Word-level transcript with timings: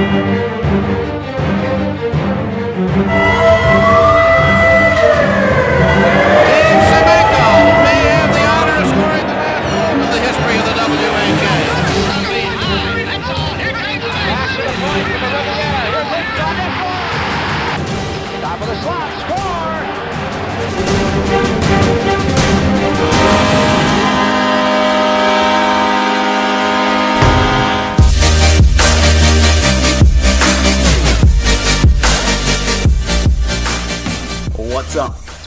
Dave 0.00 0.59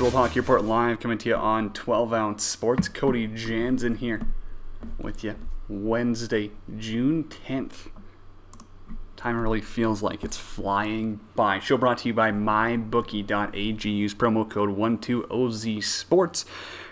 World 0.04 0.16
Hockey 0.16 0.42
Report 0.42 0.66
live 0.66 1.00
coming 1.00 1.18
to 1.20 1.30
you 1.30 1.36
on 1.36 1.72
12 1.72 2.14
ounce 2.14 2.44
sports. 2.44 2.90
Cody 2.90 3.26
Jansen 3.26 3.96
here 3.96 4.20
with 5.00 5.24
you 5.24 5.38
Wednesday, 5.70 6.52
June 6.78 7.24
10th. 7.24 7.88
Time 9.16 9.40
really 9.40 9.62
feels 9.62 10.04
like 10.04 10.26
it's 10.26 10.36
flying 10.36 11.22
by. 11.36 11.60
Show 11.60 11.78
brought 11.78 12.00
to 12.00 12.10
you 12.10 12.14
by 12.14 12.34
mybookie.ag. 12.34 13.90
Use 13.90 14.14
promo 14.14 14.50
code 14.50 14.78
12OZ 14.78 15.82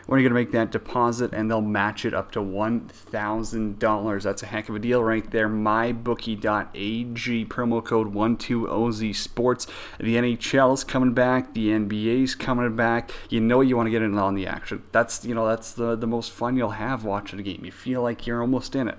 when 0.08 0.20
you're 0.20 0.30
going 0.30 0.46
to 0.46 0.46
make 0.46 0.52
that 0.54 0.72
deposit, 0.72 1.34
and 1.34 1.50
they'll 1.50 1.62
match 1.62 2.05
it 2.05 2.14
up 2.14 2.32
to 2.32 2.40
$1,000. 2.40 4.24
That's 4.24 4.44
a 4.44 4.46
heck 4.46 4.70
of 4.70 4.76
a 4.76 4.80
deal 4.80 5.04
right 5.04 5.30
there. 5.32 5.48
Mybookie.ag, 5.50 7.46
promo 7.46 7.84
code 7.84 8.14
12OZ 8.14 9.16
Sports. 9.16 9.68
The 10.00 10.16
NHL's 10.16 10.84
coming 10.84 11.14
back, 11.14 11.54
the 11.54 11.70
NBA's 11.70 12.35
coming 12.35 12.76
back. 12.76 13.12
You 13.30 13.40
know 13.40 13.62
you 13.62 13.77
want 13.77 13.88
to 13.88 13.91
get 13.91 14.02
in 14.02 14.18
on 14.18 14.35
the 14.35 14.48
action. 14.48 14.84
That's, 14.91 15.24
you 15.26 15.35
know, 15.35 15.48
that's 15.48 15.71
the, 15.74 15.96
the 15.96 16.08
most 16.08 16.32
fun 16.32 16.58
you'll 16.58 16.71
have 16.71 17.04
watching 17.04 17.40
a 17.40 17.43
game. 17.43 17.63
You 17.63 17.71
feel 17.71 18.02
like 18.02 18.27
you're 18.27 18.41
almost 18.41 18.76
in 18.76 18.88
it 18.88 18.98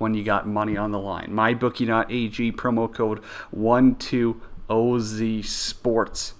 when 0.00 0.14
you 0.14 0.24
got 0.24 0.48
money 0.48 0.76
on 0.78 0.92
the 0.92 0.98
line. 0.98 1.28
MyBookie.ag, 1.30 2.52
promo 2.52 2.92
code 2.92 3.20
12OZ 3.54 5.44
Sports. 5.44 6.34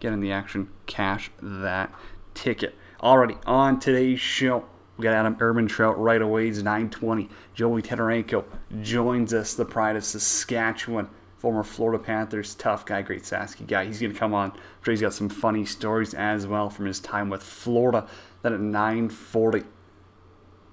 Get 0.00 0.12
in 0.12 0.20
the 0.20 0.32
action, 0.32 0.68
cash 0.86 1.30
that 1.40 1.94
ticket. 2.34 2.74
Already 3.04 3.36
on 3.44 3.80
today's 3.80 4.18
show, 4.18 4.64
we 4.96 5.02
got 5.02 5.12
Adam 5.12 5.36
Urban 5.38 5.68
Trout 5.68 6.00
right 6.00 6.22
away. 6.22 6.46
He's 6.46 6.62
920. 6.62 7.28
Joey 7.52 7.82
Tetarenko 7.82 8.46
joins 8.80 9.34
us, 9.34 9.52
the 9.52 9.66
pride 9.66 9.96
of 9.96 10.02
Saskatchewan. 10.02 11.10
Former 11.36 11.62
Florida 11.62 12.02
Panthers, 12.02 12.54
tough 12.54 12.86
guy, 12.86 13.02
great 13.02 13.24
Sasky 13.24 13.66
guy. 13.66 13.84
He's 13.84 14.00
going 14.00 14.14
to 14.14 14.18
come 14.18 14.32
on. 14.32 14.52
I'm 14.52 14.58
sure 14.82 14.92
he's 14.92 15.02
got 15.02 15.12
some 15.12 15.28
funny 15.28 15.66
stories 15.66 16.14
as 16.14 16.46
well 16.46 16.70
from 16.70 16.86
his 16.86 16.98
time 16.98 17.28
with 17.28 17.42
Florida. 17.42 18.08
Then 18.40 18.54
at 18.54 18.60
940, 18.60 19.64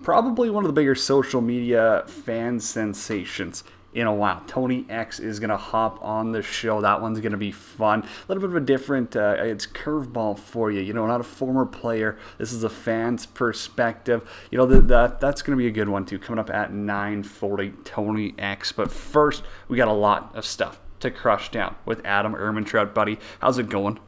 probably 0.01 0.49
one 0.49 0.63
of 0.63 0.69
the 0.69 0.73
bigger 0.73 0.95
social 0.95 1.41
media 1.41 2.05
fan 2.07 2.61
sensations 2.61 3.65
in 3.93 4.07
a 4.07 4.13
while. 4.13 4.41
Tony 4.47 4.85
X 4.89 5.19
is 5.19 5.39
going 5.39 5.49
to 5.49 5.57
hop 5.57 6.03
on 6.03 6.31
the 6.31 6.41
show. 6.41 6.81
That 6.81 7.01
one's 7.01 7.19
going 7.19 7.33
to 7.33 7.37
be 7.37 7.51
fun. 7.51 8.01
A 8.01 8.07
little 8.27 8.41
bit 8.41 8.49
of 8.49 8.55
a 8.55 8.65
different, 8.65 9.15
uh, 9.15 9.35
it's 9.39 9.67
curveball 9.67 10.39
for 10.39 10.71
you. 10.71 10.81
You 10.81 10.93
know, 10.93 11.05
not 11.07 11.19
a 11.19 11.25
former 11.25 11.65
player. 11.65 12.17
This 12.37 12.53
is 12.53 12.63
a 12.63 12.69
fan's 12.69 13.25
perspective. 13.25 14.29
You 14.49 14.57
know, 14.57 14.65
that, 14.65 14.87
that 14.87 15.19
that's 15.19 15.41
going 15.41 15.57
to 15.57 15.61
be 15.61 15.67
a 15.67 15.71
good 15.71 15.89
one 15.89 16.05
too. 16.05 16.19
Coming 16.19 16.39
up 16.39 16.49
at 16.49 16.71
9:40, 16.71 17.83
Tony 17.83 18.33
X. 18.37 18.71
But 18.71 18.91
first, 18.91 19.43
we 19.67 19.77
got 19.77 19.87
a 19.87 19.93
lot 19.93 20.31
of 20.35 20.45
stuff 20.45 20.79
to 21.01 21.11
crush 21.11 21.51
down 21.51 21.75
with 21.85 22.01
Adam 22.05 22.33
Ermintrout, 22.33 22.93
buddy. 22.93 23.19
How's 23.39 23.57
it 23.57 23.69
going? 23.69 23.99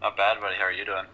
Not 0.00 0.16
bad, 0.16 0.40
buddy. 0.40 0.56
How 0.56 0.64
are 0.64 0.72
you 0.72 0.84
doing? 0.84 1.04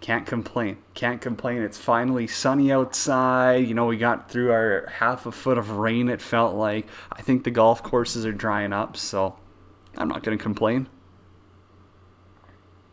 Can't 0.00 0.26
complain. 0.26 0.78
Can't 0.94 1.20
complain. 1.20 1.62
It's 1.62 1.78
finally 1.78 2.26
sunny 2.28 2.70
outside. 2.70 3.66
You 3.66 3.74
know, 3.74 3.86
we 3.86 3.96
got 3.96 4.30
through 4.30 4.52
our 4.52 4.86
half 4.86 5.26
a 5.26 5.32
foot 5.32 5.58
of 5.58 5.72
rain, 5.72 6.08
it 6.08 6.22
felt 6.22 6.54
like. 6.54 6.86
I 7.12 7.22
think 7.22 7.44
the 7.44 7.50
golf 7.50 7.82
courses 7.82 8.24
are 8.24 8.32
drying 8.32 8.72
up, 8.72 8.96
so 8.96 9.36
I'm 9.96 10.08
not 10.08 10.22
going 10.22 10.38
to 10.38 10.42
complain. 10.42 10.88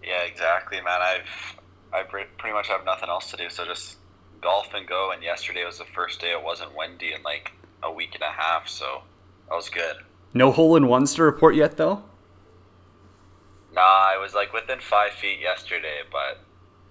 Yeah, 0.04 0.24
exactly, 0.24 0.78
man. 0.82 1.02
I've 1.02 1.56
I 1.94 2.04
pretty 2.04 2.54
much 2.54 2.68
have 2.68 2.84
nothing 2.84 3.08
else 3.08 3.32
to 3.32 3.38
do, 3.38 3.50
so 3.50 3.66
just 3.66 3.98
golf 4.42 4.74
and 4.74 4.88
go. 4.88 5.12
And 5.12 5.24
yesterday 5.24 5.64
was 5.64 5.78
the 5.78 5.86
first 5.86 6.20
day 6.20 6.32
it 6.32 6.44
wasn't 6.44 6.76
windy 6.76 7.14
in 7.14 7.24
like 7.24 7.54
a 7.84 7.92
week 7.92 8.16
and 8.16 8.24
a 8.24 8.32
half, 8.32 8.68
so 8.68 9.04
that 9.48 9.56
was 9.56 9.70
good. 9.70 9.98
No 10.34 10.52
hole 10.52 10.76
in 10.76 10.88
ones 10.88 11.14
to 11.16 11.24
report 11.24 11.56
yet, 11.56 11.78
though? 11.78 12.04
Nah, 13.74 13.82
I 13.82 14.18
was 14.20 14.34
like 14.34 14.54
within 14.54 14.80
five 14.80 15.12
feet 15.14 15.40
yesterday, 15.40 16.02
but 16.12 16.42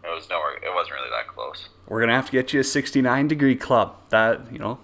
it 0.05 0.15
was 0.15 0.29
nowhere. 0.29 0.55
It 0.57 0.75
wasn't 0.75 0.95
really 0.97 1.11
that 1.11 1.29
close. 1.29 1.69
We're 1.89 2.01
going 2.01 2.09
to 2.09 2.15
have 2.15 2.27
to 2.27 2.33
get 2.33 2.53
you 2.53 2.61
a 2.61 2.65
69 2.65 3.29
degree 3.29 3.57
club. 3.57 3.97
That, 4.11 4.53
you 4.53 4.59
know, 4.59 4.79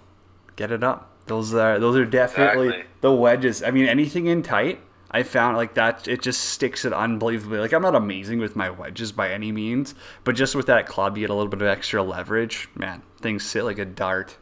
get 0.55 0.71
it 0.71 0.83
up. 0.83 1.09
Those 1.27 1.53
are 1.53 1.79
those 1.79 1.95
are 1.95 2.05
definitely 2.05 2.67
Exactly. 2.67 2.89
the 3.01 3.13
wedges. 3.13 3.63
I 3.63 3.71
mean, 3.71 3.85
anything 3.85 4.25
in 4.25 4.41
tight, 4.43 4.79
I 5.11 5.23
found 5.23 5.55
like 5.55 5.75
that 5.75 6.07
it 6.07 6.21
just 6.21 6.41
sticks 6.41 6.83
it 6.83 6.91
unbelievably. 6.93 7.59
Like 7.59 7.73
I'm 7.73 7.81
not 7.83 7.95
amazing 7.95 8.39
with 8.39 8.55
my 8.55 8.69
wedges 8.69 9.11
by 9.11 9.31
any 9.31 9.51
means, 9.51 9.95
but 10.23 10.33
just 10.35 10.55
with 10.55 10.65
that 10.65 10.87
club, 10.87 11.17
you 11.17 11.23
get 11.23 11.29
a 11.29 11.33
little 11.35 11.49
bit 11.49 11.61
of 11.61 11.67
extra 11.67 12.01
leverage. 12.03 12.67
Man, 12.75 13.03
things 13.21 13.45
sit 13.45 13.63
like 13.63 13.77
a 13.77 13.85
dart. 13.85 14.37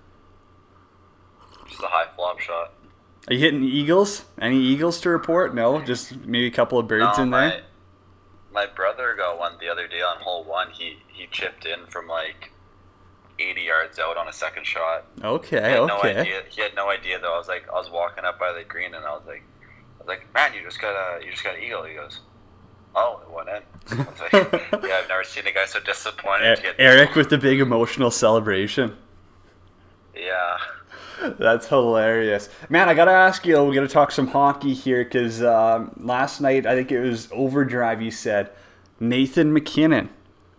Just 1.68 1.84
a 1.84 1.88
high 1.88 2.08
flop 2.16 2.40
shot. 2.40 2.74
Are 3.28 3.34
you 3.34 3.40
hitting 3.40 3.64
eagles? 3.64 4.26
Any 4.42 4.60
eagles 4.60 5.00
to 5.02 5.10
report? 5.10 5.54
No, 5.54 5.82
just 5.82 6.16
maybe 6.26 6.48
a 6.48 6.52
couple 6.52 6.80
of 6.80 6.88
birds 6.88 7.18
No, 7.18 7.24
in 7.24 7.30
there. 7.30 7.62
My 8.59 8.66
brother 8.66 9.16
got 9.16 9.40
one 9.40 9.53
the 9.62 9.70
other 9.70 9.88
day 9.88 10.02
on 10.02 10.18
hole 10.18 10.44
one. 10.44 10.70
He 10.72 10.97
he 11.08 11.28
chipped 11.31 11.66
in 11.66 11.86
from 11.88 12.09
like 12.09 12.52
80 13.40 13.62
yards 13.62 14.00
out 14.00 14.18
on 14.18 14.28
a 14.28 14.34
second 14.34 14.66
shot. 14.66 15.06
He 15.16 15.24
Okay, 15.25 15.75
no 15.75 15.97
okay. 16.00 16.18
idea. 16.18 16.42
He 16.50 16.59
had 16.62 16.75
no 16.75 16.90
idea 16.90 17.19
though. 17.22 17.34
I 17.36 17.38
was 17.38 17.48
like, 17.48 17.69
I 17.69 17.75
was 17.75 17.90
walking 17.90 18.25
up 18.25 18.38
by 18.38 18.52
the 18.52 18.66
green, 18.66 18.94
and 18.96 19.06
I 19.06 19.12
was 19.12 19.24
like, 19.25 19.44
I 19.62 20.00
was 20.00 20.08
like, 20.09 20.34
man, 20.34 20.53
you 20.53 20.62
just 20.62 20.81
got 20.81 20.92
a, 20.94 21.24
you 21.24 21.31
just 21.31 21.42
got 21.42 21.56
an 21.56 21.64
eagle. 21.64 21.86
He 21.86 21.94
goes, 21.94 22.19
oh, 22.98 23.22
it 23.25 23.34
went 23.34 23.48
in. 23.48 23.98
I 23.98 24.09
was 24.12 24.19
like, 24.19 24.34
yeah, 24.84 25.00
I've 25.02 25.08
never 25.08 25.24
seen 25.24 25.48
a 25.48 25.53
guy 25.53 25.64
so 25.66 25.80
disappointed. 25.80 26.58
to 26.58 26.62
get 26.62 26.75
Eric 26.80 27.16
with 27.16 27.30
the 27.30 27.38
big 27.38 27.62
emotional 27.62 28.12
celebration. 28.12 28.98
Yeah. 30.14 30.58
That's 31.22 31.68
hilarious, 31.68 32.50
man. 32.69 32.88
I 32.90 32.94
gotta 32.94 33.12
ask 33.12 33.46
you. 33.46 33.62
We 33.63 33.75
gotta 33.75 33.88
talk 33.88 34.12
some 34.12 34.28
hockey 34.28 34.74
here 34.74 35.03
because 35.03 35.41
um, 35.44 35.91
last 36.00 36.40
night 36.40 36.66
I 36.66 36.75
think 36.75 36.91
it 36.91 37.02
was 37.02 37.28
Overdrive. 37.31 38.02
You 38.02 38.12
said 38.12 38.52
Nathan 39.00 39.52
MacKinnon 39.53 40.09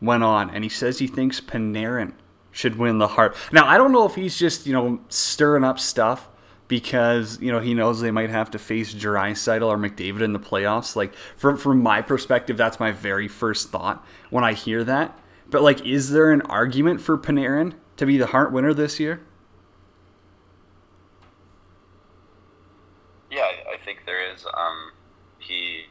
went 0.03 0.23
on 0.25 0.51
and 0.51 0.63
he 0.65 0.71
says 0.71 0.99
he 0.99 1.07
thinks 1.07 1.41
Panarin 1.41 2.13
should 2.51 2.77
win 2.77 2.99
the 2.99 3.09
Hart. 3.09 3.35
Now 3.53 3.67
I 3.67 3.79
don't 3.79 3.93
know 3.93 4.05
if 4.07 4.15
he's 4.17 4.39
just 4.39 4.67
you 4.67 4.73
know 4.73 5.01
stirring 5.09 5.65
up 5.65 5.79
stuff 5.79 6.29
because 6.69 7.41
you 7.41 7.51
know 7.51 7.61
he 7.61 7.73
knows 7.75 8.01
they 8.01 8.11
might 8.11 8.31
have 8.31 8.51
to 8.51 8.59
face 8.59 8.93
Draisaitl 8.95 9.67
or 9.67 9.77
McDavid 9.79 10.21
in 10.21 10.33
the 10.35 10.39
playoffs. 10.39 10.95
Like 10.95 11.15
from 11.37 11.57
from 11.57 11.83
my 11.83 12.03
perspective, 12.03 12.57
that's 12.57 12.79
my 12.79 12.93
very 12.93 13.29
first 13.29 13.71
thought 13.71 14.05
when 14.29 14.45
I 14.45 14.53
hear 14.53 14.85
that. 14.85 15.19
But 15.49 15.63
like, 15.63 15.85
is 15.87 16.11
there 16.11 16.31
an 16.33 16.43
argument 16.43 17.01
for 17.01 17.17
Panarin 17.19 17.75
to 17.97 18.05
be 18.07 18.19
the 18.19 18.27
Hart 18.27 18.53
winner 18.53 18.73
this 18.75 19.01
year? 19.01 19.23
Yeah, 23.31 23.43
I- 23.43 23.75
I 23.75 23.77
think 23.91 24.07
there 24.07 24.33
is. 24.33 24.47
Um, 24.47 24.93
he, 25.39 25.87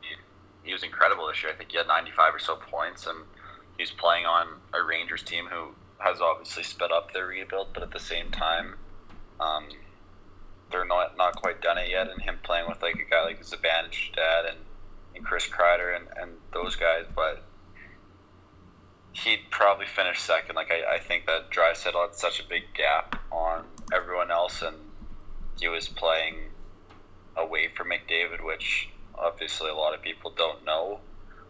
he 0.00 0.16
he 0.64 0.72
was 0.72 0.82
incredible 0.82 1.28
this 1.28 1.42
year. 1.42 1.52
I 1.52 1.56
think 1.56 1.70
he 1.70 1.78
had 1.78 1.86
95 1.86 2.34
or 2.34 2.38
so 2.38 2.56
points, 2.56 3.06
and 3.06 3.18
he's 3.78 3.90
playing 3.90 4.26
on 4.26 4.48
a 4.74 4.82
Rangers 4.82 5.22
team 5.22 5.46
who 5.46 5.68
has 5.98 6.20
obviously 6.20 6.62
sped 6.62 6.90
up 6.90 7.12
their 7.12 7.26
rebuild, 7.26 7.68
but 7.72 7.82
at 7.82 7.92
the 7.92 8.00
same 8.00 8.30
time, 8.30 8.74
um, 9.40 9.68
they're 10.70 10.84
not 10.84 11.16
not 11.16 11.36
quite 11.36 11.60
done 11.60 11.78
it 11.78 11.90
yet. 11.90 12.08
And 12.08 12.20
him 12.20 12.38
playing 12.42 12.68
with 12.68 12.82
like 12.82 12.96
a 12.96 13.08
guy 13.08 13.24
like 13.24 13.40
Zibanejad 13.40 14.50
and 14.50 14.58
and 15.14 15.24
Chris 15.24 15.46
Kreider 15.48 15.96
and, 15.96 16.06
and 16.20 16.32
those 16.52 16.76
guys, 16.76 17.04
but 17.14 17.42
he'd 19.12 19.40
probably 19.50 19.86
finish 19.86 20.20
second. 20.20 20.56
Like 20.56 20.70
I, 20.72 20.96
I 20.96 20.98
think 20.98 21.26
that 21.26 21.50
Draisaitl 21.50 22.00
had 22.00 22.14
such 22.14 22.40
a 22.40 22.48
big 22.48 22.64
gap 22.74 23.20
on 23.30 23.64
everyone 23.92 24.30
else, 24.30 24.62
and 24.62 24.76
he 25.60 25.68
was 25.68 25.88
playing 25.88 26.47
away 27.38 27.68
from 27.74 27.88
McDavid, 27.90 28.44
which 28.44 28.88
obviously 29.14 29.70
a 29.70 29.74
lot 29.74 29.94
of 29.94 30.02
people 30.02 30.32
don't 30.36 30.64
know 30.64 31.00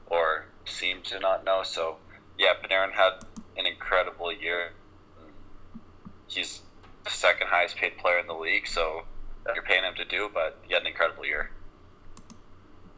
or 0.07 0.47
seem 0.65 1.03
to 1.03 1.19
not 1.19 1.45
know. 1.45 1.63
So 1.65 1.97
yeah, 2.39 2.53
Panarin 2.63 2.93
had 2.93 3.25
an 3.57 3.67
incredible 3.67 4.33
year. 4.33 4.73
He's 6.29 6.61
the 7.05 7.11
second 7.11 7.49
highest 7.49 7.77
paid 7.77 7.97
player 7.99 8.19
in 8.19 8.27
the 8.27 8.35
league, 8.35 8.67
so 8.67 9.03
you're 9.55 9.65
paying 9.65 9.83
him 9.83 9.95
to 9.97 10.05
do, 10.05 10.31
but 10.33 10.59
he 10.63 10.75
had 10.75 10.83
an 10.83 10.89
incredible 10.89 11.25
year. 11.25 11.51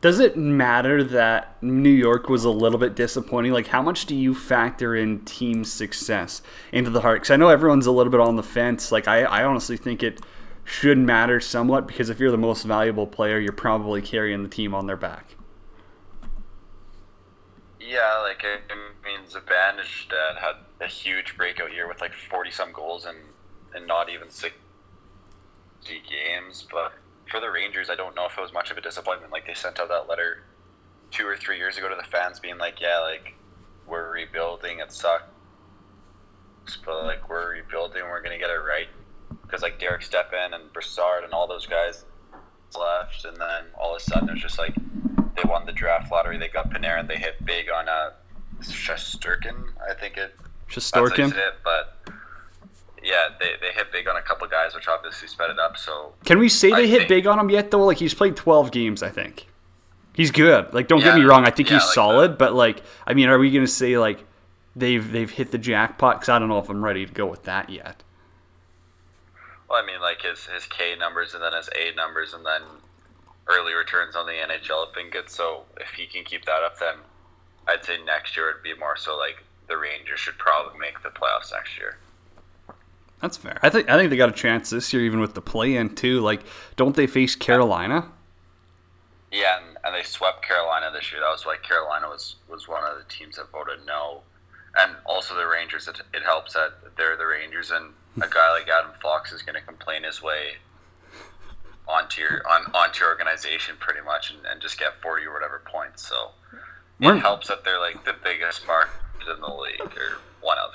Does 0.01 0.19
it 0.19 0.35
matter 0.37 1.05
that 1.05 1.63
New 1.63 1.91
York 1.91 2.31
was 2.31 2.45
a 2.45 2.51
little 2.51 2.79
bit 2.79 2.97
disappointing? 2.97 3.53
Like, 3.53 3.67
how 3.67 3.83
much 3.83 4.07
do 4.07 4.17
you 4.17 4.35
factor 4.35 4.97
in 4.97 5.25
team 5.27 5.63
success 5.63 6.41
into 6.73 6.89
the 6.89 7.03
Hart? 7.03 7.21
Because 7.21 7.31
I 7.31 7.37
know 7.37 7.51
everyone's 7.51 7.87
a 7.87 7.93
little 7.93 8.11
bit 8.11 8.21
on 8.21 8.37
the 8.37 8.43
fence. 8.43 8.91
Like, 8.91 9.07
I, 9.07 9.25
I 9.25 9.45
honestly 9.45 9.77
think 9.77 10.03
it 10.03 10.21
should 10.71 10.99
matter 10.99 11.41
somewhat 11.41 11.89
because 11.89 12.11
if 12.11 12.21
you're 12.21 12.31
the 12.31 12.39
most 12.39 12.63
valuable 12.63 13.07
player, 13.07 13.41
you're 13.41 13.53
probably 13.53 14.01
carrying 14.01 14.45
the 14.45 14.49
team 14.49 14.73
on 14.73 14.87
their 14.87 14.97
back. 14.97 15.35
Yeah, 17.81 18.23
like 18.23 18.45
I 18.45 18.59
mean, 19.05 19.27
Zibanejad 19.29 20.39
had 20.39 20.55
a 20.81 20.87
huge 20.87 21.37
breakout 21.37 21.73
year 21.73 21.89
with 21.89 22.01
like 22.01 22.15
forty 22.15 22.53
some 22.53 22.73
goals 22.73 23.05
and 23.05 23.19
and 23.75 23.85
not 23.87 24.09
even 24.11 24.31
sixty 24.31 24.61
games. 26.09 26.67
But 26.71 26.93
for 27.29 27.41
the 27.41 27.51
Rangers, 27.51 27.91
I 27.91 27.97
don't 27.97 28.15
know 28.15 28.27
if 28.27 28.39
it 28.39 28.41
was 28.41 28.53
much 28.53 28.71
of 28.71 28.79
a 28.79 28.81
disappointment. 28.81 29.33
Like 29.33 29.47
they 29.49 29.55
sent 29.55 29.81
out 29.81 29.89
that 29.89 30.09
letter 30.09 30.45
two 31.11 31.27
or 31.27 31.37
three 31.37 31.59
years 31.59 31.79
ago 31.79 31.89
to 31.89 31.97
the 31.97 32.09
fans, 32.09 32.39
being 32.39 32.59
like, 32.59 32.81
"Yeah, 32.81 33.01
like 33.01 33.35
we're 33.89 34.13
rebuilding. 34.13 34.79
It 34.79 34.93
sucks, 34.93 35.25
but 36.87 37.05
like 37.05 37.29
we're 37.29 37.55
rebuilding. 37.55 38.05
We're 38.05 38.23
gonna 38.23 38.39
get 38.39 38.51
it 38.51 38.61
right." 38.61 38.89
Because 39.43 39.63
like 39.63 39.79
Derek 39.81 40.03
Stepan 40.03 40.55
and 40.55 40.73
Brassard 40.73 41.25
and 41.25 41.33
all 41.33 41.47
those 41.49 41.67
guys 41.67 42.05
left, 42.79 43.25
and 43.25 43.37
then 43.37 43.65
all 43.79 43.95
of 43.95 44.01
a 44.01 44.05
sudden 44.05 44.29
it 44.29 44.33
was 44.33 44.43
just 44.43 44.59
like 44.59 44.75
they 45.37 45.43
won 45.49 45.67
the 45.67 45.73
draft 45.73 46.11
lottery. 46.13 46.39
They 46.39 46.49
got 46.49 46.71
Panarin. 46.71 47.09
They 47.09 47.17
hit 47.17 47.45
big 47.45 47.67
on 47.71 47.89
a 47.89 48.13
Shesterkin, 48.63 49.65
I 49.89 49.95
think 49.95 50.17
it. 50.17 50.35
That's 50.73 50.91
how 50.93 51.05
you 51.05 51.11
Shostorkin. 51.11 51.31
say 51.33 51.39
it, 51.39 51.55
but 51.65 51.99
yeah, 53.03 53.29
they, 53.41 53.53
they 53.61 53.73
hit 53.73 53.91
big 53.93 54.07
on 54.09 54.17
a 54.17 54.23
couple 54.23 54.47
guys, 54.47 54.75
which 54.75 54.87
obviously 54.89 55.27
sped 55.29 55.51
it 55.51 55.59
up. 55.59 55.77
So 55.77 56.13
Can 56.25 56.39
we 56.39 56.49
say 56.49 56.71
they 56.71 56.77
I 56.85 56.87
hit 56.87 56.99
think- 56.99 57.09
big 57.09 57.27
on 57.27 57.39
him 57.39 57.51
yet 57.51 57.71
though? 57.71 57.85
Like 57.85 57.99
he's 57.99 58.15
played 58.15 58.37
12 58.37 58.71
games, 58.71 59.03
I 59.03 59.09
think. 59.09 59.47
He's 60.13 60.31
good. 60.31 60.73
Like 60.75 60.87
don't 60.89 61.01
get 61.03 61.17
me 61.17 61.25
wrong, 61.25 61.47
I 61.47 61.51
think 61.51 61.71
yeah, 61.71 61.77
he's 61.77 61.85
like 61.87 61.95
solid, 61.95 62.33
that. 62.33 62.39
but 62.39 62.55
like 62.55 62.83
I 63.07 63.15
mean, 63.15 63.29
are 63.29 63.39
we 63.39 63.51
going 63.51 63.65
to 63.65 63.71
say 63.71 63.97
like 63.99 64.25
they've 64.77 65.11
they've 65.11 65.31
hit 65.31 65.51
the 65.51 65.59
jackpot 65.59 66.21
cuz 66.21 66.29
I 66.29 66.39
don't 66.39 66.49
know 66.49 66.59
if 66.59 66.69
I'm 66.69 66.85
ready 66.85 67.07
to 67.07 67.13
go 67.13 67.27
with 67.27 67.45
that 67.45 67.71
yet. 67.71 68.03
Well, 69.71 69.83
I 69.83 69.87
mean, 69.87 70.01
like 70.01 70.23
his 70.23 70.47
his 70.47 70.67
K 70.67 70.97
numbers 70.99 71.35
and 71.35 71.43
then 71.43 71.53
his 71.53 71.69
A 71.69 71.95
numbers 71.95 72.35
and 72.35 72.45
then 72.45 72.63
early 73.47 73.73
returns 73.73 74.17
on 74.17 74.27
the 74.27 74.33
NHL 74.33 74.87
have 74.87 74.95
been 74.95 75.11
good. 75.11 75.31
So 75.31 75.63
if 75.77 75.91
he 75.91 76.07
can 76.07 76.25
keep 76.25 76.45
that 76.47 76.63
up, 76.63 76.79
then 76.79 76.95
I'd 77.69 77.85
say 77.85 78.03
next 78.05 78.37
year 78.37 78.51
it'd 78.51 78.63
be 78.63 78.75
more 78.75 78.97
so 78.97 79.17
like 79.17 79.45
the 79.69 79.77
Rangers 79.77 80.19
should 80.19 80.39
probably 80.39 80.79
make 80.79 81.03
the 81.03 81.11
playoffs 81.11 81.53
next 81.53 81.79
year. 81.79 81.99
That's 83.21 83.37
fair. 83.37 83.61
I 83.63 83.71
think 83.71 83.89
I 83.89 83.97
think 83.97 84.11
they 84.11 84.17
got 84.17 84.29
a 84.29 84.33
chance 84.33 84.71
this 84.71 84.93
year 84.93 85.05
even 85.05 85.21
with 85.21 85.35
the 85.35 85.43
play-in 85.43 85.95
too. 85.95 86.21
Like 86.21 86.43
don't 86.77 86.97
they 86.97 87.07
face 87.07 87.37
Carolina? 87.37 88.11
Yeah, 89.31 89.59
and, 89.59 89.79
and 89.85 89.95
they 89.95 90.03
swept 90.03 90.43
Carolina 90.43 90.91
this 90.93 91.13
year. 91.13 91.21
That 91.21 91.31
was 91.31 91.47
why 91.47 91.57
Carolina 91.63 92.09
was, 92.09 92.35
was 92.49 92.67
one 92.67 92.83
of 92.83 92.99
the 92.99 93.05
teams 93.05 93.37
that 93.37 93.49
voted 93.53 93.87
no. 93.87 94.23
And 94.77 94.97
also 95.07 95.37
the 95.37 95.47
Rangers, 95.47 95.87
it, 95.87 96.01
it 96.13 96.25
helps 96.25 96.55
that 96.55 96.73
they're 96.97 97.17
the 97.17 97.27
Rangers, 97.27 97.71
and 97.71 97.93
a 98.17 98.29
guy 98.29 98.53
like 98.53 98.69
Adam 98.69 98.93
Fox 99.01 99.33
is 99.33 99.43
going 99.43 99.55
to 99.55 99.63
complain 99.63 100.03
his 100.05 100.23
way 100.23 100.57
onto 101.89 102.23
your 102.23 102.43
on 102.49 102.71
onto 102.75 103.01
your 103.01 103.11
organization 103.11 103.77
pretty 103.79 104.01
much, 104.01 104.31
and, 104.31 104.41
and 104.47 104.61
just 104.61 104.79
get 104.79 105.01
forty 105.03 105.25
or 105.27 105.33
whatever 105.33 105.63
points. 105.65 106.07
So 106.07 106.31
it 107.01 107.19
helps 107.19 107.49
that 107.49 107.65
they're 107.65 107.81
like 107.81 108.05
the 108.05 108.15
biggest 108.23 108.67
market 108.67 108.93
in 109.35 109.41
the 109.41 109.53
league, 109.53 109.81
or 109.81 110.19
one 110.41 110.59
of. 110.59 110.73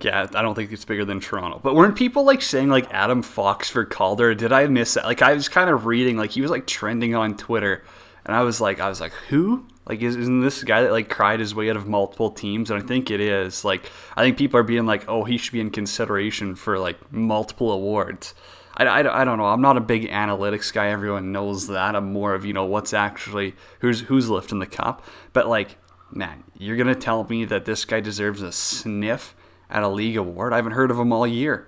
Yeah, 0.00 0.26
I 0.34 0.42
don't 0.42 0.54
think 0.56 0.72
it's 0.72 0.84
bigger 0.84 1.04
than 1.04 1.20
Toronto. 1.20 1.60
But 1.62 1.76
weren't 1.76 1.96
people 1.96 2.24
like 2.24 2.42
saying 2.42 2.68
like 2.70 2.92
Adam 2.92 3.22
Fox 3.22 3.70
for 3.70 3.84
Calder? 3.84 4.34
Did 4.34 4.52
I 4.52 4.66
miss 4.66 4.94
that? 4.94 5.04
Like 5.04 5.22
I 5.22 5.34
was 5.34 5.48
kind 5.48 5.70
of 5.70 5.86
reading 5.86 6.16
like 6.16 6.32
he 6.32 6.40
was 6.40 6.50
like 6.50 6.66
trending 6.66 7.14
on 7.14 7.36
Twitter, 7.36 7.84
and 8.24 8.34
I 8.34 8.42
was 8.42 8.60
like, 8.60 8.80
I 8.80 8.88
was 8.88 9.00
like, 9.00 9.12
who? 9.28 9.66
Like 9.86 10.00
is, 10.00 10.16
isn't 10.16 10.42
this 10.42 10.62
guy 10.62 10.82
that 10.82 10.92
like 10.92 11.08
cried 11.08 11.40
his 11.40 11.54
way 11.54 11.68
out 11.68 11.76
of 11.76 11.86
multiple 11.86 12.30
teams? 12.30 12.70
And 12.70 12.82
I 12.82 12.86
think 12.86 13.10
it 13.10 13.20
is. 13.20 13.64
Like 13.64 13.90
I 14.16 14.22
think 14.22 14.38
people 14.38 14.58
are 14.60 14.64
being 14.64 14.86
like, 14.86 15.04
oh, 15.08 15.24
he 15.24 15.38
should 15.38 15.52
be 15.52 15.60
in 15.60 15.70
consideration 15.70 16.54
for 16.54 16.78
like 16.78 17.12
multiple 17.12 17.72
awards. 17.72 18.34
I, 18.76 18.84
I, 18.84 19.22
I 19.22 19.24
don't 19.24 19.38
know. 19.38 19.46
I'm 19.46 19.60
not 19.60 19.76
a 19.76 19.80
big 19.80 20.08
analytics 20.08 20.72
guy. 20.72 20.88
Everyone 20.88 21.32
knows 21.32 21.66
that. 21.68 21.96
I'm 21.96 22.12
more 22.12 22.34
of 22.34 22.44
you 22.44 22.52
know 22.52 22.64
what's 22.64 22.94
actually 22.94 23.54
who's 23.80 24.00
who's 24.00 24.28
lifting 24.30 24.60
the 24.60 24.66
cup. 24.66 25.04
But 25.32 25.48
like, 25.48 25.78
man, 26.10 26.44
you're 26.56 26.76
gonna 26.76 26.94
tell 26.94 27.24
me 27.24 27.44
that 27.46 27.64
this 27.64 27.84
guy 27.84 28.00
deserves 28.00 28.40
a 28.42 28.52
sniff 28.52 29.34
at 29.68 29.82
a 29.82 29.88
league 29.88 30.16
award? 30.16 30.52
I 30.52 30.56
haven't 30.56 30.72
heard 30.72 30.90
of 30.90 30.98
him 30.98 31.12
all 31.12 31.26
year. 31.26 31.66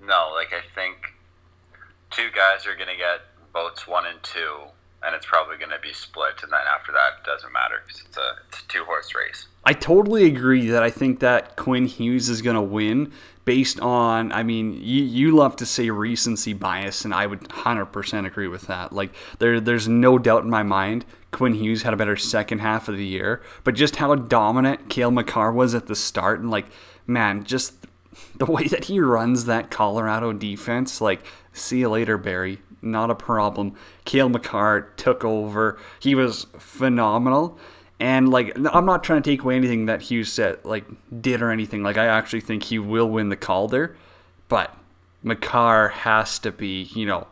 No, 0.00 0.32
like 0.34 0.52
I 0.52 0.62
think 0.74 1.14
two 2.10 2.28
guys 2.34 2.66
are 2.66 2.76
to 2.76 2.84
get 2.84 3.22
votes 3.52 3.88
one 3.88 4.06
and 4.06 4.22
two, 4.22 4.56
and 5.06 5.14
it's 5.14 5.26
probably 5.26 5.56
going 5.56 5.70
to 5.70 5.78
be 5.80 5.92
split. 5.92 6.42
And 6.42 6.52
then 6.52 6.60
after 6.74 6.92
that, 6.92 7.20
it 7.22 7.24
doesn't 7.24 7.52
matter 7.52 7.82
'cause 7.86 8.02
it's 8.06 8.16
a 8.16 8.36
it's 8.48 8.60
a 8.60 8.68
two 8.68 8.84
horse 8.84 9.14
race. 9.14 9.46
I 9.64 9.72
totally 9.72 10.26
agree 10.26 10.68
that 10.68 10.82
I 10.82 10.90
think 10.90 11.20
that 11.20 11.56
Quinn 11.56 11.86
Hughes 11.86 12.28
is 12.28 12.42
going 12.42 12.54
to 12.54 12.62
win 12.62 13.12
based 13.44 13.80
on, 13.80 14.30
I 14.32 14.42
mean, 14.42 14.74
you, 14.74 15.02
you 15.02 15.30
love 15.32 15.56
to 15.56 15.66
say 15.66 15.90
recency 15.90 16.52
bias, 16.52 17.04
and 17.04 17.14
I 17.14 17.26
would 17.26 17.40
100% 17.48 18.26
agree 18.26 18.48
with 18.48 18.62
that. 18.68 18.92
Like, 18.92 19.12
there, 19.38 19.60
there's 19.60 19.88
no 19.88 20.18
doubt 20.18 20.44
in 20.44 20.50
my 20.50 20.62
mind 20.62 21.04
Quinn 21.32 21.54
Hughes 21.54 21.82
had 21.82 21.92
a 21.92 21.96
better 21.96 22.16
second 22.16 22.60
half 22.60 22.88
of 22.88 22.96
the 22.96 23.04
year, 23.04 23.42
but 23.62 23.74
just 23.74 23.96
how 23.96 24.14
dominant 24.14 24.88
Cale 24.88 25.10
Makar 25.10 25.52
was 25.52 25.74
at 25.74 25.86
the 25.86 25.94
start, 25.96 26.40
and 26.40 26.50
like, 26.50 26.66
man, 27.06 27.44
just 27.44 27.74
the 28.36 28.46
way 28.46 28.66
that 28.68 28.84
he 28.84 29.00
runs 29.00 29.44
that 29.44 29.70
Colorado 29.70 30.32
defense, 30.32 31.00
like, 31.00 31.24
see 31.52 31.80
you 31.80 31.88
later, 31.88 32.16
Barrie. 32.18 32.60
Not 32.86 33.10
a 33.10 33.14
problem. 33.14 33.74
Cale 34.04 34.28
Makar 34.28 34.92
took 34.96 35.24
over. 35.24 35.78
He 36.00 36.14
was 36.14 36.46
phenomenal. 36.58 37.58
And 37.98 38.28
like, 38.28 38.56
I'm 38.72 38.84
not 38.84 39.02
trying 39.02 39.22
to 39.22 39.30
take 39.30 39.42
away 39.42 39.56
anything 39.56 39.86
that 39.86 40.02
Hughes 40.02 40.32
said, 40.32 40.64
like 40.64 40.84
did 41.20 41.42
or 41.42 41.50
anything. 41.50 41.82
Like, 41.82 41.96
I 41.96 42.06
actually 42.06 42.42
think 42.42 42.64
he 42.64 42.78
will 42.78 43.08
win 43.08 43.30
the 43.30 43.36
Calder, 43.36 43.96
but 44.48 44.76
Makar 45.22 45.88
has 45.88 46.38
to 46.40 46.52
be, 46.52 46.82
you 46.94 47.06
know, 47.06 47.26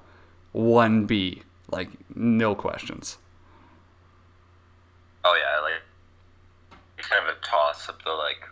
one 0.52 1.04
B, 1.04 1.42
like 1.70 1.90
no 2.14 2.54
questions. 2.54 3.18
Oh 5.24 5.36
yeah, 5.36 5.60
like 5.62 5.82
it's 6.98 7.08
kind 7.08 7.28
of 7.28 7.36
a 7.36 7.40
toss 7.40 7.88
up. 7.88 8.02
Though, 8.04 8.18
like 8.18 8.48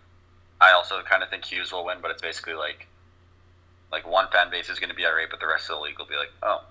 I 0.61 0.73
also 0.73 1.03
kind 1.03 1.23
of 1.23 1.31
think 1.31 1.45
Hughes 1.45 1.73
will 1.73 1.85
win, 1.85 1.99
but 2.03 2.11
it's 2.11 2.23
basically 2.23 2.55
like 2.55 2.87
like 3.91 4.07
one 4.07 4.27
fan 4.33 4.51
base 4.51 4.69
is 4.69 4.79
going 4.79 4.91
to 4.91 4.97
be 4.97 5.07
irate, 5.07 5.31
but 5.31 5.41
the 5.41 5.47
rest 5.47 5.71
of 5.71 5.77
the 5.77 5.83
league 5.83 5.99
will 5.99 6.07
be 6.07 6.17
like, 6.17 6.33
oh, 6.43 6.63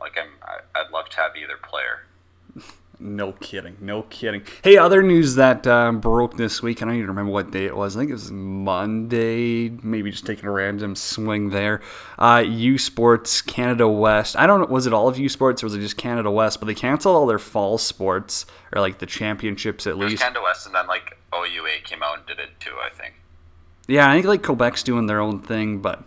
like 0.00 0.16
I'm 0.18 0.28
I, 0.42 0.80
I'd 0.80 0.90
love 0.92 1.08
to 1.10 1.16
have 1.18 1.32
either 1.36 1.56
player. 1.62 2.06
No 3.00 3.32
kidding, 3.32 3.76
no 3.80 4.02
kidding. 4.02 4.44
Hey, 4.62 4.76
other 4.76 5.02
news 5.02 5.34
that 5.34 5.66
um, 5.66 5.98
broke 5.98 6.36
this 6.36 6.62
week. 6.62 6.80
I 6.80 6.84
don't 6.86 6.94
even 6.94 7.08
remember 7.08 7.32
what 7.32 7.50
day 7.50 7.64
it 7.66 7.76
was. 7.76 7.96
I 7.96 8.00
think 8.00 8.10
it 8.10 8.14
was 8.14 8.30
Monday. 8.30 9.68
Maybe 9.68 10.10
just 10.12 10.24
taking 10.24 10.46
a 10.46 10.50
random 10.50 10.94
swing 10.94 11.50
there. 11.50 11.80
Uh, 12.18 12.44
U 12.46 12.78
Sports 12.78 13.42
Canada 13.42 13.88
West. 13.88 14.36
I 14.36 14.46
don't 14.46 14.60
know. 14.60 14.66
Was 14.66 14.86
it 14.86 14.92
all 14.92 15.08
of 15.08 15.18
U 15.18 15.28
Sports 15.28 15.62
or 15.62 15.66
was 15.66 15.74
it 15.74 15.80
just 15.80 15.96
Canada 15.96 16.30
West? 16.30 16.60
But 16.60 16.66
they 16.66 16.74
canceled 16.74 17.16
all 17.16 17.26
their 17.26 17.38
fall 17.38 17.78
sports 17.78 18.46
or 18.72 18.80
like 18.80 18.98
the 18.98 19.06
championships 19.06 19.86
at 19.86 19.92
It 19.92 19.98
was 19.98 20.10
least. 20.12 20.22
Canada 20.22 20.42
West, 20.42 20.66
and 20.66 20.74
then 20.74 20.86
like 20.86 21.18
OUA 21.34 21.80
came 21.82 22.02
out 22.02 22.18
and 22.18 22.26
did 22.26 22.38
it 22.38 22.50
too. 22.60 22.76
I 22.80 22.90
think. 22.94 23.14
Yeah, 23.88 24.08
I 24.08 24.14
think 24.14 24.26
like 24.26 24.42
Quebec's 24.42 24.82
doing 24.82 25.06
their 25.06 25.20
own 25.20 25.40
thing, 25.40 25.80
but 25.80 26.04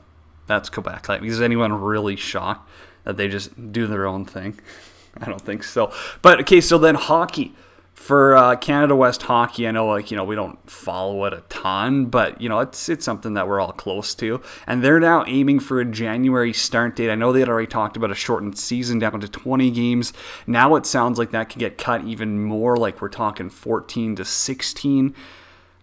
that's 0.48 0.70
Quebec. 0.70 1.10
Like, 1.10 1.22
is 1.24 1.42
anyone 1.42 1.74
really 1.74 2.16
shocked 2.16 2.70
that 3.08 3.16
they 3.16 3.30
just 3.30 3.72
do 3.72 3.88
their 3.88 4.06
own 4.06 4.26
thing? 4.26 4.60
I 5.22 5.26
don't 5.26 5.42
think 5.42 5.64
so. 5.64 5.94
But 6.22 6.42
okay, 6.42 6.60
so 6.62 6.78
then 6.78 6.96
hockey 6.96 7.56
for 7.94 8.36
uh, 8.36 8.56
Canada 8.58 8.98
West 8.98 9.24
hockey. 9.24 9.66
I 9.66 9.72
know, 9.72 9.88
like 9.88 10.12
you 10.12 10.18
know, 10.18 10.26
we 10.26 10.36
don't 10.36 10.70
follow 10.70 11.24
it 11.24 11.34
a 11.34 11.42
ton, 11.48 12.08
but 12.08 12.42
you 12.42 12.50
know, 12.50 12.60
it's 12.60 12.90
it's 12.90 13.06
something 13.06 13.34
that 13.36 13.48
we're 13.48 13.62
all 13.62 13.72
close 13.72 14.14
to. 14.16 14.42
And 14.68 14.84
they're 14.84 15.00
now 15.00 15.24
aiming 15.26 15.62
for 15.62 15.80
a 15.80 15.86
January 15.86 16.52
start 16.52 16.98
date. 16.98 17.10
I 17.10 17.16
know 17.16 17.32
they 17.32 17.40
had 17.40 17.50
already 17.50 17.68
talked 17.68 17.96
about 17.96 18.12
a 18.12 18.16
shortened 18.16 18.60
season 18.60 19.00
down 19.00 19.22
to 19.22 19.28
20 19.30 19.72
games. 19.72 20.12
Now 20.46 20.76
it 20.76 20.86
sounds 20.86 21.18
like 21.18 21.32
that 21.32 21.50
could 21.50 21.60
get 21.60 21.78
cut 21.78 22.04
even 22.04 22.44
more. 22.44 22.76
Like 22.76 23.02
we're 23.02 23.08
talking 23.08 23.50
14 23.50 24.18
to 24.18 24.26
16. 24.26 25.16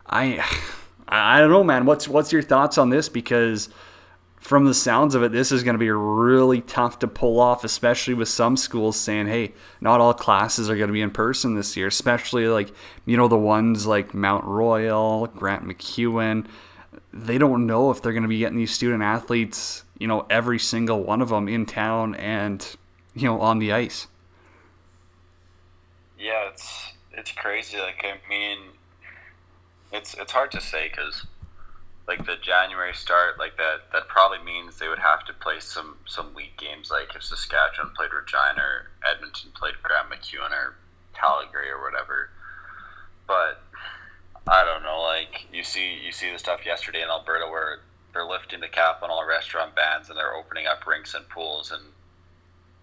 I 0.07 0.45
I 1.09 1.40
don't 1.40 1.50
know, 1.50 1.64
man. 1.64 1.87
What's 1.87 2.07
what's 2.07 2.33
your 2.33 2.43
thoughts 2.43 2.76
on 2.76 2.90
this? 2.90 3.09
Because 3.09 3.71
from 4.45 4.67
the 4.67 4.75
sounds 4.75 5.15
of 5.15 5.23
it, 5.23 5.33
this 5.33 5.51
is 5.51 5.63
going 5.63 5.73
to 5.73 5.79
be 5.79 5.91
really 5.91 6.61
tough 6.61 6.99
to 6.99 7.09
pull 7.09 7.41
off, 7.41 7.65
especially 7.65 8.13
with 8.13 8.29
some 8.29 8.59
schools 8.59 8.95
saying, 8.95 9.27
"Hey, 9.27 9.55
not 9.81 10.03
all 10.03 10.13
classes 10.13 10.69
are 10.69 10.77
going 10.77 10.89
to 10.89 10.93
be 10.93 11.01
in 11.01 11.11
person 11.11 11.55
this 11.55 11.79
year." 11.79 11.87
Especially 11.87 12.47
like 12.47 12.71
you 13.07 13.17
know 13.17 13.27
the 13.27 13.39
ones 13.39 13.87
like 13.87 14.13
Mount 14.13 14.45
Royal, 14.45 15.29
Grant 15.29 15.65
MacEwan. 15.65 16.47
They 17.11 17.39
don't 17.39 17.67
know 17.67 17.91
if 17.91 18.03
they're 18.03 18.13
going 18.13 18.25
to 18.25 18.29
be 18.29 18.39
getting 18.39 18.59
these 18.59 18.75
student 18.75 19.03
athletes, 19.03 19.83
you 19.99 20.07
know, 20.07 20.27
every 20.29 20.59
single 20.59 21.03
one 21.03 21.23
of 21.23 21.31
them 21.31 21.49
in 21.49 21.65
town 21.65 22.15
and 22.17 22.77
you 23.15 23.27
know 23.27 23.41
on 23.41 23.61
the 23.61 23.73
ice. 23.73 24.09
Yeah, 26.19 26.51
it's 26.51 26.93
it's 27.13 27.33
crazy. 27.33 27.79
Like 27.79 28.05
I 28.05 28.29
mean, 28.29 28.59
it's 29.91 30.13
it's 30.13 30.33
hard 30.33 30.51
to 30.51 30.61
say 30.61 30.91
because 30.91 31.25
like 32.07 32.27
the 32.27 32.37
January 32.37 32.95
start, 32.95 33.39
like 33.39 33.57
that 33.57 33.91
that 33.93 34.09
probably 34.09 34.39
means 34.45 34.79
they 34.79 34.89
would 34.89 34.99
have 34.99 35.25
to 35.27 35.33
play 35.33 35.53
some 35.64 35.97
some 36.06 36.35
weak 36.35 36.56
games. 36.56 36.90
Like 36.90 37.14
if 37.14 37.23
Saskatchewan 37.23 37.94
played 37.97 38.12
Regina, 38.12 38.61
or 38.61 38.90
Edmonton 39.09 39.50
played 39.54 39.75
Grant 39.83 40.11
MacEwan, 40.11 40.52
or 40.52 40.76
Calgary, 41.12 41.71
or 41.71 41.83
whatever. 41.83 42.30
But 43.26 43.62
I 44.47 44.64
don't 44.64 44.83
know. 44.83 45.00
Like 45.02 45.47
you 45.52 45.64
see 45.64 45.99
you 46.04 46.12
see 46.12 46.30
the 46.30 46.38
stuff 46.38 46.66
yesterday 46.66 47.02
in 47.02 47.09
Alberta 47.09 47.47
where 47.50 47.80
they're 48.12 48.26
lifting 48.26 48.61
the 48.61 48.68
cap 48.68 49.02
on 49.02 49.11
all 49.11 49.26
restaurant 49.26 49.75
bans 49.75 50.09
and 50.09 50.16
they're 50.16 50.35
opening 50.35 50.66
up 50.66 50.87
rinks 50.87 51.14
and 51.14 51.28
pools 51.28 51.73
and 51.73 51.83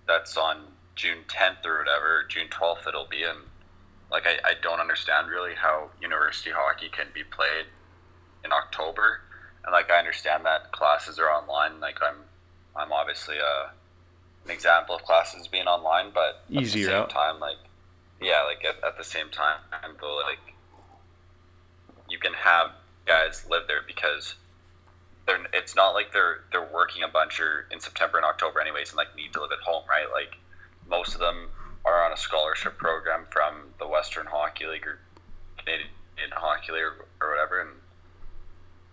that's 0.08 0.36
on 0.36 0.58
June 0.96 1.20
10th 1.28 1.66
or 1.66 1.80
whatever, 1.80 2.26
June 2.28 2.48
12th 2.50 2.88
it'll 2.88 3.08
be 3.08 3.24
and 3.24 3.40
like 4.12 4.28
I, 4.28 4.38
I 4.44 4.54
don't 4.62 4.82
understand 4.82 5.30
really 5.30 5.56
how 5.56 5.90
university 6.02 6.52
hockey 6.52 6.90
can 6.90 7.08
be 7.14 7.24
played 7.24 7.66
in 8.44 8.52
October 8.52 9.22
and 9.64 9.72
like 9.72 9.90
I 9.90 10.00
understand 10.00 10.46
that 10.46 10.72
classes 10.74 11.18
are 11.18 11.30
online 11.30 11.80
like 11.80 12.00
I'm 12.02 12.26
I'm 12.76 12.92
obviously 12.92 13.38
a 13.38 13.72
an 14.46 14.52
example 14.52 14.96
of 14.96 15.04
classes 15.04 15.48
being 15.48 15.68
online 15.68 16.12
but 16.14 16.44
at 16.56 16.64
Easier 16.64 16.88
the 16.88 17.00
same 17.02 17.08
time 17.10 17.40
like 17.40 17.58
yeah 18.20 18.44
like 18.44 18.66
at, 18.66 18.84
at 18.84 18.98
the 18.98 19.04
same 19.04 19.30
time 19.30 19.60
though 20.00 20.20
like 20.26 20.40
you 22.10 22.18
can 22.18 22.34
have 22.34 22.72
guys 23.06 23.46
live 23.50 23.64
there 23.68 23.82
because 23.86 24.36
they're 25.26 25.40
it's 25.54 25.76
not 25.76 25.92
like 25.92 26.12
they're 26.12 26.42
they're 26.52 26.68
working 26.74 27.04
a 27.04 27.08
bunch 27.08 27.40
or 27.40 27.66
in 27.72 27.80
September 27.80 28.18
and 28.18 28.26
October 28.26 28.60
anyways 28.60 28.90
and 28.90 28.98
like 28.98 29.16
need 29.16 29.34
to 29.34 29.42
live 29.42 29.52
at 29.52 29.60
home 29.60 29.84
right? 29.90 30.08
Like 30.12 30.38
most 30.90 31.14
of 31.14 31.20
them 31.20 31.50
are 31.86 32.04
on 32.06 32.12
a 32.12 32.18
scholarship 32.18 32.78
program 32.78 33.26
from 33.30 33.56
the 33.80 33.88
Western 33.88 34.26
Hockey 34.28 34.66
League 34.66 34.86
or 34.86 35.00
Canadian 35.58 35.90
Hockey 36.32 36.74
League 36.74 36.84
or, 36.84 37.06
or 37.22 37.32
whatever 37.32 37.62
and 37.62 37.70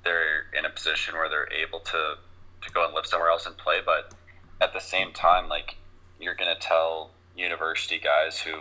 they're 0.05 0.47
in 0.57 0.65
a 0.65 0.71
position 0.71 1.15
where 1.15 1.29
they're 1.29 1.53
able 1.53 1.81
to 1.81 2.15
to 2.63 2.71
go 2.73 2.85
and 2.85 2.95
live 2.95 3.07
somewhere 3.07 3.31
else 3.31 3.47
and 3.47 3.57
play 3.57 3.81
but 3.85 4.15
at 4.61 4.73
the 4.73 4.81
same 4.81 5.13
time 5.13 5.49
like 5.49 5.77
you're 6.21 6.35
going 6.35 6.53
to 6.53 6.61
tell 6.61 7.11
university 7.37 7.99
guys 7.99 8.41
who 8.41 8.55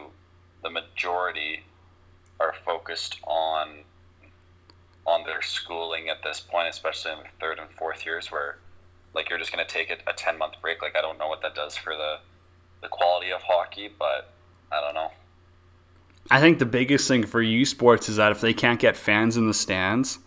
the 0.64 0.70
majority 0.70 1.64
are 2.40 2.54
focused 2.66 3.18
on 3.24 3.70
on 5.06 5.24
their 5.24 5.42
schooling 5.42 6.10
at 6.10 6.22
this 6.22 6.42
point, 6.42 6.68
especially 6.68 7.14
in 7.14 7.20
the 7.20 7.26
third 7.40 7.60
and 7.60 7.70
fourth 7.72 8.06
years, 8.06 8.30
where 8.30 8.58
like 9.16 9.30
you're 9.30 9.40
just 9.40 9.54
going 9.54 9.66
to 9.66 9.74
take 9.74 9.90
a, 9.90 9.98
a 10.10 10.14
ten 10.14 10.38
month 10.38 10.56
break. 10.62 10.82
Like 10.82 10.96
I 10.98 11.02
don't 11.02 11.18
know 11.18 11.28
what 11.28 11.42
that 11.42 11.56
does 11.56 11.76
for 11.76 11.94
the 11.96 12.18
the 12.82 12.88
quality 12.88 13.32
of 13.32 13.42
hockey, 13.42 13.90
but 13.98 14.32
I 14.72 14.82
don't 14.82 14.94
know. 14.94 15.12
I 16.30 16.42
think 16.42 16.60
the 16.60 16.66
biggest 16.66 17.08
thing 17.08 17.26
for 17.26 17.42
U 17.42 17.66
Sports 17.66 18.10
is 18.10 18.18
that 18.18 18.32
if 18.32 18.42
they 18.42 18.54
can't 18.54 18.80
get 18.80 18.98
fans 18.98 19.38
in 19.38 19.48
the 19.48 19.54
stands, 19.54 20.20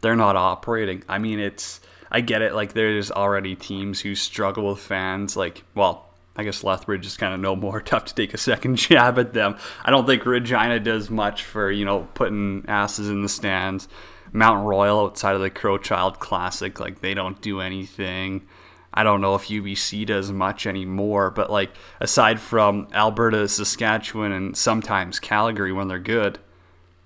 they're 0.00 0.16
not 0.16 0.36
operating. 0.36 1.02
I 1.08 1.18
mean, 1.18 1.40
it's 1.40 1.80
I 2.12 2.20
get 2.20 2.42
it. 2.42 2.54
Like 2.54 2.74
there's 2.74 3.10
already 3.10 3.56
teams 3.56 4.00
who 4.00 4.14
struggle 4.14 4.68
with 4.68 4.78
fans. 4.78 5.34
Like, 5.34 5.64
well, 5.74 6.10
I 6.36 6.44
guess 6.44 6.62
Lethbridge 6.62 7.06
is 7.06 7.16
kind 7.16 7.32
of 7.32 7.40
no 7.40 7.56
more 7.56 7.80
tough 7.80 8.04
to 8.04 8.14
take 8.14 8.34
a 8.34 8.38
second 8.38 8.76
jab 8.76 9.18
at 9.18 9.32
them. 9.32 9.56
I 9.82 9.90
don't 9.90 10.06
think 10.06 10.24
Regina 10.26 10.78
does 10.78 11.10
much 11.10 11.42
for 11.42 11.70
you 11.70 11.84
know 11.84 12.06
putting 12.14 12.66
asses 12.68 13.08
in 13.08 13.22
the 13.22 13.28
stands. 13.28 13.88
Mount 14.34 14.66
Royal 14.66 15.06
outside 15.06 15.34
of 15.34 15.42
the 15.42 15.50
Crowchild 15.50 16.18
Classic, 16.18 16.78
like 16.78 17.00
they 17.00 17.14
don't 17.14 17.40
do 17.40 17.60
anything. 17.60 18.46
I 18.94 19.04
don't 19.04 19.22
know 19.22 19.34
if 19.34 19.48
UBC 19.48 20.06
does 20.06 20.30
much 20.30 20.66
anymore, 20.66 21.30
but 21.30 21.50
like 21.50 21.70
aside 22.00 22.40
from 22.40 22.88
Alberta, 22.92 23.48
Saskatchewan, 23.48 24.32
and 24.32 24.56
sometimes 24.56 25.18
Calgary 25.18 25.72
when 25.72 25.88
they're 25.88 25.98
good, 25.98 26.38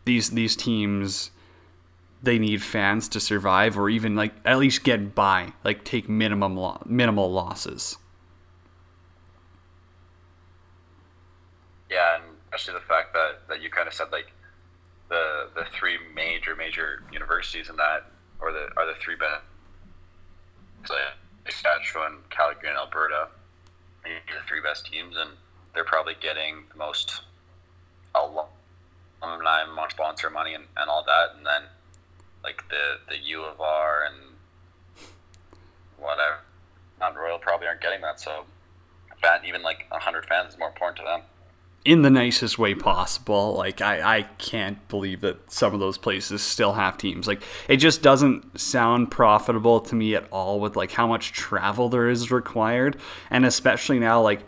these 0.05 0.31
these 0.31 0.57
teams 0.57 1.31
they 2.23 2.39
need 2.39 2.63
fans 2.63 3.09
to 3.11 3.21
survive 3.21 3.79
or 3.79 3.89
even 3.89 4.17
like 4.17 4.35
at 4.45 4.59
least 4.59 4.85
get 4.85 5.15
by, 5.15 5.53
like 5.65 5.85
take 5.85 6.09
minimum 6.09 6.57
lo- 6.57 6.83
minimal 6.87 7.31
losses. 7.31 7.97
Yeah, 11.91 12.17
and 12.17 12.25
especially 12.53 12.75
the 12.75 12.87
fact 12.87 13.13
that, 13.13 13.49
that 13.49 13.63
you 13.63 13.71
kind 13.71 13.87
of 13.87 13.95
said 13.95 14.11
like 14.11 14.33
the 15.09 15.49
the 15.55 15.65
three 15.73 15.99
major 16.15 16.57
major 16.57 17.03
universities 17.13 17.69
in 17.69 17.77
that 17.77 18.11
or 18.41 18.53
the 18.53 18.69
are 18.77 18.87
the 18.87 18.99
three 19.01 19.17
best 19.17 19.43
Saskatchewan, 21.49 22.19
Calgary, 22.31 22.69
and 22.69 22.79
Alberta. 22.79 23.29
The 24.05 24.47
three 24.47 24.61
best 24.61 24.87
teams, 24.87 25.17
and 25.17 25.31
they're 25.75 25.85
probably 25.85 26.15
getting 26.21 26.65
the 26.71 26.79
most 26.79 27.23
alumni, 28.15 29.65
sponsor 29.89 30.31
money, 30.31 30.55
and, 30.55 30.65
and 30.77 30.89
all 30.89 31.05
that. 31.05 31.37
And 31.37 31.45
then 31.45 31.63
like 32.47 32.63
the 32.71 32.85
the 33.09 33.19
U 33.25 33.43
of 33.43 33.61
R 33.61 34.05
and 34.07 34.17
whatever, 35.99 36.39
Mount 37.01 37.17
Royal 37.17 37.39
probably 37.39 37.67
aren't 37.67 37.81
getting 37.81 38.01
that. 38.03 38.21
So, 38.21 38.45
fan, 39.21 39.41
even 39.45 39.63
like 39.63 39.87
hundred 39.91 40.25
fans 40.27 40.53
is 40.55 40.59
more 40.59 40.69
important 40.69 40.99
to 40.99 41.05
them. 41.05 41.23
in 41.85 42.03
the 42.03 42.11
nicest 42.11 42.59
way 42.59 42.75
possible. 42.75 43.55
Like 43.55 43.81
I, 43.81 44.19
I 44.19 44.23
can't 44.39 44.87
believe 44.89 45.21
that 45.23 45.51
some 45.51 45.73
of 45.75 45.81
those 45.81 45.99
places 45.99 46.43
still 46.43 46.73
have 46.75 46.99
teams. 46.99 47.27
Like 47.27 47.43
it 47.69 47.77
just 47.79 48.03
doesn't 48.03 48.61
sound 48.61 49.11
profitable 49.11 49.81
to 49.81 49.95
me 49.95 50.15
at 50.15 50.27
all 50.31 50.59
with 50.61 50.77
like 50.77 50.93
how 50.93 51.07
much 51.07 51.33
travel 51.33 51.89
there 51.89 52.09
is 52.09 52.31
required. 52.31 52.97
And 53.31 53.45
especially 53.45 53.99
now 53.99 54.21
like 54.21 54.41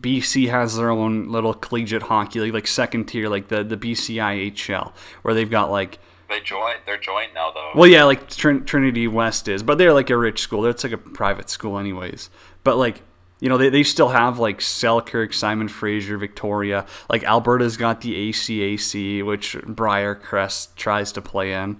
BC 0.00 0.50
has 0.50 0.76
their 0.76 0.90
own 0.90 1.28
little 1.30 1.54
collegiate 1.54 2.02
hockey 2.02 2.40
league, 2.40 2.54
like 2.54 2.66
second 2.66 3.04
tier, 3.06 3.28
like 3.28 3.46
the, 3.48 3.62
the 3.62 3.76
BCIHL, 3.76 4.92
where 5.22 5.34
they've 5.34 5.50
got 5.50 5.70
like 5.70 5.98
They 6.32 6.40
join. 6.40 6.76
They're 6.86 6.96
joint 6.96 7.34
now, 7.34 7.50
though. 7.50 7.72
well, 7.74 7.86
yeah, 7.86 8.04
like 8.04 8.26
Trin- 8.30 8.64
Trinity 8.64 9.06
West 9.06 9.48
is, 9.48 9.62
but 9.62 9.76
they're 9.76 9.92
like 9.92 10.08
a 10.08 10.16
rich 10.16 10.40
school. 10.40 10.64
It's 10.64 10.82
like 10.82 10.94
a 10.94 10.98
private 10.98 11.50
school, 11.50 11.76
anyways. 11.78 12.30
But 12.64 12.78
like, 12.78 13.02
you 13.40 13.50
know, 13.50 13.58
they, 13.58 13.68
they 13.68 13.82
still 13.82 14.08
have 14.08 14.38
like 14.38 14.62
Selkirk, 14.62 15.34
Simon 15.34 15.68
Fraser, 15.68 16.16
Victoria. 16.16 16.86
Like 17.10 17.22
Alberta's 17.24 17.76
got 17.76 18.00
the 18.00 18.30
ACAC, 18.30 19.22
which 19.26 19.56
Briarcrest 19.58 20.74
tries 20.74 21.12
to 21.12 21.20
play 21.20 21.52
in. 21.52 21.78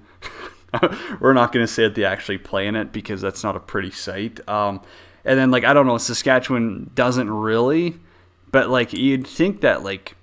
We're 1.21 1.33
not 1.33 1.51
going 1.53 1.65
to 1.65 1.73
say 1.73 1.85
that 1.85 1.95
they 1.95 2.05
actually 2.05 2.39
play 2.39 2.67
in 2.67 2.77
it 2.77 2.93
because 2.93 3.23
that's 3.23 3.43
not 3.43 3.57
a 3.57 3.61
pretty 3.61 3.91
sight. 3.91 4.47
Um, 4.51 4.83
and 5.25 5.39
then 5.39 5.51
like 5.51 5.65
I 5.65 5.73
don't 5.73 5.87
know, 5.87 5.97
Saskatchewan 5.97 6.91
doesn't 6.95 7.31
really, 7.31 7.99
but 8.51 8.69
like 8.69 8.93
you'd 8.93 9.27
think 9.27 9.63
that 9.63 9.83
like 9.83 10.15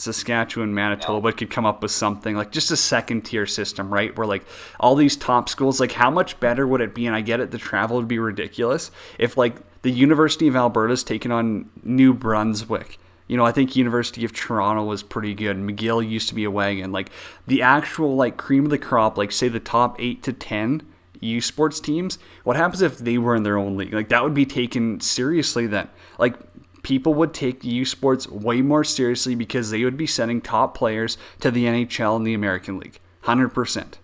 Saskatchewan, 0.00 0.74
Manitoba 0.74 1.32
could 1.32 1.50
come 1.50 1.66
up 1.66 1.82
with 1.82 1.90
something 1.90 2.36
like 2.36 2.52
just 2.52 2.70
a 2.70 2.76
second 2.76 3.22
tier 3.22 3.46
system, 3.46 3.92
right? 3.92 4.16
Where 4.16 4.26
like 4.26 4.44
all 4.78 4.94
these 4.94 5.16
top 5.16 5.48
schools, 5.48 5.80
like 5.80 5.92
how 5.92 6.10
much 6.10 6.40
better 6.40 6.66
would 6.66 6.80
it 6.80 6.94
be? 6.94 7.06
And 7.06 7.14
I 7.14 7.20
get 7.20 7.40
it, 7.40 7.50
the 7.50 7.58
travel 7.58 7.96
would 7.96 8.08
be 8.08 8.18
ridiculous 8.18 8.90
if 9.18 9.36
like 9.36 9.56
the 9.82 9.90
University 9.90 10.48
of 10.48 10.56
Alberta's 10.56 11.04
taken 11.04 11.30
on 11.30 11.70
New 11.82 12.14
Brunswick. 12.14 12.98
You 13.28 13.36
know, 13.36 13.46
I 13.46 13.52
think 13.52 13.76
University 13.76 14.24
of 14.24 14.32
Toronto 14.32 14.84
was 14.84 15.02
pretty 15.04 15.34
good. 15.34 15.56
McGill 15.56 16.08
used 16.08 16.28
to 16.30 16.34
be 16.34 16.44
a 16.44 16.50
wagon. 16.50 16.90
Like 16.90 17.10
the 17.46 17.62
actual 17.62 18.16
like 18.16 18.36
cream 18.36 18.64
of 18.64 18.70
the 18.70 18.78
crop, 18.78 19.16
like 19.16 19.30
say 19.30 19.48
the 19.48 19.60
top 19.60 20.00
eight 20.00 20.22
to 20.24 20.32
ten 20.32 20.82
U 21.20 21.40
sports 21.40 21.80
teams. 21.80 22.18
What 22.44 22.56
happens 22.56 22.82
if 22.82 22.98
they 22.98 23.18
were 23.18 23.36
in 23.36 23.42
their 23.42 23.58
own 23.58 23.76
league? 23.76 23.94
Like 23.94 24.08
that 24.08 24.24
would 24.24 24.34
be 24.34 24.46
taken 24.46 25.00
seriously 25.00 25.66
then. 25.66 25.88
Like 26.18 26.34
people 26.82 27.14
would 27.14 27.34
take 27.34 27.64
U 27.64 27.84
Sports 27.84 28.28
way 28.28 28.62
more 28.62 28.84
seriously 28.84 29.34
because 29.34 29.70
they 29.70 29.84
would 29.84 29.96
be 29.96 30.06
sending 30.06 30.40
top 30.40 30.76
players 30.76 31.18
to 31.40 31.50
the 31.50 31.64
NHL 31.64 32.16
and 32.16 32.26
the 32.26 32.34
American 32.34 32.78
League. 32.78 32.98
100%. 33.24 33.94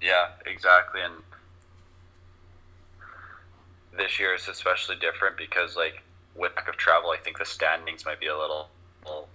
Yeah, 0.00 0.28
exactly. 0.46 1.00
And 1.00 1.14
this 3.96 4.18
year 4.18 4.34
is 4.34 4.48
especially 4.48 4.96
different 4.96 5.36
because, 5.36 5.76
like, 5.76 6.02
with 6.34 6.52
lack 6.56 6.68
of 6.68 6.76
travel, 6.76 7.10
I 7.10 7.18
think 7.18 7.38
the 7.38 7.44
standings 7.44 8.04
might 8.04 8.20
be 8.20 8.26
a 8.26 8.36
little, 8.36 8.68
little 9.04 9.28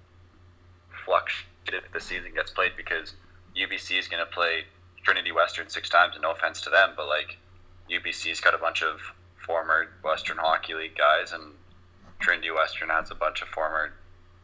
fluctuated 1.06 1.86
if 1.86 1.92
the 1.94 2.02
season 2.02 2.34
gets 2.34 2.52
played 2.52 2.72
because 2.76 3.14
UBC 3.56 4.00
is 4.00 4.08
going 4.08 4.24
to 4.26 4.32
play 4.32 4.64
Trinity 5.04 5.32
Western 5.32 5.70
six 5.70 5.90
times, 5.90 6.16
and 6.16 6.22
no 6.22 6.32
offense 6.32 6.62
to 6.62 6.70
them, 6.70 6.92
but 6.98 7.08
like 7.08 7.38
UBC's 7.90 8.42
got 8.42 8.54
a 8.54 8.58
bunch 8.58 8.84
of 8.84 9.00
former 9.48 9.88
Western 10.04 10.38
Hockey 10.38 10.76
League 10.76 10.96
guys, 10.98 11.32
and 11.32 11.54
Trinity 12.20 12.52
Western 12.52 12.90
has 12.90 13.10
a 13.10 13.16
bunch 13.16 13.42
of 13.42 13.48
former 13.48 13.94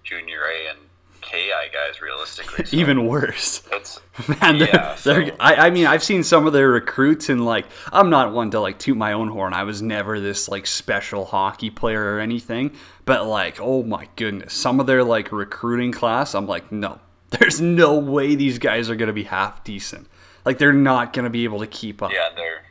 Junior 0.04 0.42
A 0.42 0.70
and 0.72 0.80
KI 1.22 1.50
guys, 1.72 2.02
realistically. 2.02 2.66
So 2.68 2.78
Even 2.78 3.08
worse. 3.08 3.64
it's 3.72 4.00
Man, 4.42 4.58
they're, 4.60 4.68
Yeah, 4.68 4.98
they're, 5.04 5.32
I, 5.40 5.56
I 5.56 5.70
mean, 5.70 5.86
I've 5.86 6.04
seen 6.04 6.24
some 6.24 6.46
of 6.48 6.54
their 6.54 6.70
recruits, 6.70 7.30
and 7.30 7.46
like, 7.46 7.66
I'm 7.92 8.10
not 8.10 8.34
one 8.34 8.52
to 8.52 8.60
like 8.60 8.80
toot 8.80 8.98
my 8.98 9.14
own 9.14 9.28
horn. 9.30 9.54
I 9.54 9.64
was 9.64 9.82
never 9.82 10.20
this 10.20 10.48
like 10.50 10.66
special 10.68 11.26
hockey 11.26 11.70
player 11.70 12.16
or 12.16 12.20
anything, 12.20 12.72
but 13.06 13.26
like, 13.26 13.60
oh 13.60 13.84
my 13.84 14.08
goodness, 14.16 14.54
some 14.54 14.80
of 14.80 14.88
their 14.88 15.04
like 15.04 15.32
recruiting 15.32 15.92
class, 15.92 16.36
I'm 16.36 16.48
like, 16.48 16.72
no, 16.72 17.00
there's 17.32 17.60
no 17.62 17.98
way 17.98 18.36
these 18.36 18.60
guys 18.60 18.90
are 18.90 18.96
gonna 18.96 19.14
be 19.14 19.24
half 19.24 19.64
decent. 19.64 20.08
Like, 20.46 20.58
they're 20.58 20.74
not 20.74 21.14
gonna 21.14 21.30
be 21.30 21.46
able 21.46 21.60
to 21.60 21.68
keep 21.68 22.02
up. 22.04 22.12
Yeah, 22.12 22.30
they're. 22.36 22.64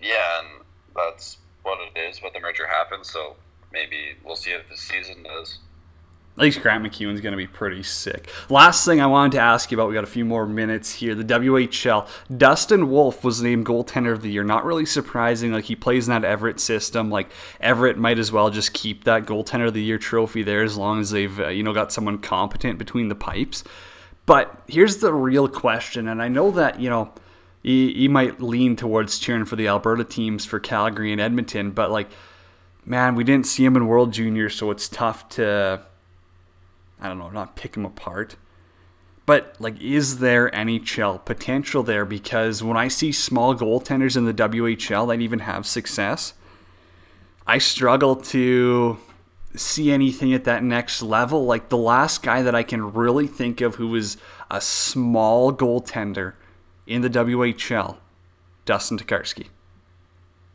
Yeah, 0.00 0.40
and 0.40 0.64
that's 0.94 1.38
what 1.62 1.78
it 1.80 1.98
is. 1.98 2.20
But 2.20 2.32
the 2.32 2.40
merger 2.40 2.66
happens, 2.66 3.10
so 3.10 3.36
maybe 3.72 4.16
we'll 4.24 4.36
see 4.36 4.50
if 4.50 4.68
the 4.68 4.76
season 4.76 5.22
does. 5.22 5.58
At 6.38 6.42
least 6.42 6.62
Grant 6.62 6.84
MacEwan's 6.84 7.20
going 7.20 7.32
to 7.32 7.36
be 7.36 7.48
pretty 7.48 7.82
sick. 7.82 8.30
Last 8.48 8.84
thing 8.84 9.00
I 9.00 9.06
wanted 9.06 9.32
to 9.32 9.40
ask 9.40 9.72
you 9.72 9.76
about, 9.76 9.88
we 9.88 9.94
got 9.94 10.04
a 10.04 10.06
few 10.06 10.24
more 10.24 10.46
minutes 10.46 10.94
here. 10.94 11.16
The 11.16 11.24
WHL. 11.24 12.08
Dustin 12.38 12.88
Wolf 12.88 13.24
was 13.24 13.42
named 13.42 13.66
goaltender 13.66 14.12
of 14.12 14.22
the 14.22 14.30
year. 14.30 14.44
Not 14.44 14.64
really 14.64 14.86
surprising. 14.86 15.50
Like, 15.50 15.64
he 15.64 15.74
plays 15.74 16.06
in 16.06 16.12
that 16.12 16.24
Everett 16.24 16.60
system. 16.60 17.10
Like, 17.10 17.32
Everett 17.60 17.98
might 17.98 18.20
as 18.20 18.30
well 18.30 18.50
just 18.50 18.72
keep 18.72 19.02
that 19.02 19.24
goaltender 19.26 19.66
of 19.66 19.74
the 19.74 19.82
year 19.82 19.98
trophy 19.98 20.44
there 20.44 20.62
as 20.62 20.76
long 20.76 21.00
as 21.00 21.10
they've, 21.10 21.40
uh, 21.40 21.48
you 21.48 21.64
know, 21.64 21.74
got 21.74 21.90
someone 21.90 22.18
competent 22.18 22.78
between 22.78 23.08
the 23.08 23.16
pipes. 23.16 23.64
But 24.24 24.62
here's 24.68 24.98
the 24.98 25.12
real 25.12 25.48
question, 25.48 26.06
and 26.06 26.22
I 26.22 26.28
know 26.28 26.52
that, 26.52 26.78
you 26.78 26.88
know, 26.88 27.12
you, 27.62 27.74
you 27.74 28.10
might 28.10 28.40
lean 28.40 28.76
towards 28.76 29.18
cheering 29.18 29.44
for 29.44 29.56
the 29.56 29.68
Alberta 29.68 30.04
teams 30.04 30.44
for 30.44 30.60
Calgary 30.60 31.12
and 31.12 31.20
Edmonton, 31.20 31.70
but 31.70 31.90
like, 31.90 32.08
man, 32.84 33.14
we 33.14 33.24
didn't 33.24 33.46
see 33.46 33.64
him 33.64 33.76
in 33.76 33.86
World 33.86 34.12
Junior, 34.12 34.48
so 34.48 34.70
it's 34.70 34.88
tough 34.88 35.28
to, 35.30 35.82
I 37.00 37.08
don't 37.08 37.18
know, 37.18 37.30
not 37.30 37.56
pick 37.56 37.76
him 37.76 37.84
apart. 37.84 38.36
But 39.26 39.56
like, 39.58 39.78
is 39.82 40.20
there 40.20 40.54
any 40.54 40.80
NHL 40.80 41.22
potential 41.26 41.82
there? 41.82 42.06
Because 42.06 42.62
when 42.62 42.78
I 42.78 42.88
see 42.88 43.12
small 43.12 43.54
goaltenders 43.54 44.16
in 44.16 44.24
the 44.24 44.32
WHL 44.32 45.08
that 45.08 45.20
even 45.20 45.40
have 45.40 45.66
success, 45.66 46.32
I 47.46 47.58
struggle 47.58 48.16
to 48.16 48.98
see 49.54 49.90
anything 49.90 50.32
at 50.32 50.44
that 50.44 50.62
next 50.62 51.02
level. 51.02 51.44
Like 51.44 51.68
the 51.68 51.76
last 51.76 52.22
guy 52.22 52.40
that 52.40 52.54
I 52.54 52.62
can 52.62 52.94
really 52.94 53.26
think 53.26 53.60
of 53.60 53.74
who 53.74 53.88
was 53.88 54.16
a 54.50 54.62
small 54.62 55.52
goaltender 55.52 56.32
in 56.88 57.02
the 57.02 57.10
WHL, 57.10 57.98
Dustin 58.64 58.98
Tokarski. 58.98 59.48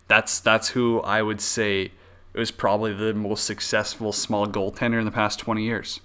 That's 0.07 0.39
that's 0.39 0.69
who 0.69 0.99
I 1.01 1.21
would 1.21 1.39
say 1.39 1.91
was 2.33 2.49
probably 2.51 2.93
the 2.93 3.13
most 3.13 3.45
successful 3.45 4.11
small 4.11 4.47
goaltender 4.47 4.97
in 4.97 5.05
the 5.05 5.11
past 5.11 5.37
20 5.39 5.63
years. 5.63 6.01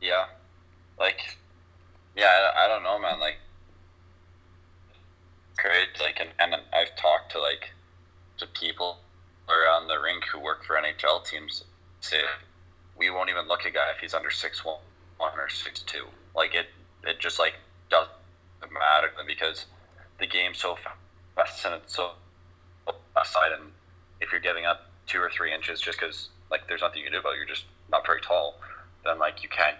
Yeah, 0.00 0.26
like, 0.98 1.38
yeah, 2.16 2.50
I, 2.56 2.64
I 2.64 2.68
don't 2.68 2.82
know, 2.82 2.98
man. 2.98 3.20
Like, 3.20 3.36
great. 5.56 5.88
Like, 6.00 6.20
and, 6.20 6.30
and 6.40 6.60
I've 6.74 6.94
talked 6.96 7.30
to 7.32 7.40
like 7.40 7.70
to 8.38 8.46
people 8.48 8.98
around 9.48 9.86
the 9.86 10.00
rink 10.00 10.24
who 10.24 10.40
work 10.40 10.64
for 10.64 10.76
NHL 10.76 11.24
teams. 11.24 11.64
Say, 12.00 12.20
we 12.98 13.08
won't 13.08 13.30
even 13.30 13.46
look 13.46 13.64
a 13.64 13.70
guy 13.70 13.92
if 13.94 14.00
he's 14.00 14.12
under 14.12 14.30
six 14.30 14.64
one 14.64 14.78
or 15.18 15.48
six 15.48 15.80
two. 15.80 16.06
Like 16.34 16.54
it, 16.54 16.66
it 17.04 17.20
just 17.20 17.38
like 17.38 17.54
doesn't 17.90 18.10
matter 18.72 19.10
because 19.26 19.66
the 20.18 20.26
game's 20.26 20.58
so 20.58 20.76
fast 21.36 21.64
and 21.64 21.74
it's 21.74 21.94
so 21.94 22.12
aside. 23.16 23.52
And 23.52 23.70
if 24.20 24.32
you're 24.32 24.40
giving 24.40 24.66
up 24.66 24.90
two 25.06 25.20
or 25.20 25.30
three 25.30 25.52
inches 25.52 25.80
just 25.80 25.98
because 25.98 26.28
like 26.50 26.66
there's 26.68 26.80
nothing 26.80 26.98
you 26.98 27.04
can 27.04 27.12
do 27.12 27.18
about 27.20 27.34
it, 27.34 27.38
you're 27.38 27.46
just 27.46 27.64
not 27.90 28.06
very 28.06 28.20
tall, 28.20 28.60
then 29.04 29.18
like 29.18 29.42
you 29.42 29.48
can't 29.48 29.76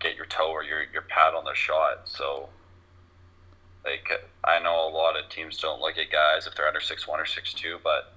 get 0.00 0.16
your 0.16 0.26
toe 0.26 0.50
or 0.50 0.64
your 0.64 0.84
your 0.92 1.02
pad 1.02 1.34
on 1.34 1.44
the 1.44 1.54
shot. 1.54 2.08
So 2.08 2.48
like 3.84 4.08
I 4.44 4.58
know 4.60 4.88
a 4.88 4.90
lot 4.90 5.16
of 5.16 5.28
teams 5.28 5.58
don't 5.58 5.80
look 5.80 5.98
at 5.98 6.10
guys 6.10 6.46
if 6.46 6.54
they're 6.54 6.66
under 6.66 6.80
six 6.80 7.06
one 7.06 7.20
or 7.20 7.26
six 7.26 7.52
two, 7.52 7.78
but 7.82 8.12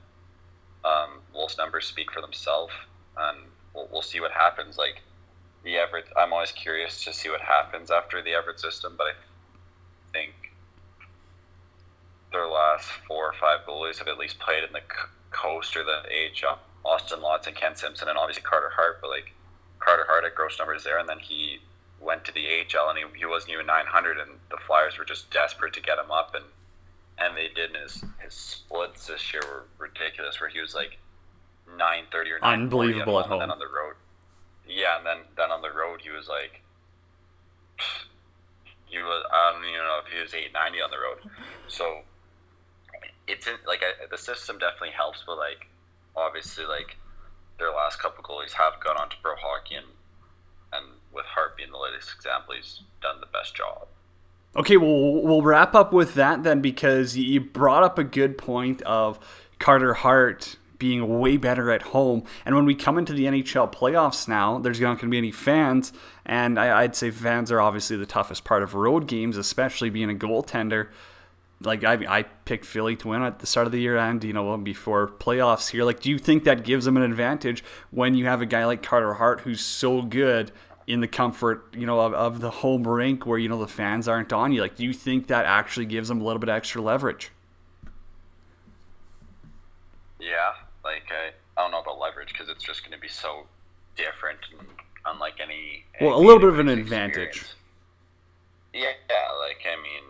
um, 0.84 1.22
Wolf's 1.34 1.58
numbers 1.58 1.86
speak 1.86 2.12
for 2.12 2.22
themselves, 2.22 2.74
and 3.18 3.38
we'll, 3.74 3.90
we'll 3.92 4.02
see 4.02 4.20
what 4.20 4.32
happens. 4.32 4.78
Like 4.78 5.02
the 5.66 5.78
Everett, 5.78 6.06
I'm 6.16 6.32
always 6.32 6.52
curious 6.52 7.04
to 7.04 7.12
see 7.12 7.30
what 7.30 7.42
happens 7.42 7.92
after 7.92 8.22
the 8.22 8.32
Everett 8.34 8.60
system, 8.60 8.94
but 8.98 9.08
I 9.08 9.14
think 10.14 10.34
their 12.32 12.48
last 12.48 12.88
four 13.08 13.26
or 13.26 13.34
five 13.34 13.62
goalies 13.68 13.98
have 13.98 14.08
at 14.08 14.18
least 14.18 14.40
played 14.40 14.64
in 14.64 14.72
the 14.72 14.82
coast 15.32 15.76
or 15.76 15.84
the 15.84 15.92
AHL. 15.92 16.54
Uh, 16.54 16.58
Austin 16.88 17.20
Lotz 17.20 17.48
and 17.48 17.56
Kent 17.56 17.80
Simpson, 17.80 18.08
and 18.08 18.18
obviously 18.18 18.44
Carter 18.44 18.70
Hart, 18.70 19.00
but 19.02 19.10
like 19.10 19.34
Carter 19.80 20.06
Hart 20.08 20.24
at 20.24 20.36
gross 20.36 20.58
numbers 20.60 20.84
there, 20.84 21.00
and 21.00 21.10
then 21.10 21.18
he 21.18 21.60
went 22.00 22.24
to 22.26 22.32
the 22.32 22.46
AHL 22.46 22.90
and 22.90 23.00
he, 23.00 23.06
he 23.18 23.26
wasn't 23.26 23.54
even 23.54 23.66
900, 23.66 24.20
and 24.20 24.30
the 24.52 24.58
Flyers 24.68 25.00
were 25.00 25.06
just 25.06 25.32
desperate 25.32 25.74
to 25.74 25.82
get 25.82 25.98
him 25.98 26.12
up, 26.12 26.36
and 26.36 26.46
and 27.18 27.36
they 27.36 27.48
did. 27.56 27.72
And 27.72 27.82
his 27.82 28.04
his 28.24 28.34
splits 28.34 29.08
this 29.08 29.34
year 29.34 29.42
were 29.48 29.64
ridiculous, 29.80 30.40
where 30.40 30.50
he 30.50 30.62
was 30.62 30.76
like 30.76 30.98
930 31.68 32.32
or 32.32 32.40
940 32.40 32.54
Unbelievable 32.54 33.20
at 33.20 33.26
home, 33.26 33.42
and 33.42 33.42
then 33.42 33.52
on 33.52 33.58
the 33.58 33.66
road. 33.66 33.96
Yeah, 34.68 34.98
and 34.98 35.06
then 35.06 35.18
then 35.38 35.52
on 35.52 35.62
the 35.62 35.72
road 35.72 36.02
he 36.02 36.10
was 36.10 36.28
like. 36.28 36.62
He 38.88 39.00
was 39.00 39.26
I 39.34 39.52
don't 39.52 39.66
even 39.66 39.80
know 39.80 40.00
if 40.06 40.14
he 40.14 40.22
was 40.22 40.34
890 40.34 40.80
on 40.80 40.92
the 40.92 41.02
road, 41.02 41.18
so 41.68 42.02
it's 43.28 43.48
in, 43.48 43.56
like 43.68 43.82
I, 43.82 44.06
the 44.10 44.18
system 44.18 44.60
definitely 44.60 44.92
helps, 44.92 45.24
but 45.26 45.38
like 45.38 45.68
obviously 46.16 46.66
like 46.66 46.96
their 47.58 47.72
last 47.72 48.00
couple 48.00 48.24
goalies 48.24 48.54
have 48.54 48.74
gone 48.84 48.96
on 48.96 49.10
to 49.10 49.16
pro 49.22 49.36
hockey 49.36 49.76
and 49.76 49.88
and 50.72 50.86
with 51.14 51.26
Hart 51.26 51.58
being 51.58 51.72
the 51.72 51.78
latest 51.78 52.14
example, 52.16 52.56
he's 52.56 52.82
done 53.02 53.20
the 53.20 53.28
best 53.28 53.56
job. 53.56 53.88
Okay, 54.56 54.78
well, 54.78 55.22
we'll 55.22 55.42
wrap 55.42 55.76
up 55.76 55.92
with 55.92 56.14
that 56.16 56.44
then 56.44 56.62
because 56.62 57.18
you 57.18 57.42
brought 57.42 57.84
up 57.84 57.98
a 57.98 58.04
good 58.04 58.38
point 58.38 58.82
of 58.84 59.20
Carter 59.60 59.94
Hart 59.94 60.58
being 60.78 61.20
way 61.20 61.38
better 61.38 61.72
at 61.72 61.82
home. 61.82 62.24
And 62.46 62.56
when 62.56 62.66
we 62.66 62.76
come 62.76 62.98
into 62.98 63.14
the 63.14 63.26
NHL 63.26 63.74
playoffs 63.74 64.28
now, 64.28 64.60
there's 64.60 64.80
not 64.80 65.00
going 65.00 65.10
to 65.10 65.10
be 65.10 65.18
any 65.18 65.32
fans. 65.32 65.94
And 66.26 66.60
I, 66.60 66.84
would 66.84 66.96
say 66.96 67.12
fans 67.12 67.52
are 67.52 67.62
obviously 67.62 67.98
the 67.98 68.06
toughest 68.06 68.44
part 68.44 68.64
of 68.64 68.74
road 68.74 69.08
games, 69.08 69.38
especially 69.38 69.90
being 69.90 70.10
a 70.10 70.16
goaltender. 70.16 70.90
Like 71.62 71.84
I, 71.84 71.94
I 72.08 72.24
picked 72.24 72.66
Philly 72.66 72.96
to 72.98 73.10
win 73.10 73.22
at 73.22 73.40
the 73.40 73.48
start 73.48 73.66
of 73.66 73.72
the 73.72 73.80
year 73.80 73.98
and 73.98 74.22
you 74.24 74.34
know 74.34 74.58
before 74.58 75.08
playoffs 75.08 75.70
here. 75.70 75.86
Like, 75.86 76.02
do 76.02 76.10
you 76.10 76.20
think 76.20 76.44
that 76.44 76.64
gives 76.64 76.86
them 76.86 76.98
an 76.98 77.04
advantage 77.04 77.64
when 77.92 78.14
you 78.16 78.26
have 78.26 78.42
a 78.42 78.46
guy 78.46 78.66
like 78.66 78.84
Carter 78.84 79.14
Hart 79.14 79.42
who's 79.42 79.62
so 79.62 80.02
good 80.02 80.52
in 80.88 81.00
the 81.00 81.08
comfort, 81.08 81.74
you 81.76 81.86
know, 81.86 82.00
of, 82.00 82.14
of 82.14 82.42
the 82.42 82.52
home 82.52 82.88
rink 82.88 83.26
where 83.26 83.40
you 83.40 83.50
know 83.50 83.60
the 83.60 83.68
fans 83.68 84.08
aren't 84.08 84.32
on 84.32 84.52
you? 84.52 84.62
Like, 84.62 84.76
do 84.76 84.84
you 84.84 84.94
think 84.94 85.28
that 85.28 85.46
actually 85.46 85.86
gives 85.86 86.10
them 86.10 86.22
a 86.22 86.24
little 86.24 86.40
bit 86.40 86.50
extra 86.50 86.82
leverage? 86.82 87.32
Yeah, 90.20 90.54
like 90.84 91.04
I, 91.10 91.32
I 91.60 91.64
don't 91.64 91.72
know 91.72 91.82
about 91.82 92.00
leverage 92.00 92.32
because 92.32 92.50
it's 92.50 92.55
just 92.66 92.84
going 92.84 92.94
to 92.94 93.00
be 93.00 93.08
so 93.08 93.46
different 93.96 94.40
and 94.58 94.68
unlike 95.06 95.36
any. 95.42 95.86
Well, 96.02 96.18
a 96.18 96.20
little 96.20 96.40
bit 96.40 96.50
of 96.50 96.60
an 96.60 96.68
anybody's 96.68 96.92
advantage. 96.92 97.44
Yeah, 98.74 98.92
yeah, 99.10 99.32
like 99.40 99.66
I 99.66 99.82
mean, 99.82 100.04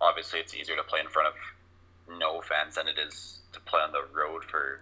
obviously 0.00 0.40
it's 0.40 0.54
easier 0.54 0.76
to 0.76 0.82
play 0.82 1.00
in 1.00 1.08
front 1.08 1.28
of 1.28 2.18
no 2.18 2.40
fans 2.40 2.74
than 2.74 2.88
it 2.88 2.98
is 2.98 3.40
to 3.52 3.60
play 3.60 3.80
on 3.80 3.92
the 3.92 4.02
road 4.12 4.44
for 4.44 4.80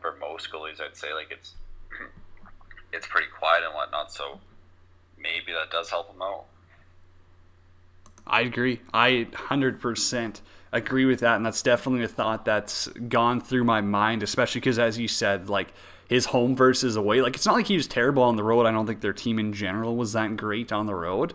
for 0.00 0.16
most 0.16 0.50
goalies. 0.50 0.80
I'd 0.80 0.96
say 0.96 1.12
like 1.12 1.30
it's 1.30 1.54
it's 2.92 3.06
pretty 3.06 3.28
quiet 3.38 3.64
and 3.64 3.74
whatnot, 3.74 4.12
so 4.12 4.40
maybe 5.18 5.52
that 5.52 5.70
does 5.70 5.90
help 5.90 6.12
them 6.12 6.22
out. 6.22 6.44
I 8.26 8.42
agree. 8.42 8.80
I 8.94 9.26
100% 9.32 10.40
agree 10.72 11.04
with 11.04 11.20
that. 11.20 11.36
And 11.36 11.46
that's 11.46 11.62
definitely 11.62 12.04
a 12.04 12.08
thought 12.08 12.44
that's 12.44 12.86
gone 12.86 13.40
through 13.40 13.64
my 13.64 13.80
mind, 13.80 14.22
especially 14.22 14.60
because, 14.60 14.78
as 14.78 14.98
you 14.98 15.08
said, 15.08 15.48
like 15.48 15.72
his 16.12 16.26
home 16.26 16.54
versus 16.54 16.94
away, 16.94 17.22
like 17.22 17.34
it's 17.34 17.46
not 17.46 17.54
like 17.54 17.68
he 17.68 17.76
was 17.76 17.86
terrible 17.86 18.22
on 18.22 18.36
the 18.36 18.44
road. 18.44 18.66
I 18.66 18.70
don't 18.70 18.86
think 18.86 19.00
their 19.00 19.14
team 19.14 19.38
in 19.38 19.54
general 19.54 19.96
was 19.96 20.12
that 20.12 20.36
great 20.36 20.70
on 20.70 20.84
the 20.86 20.94
road. 20.94 21.32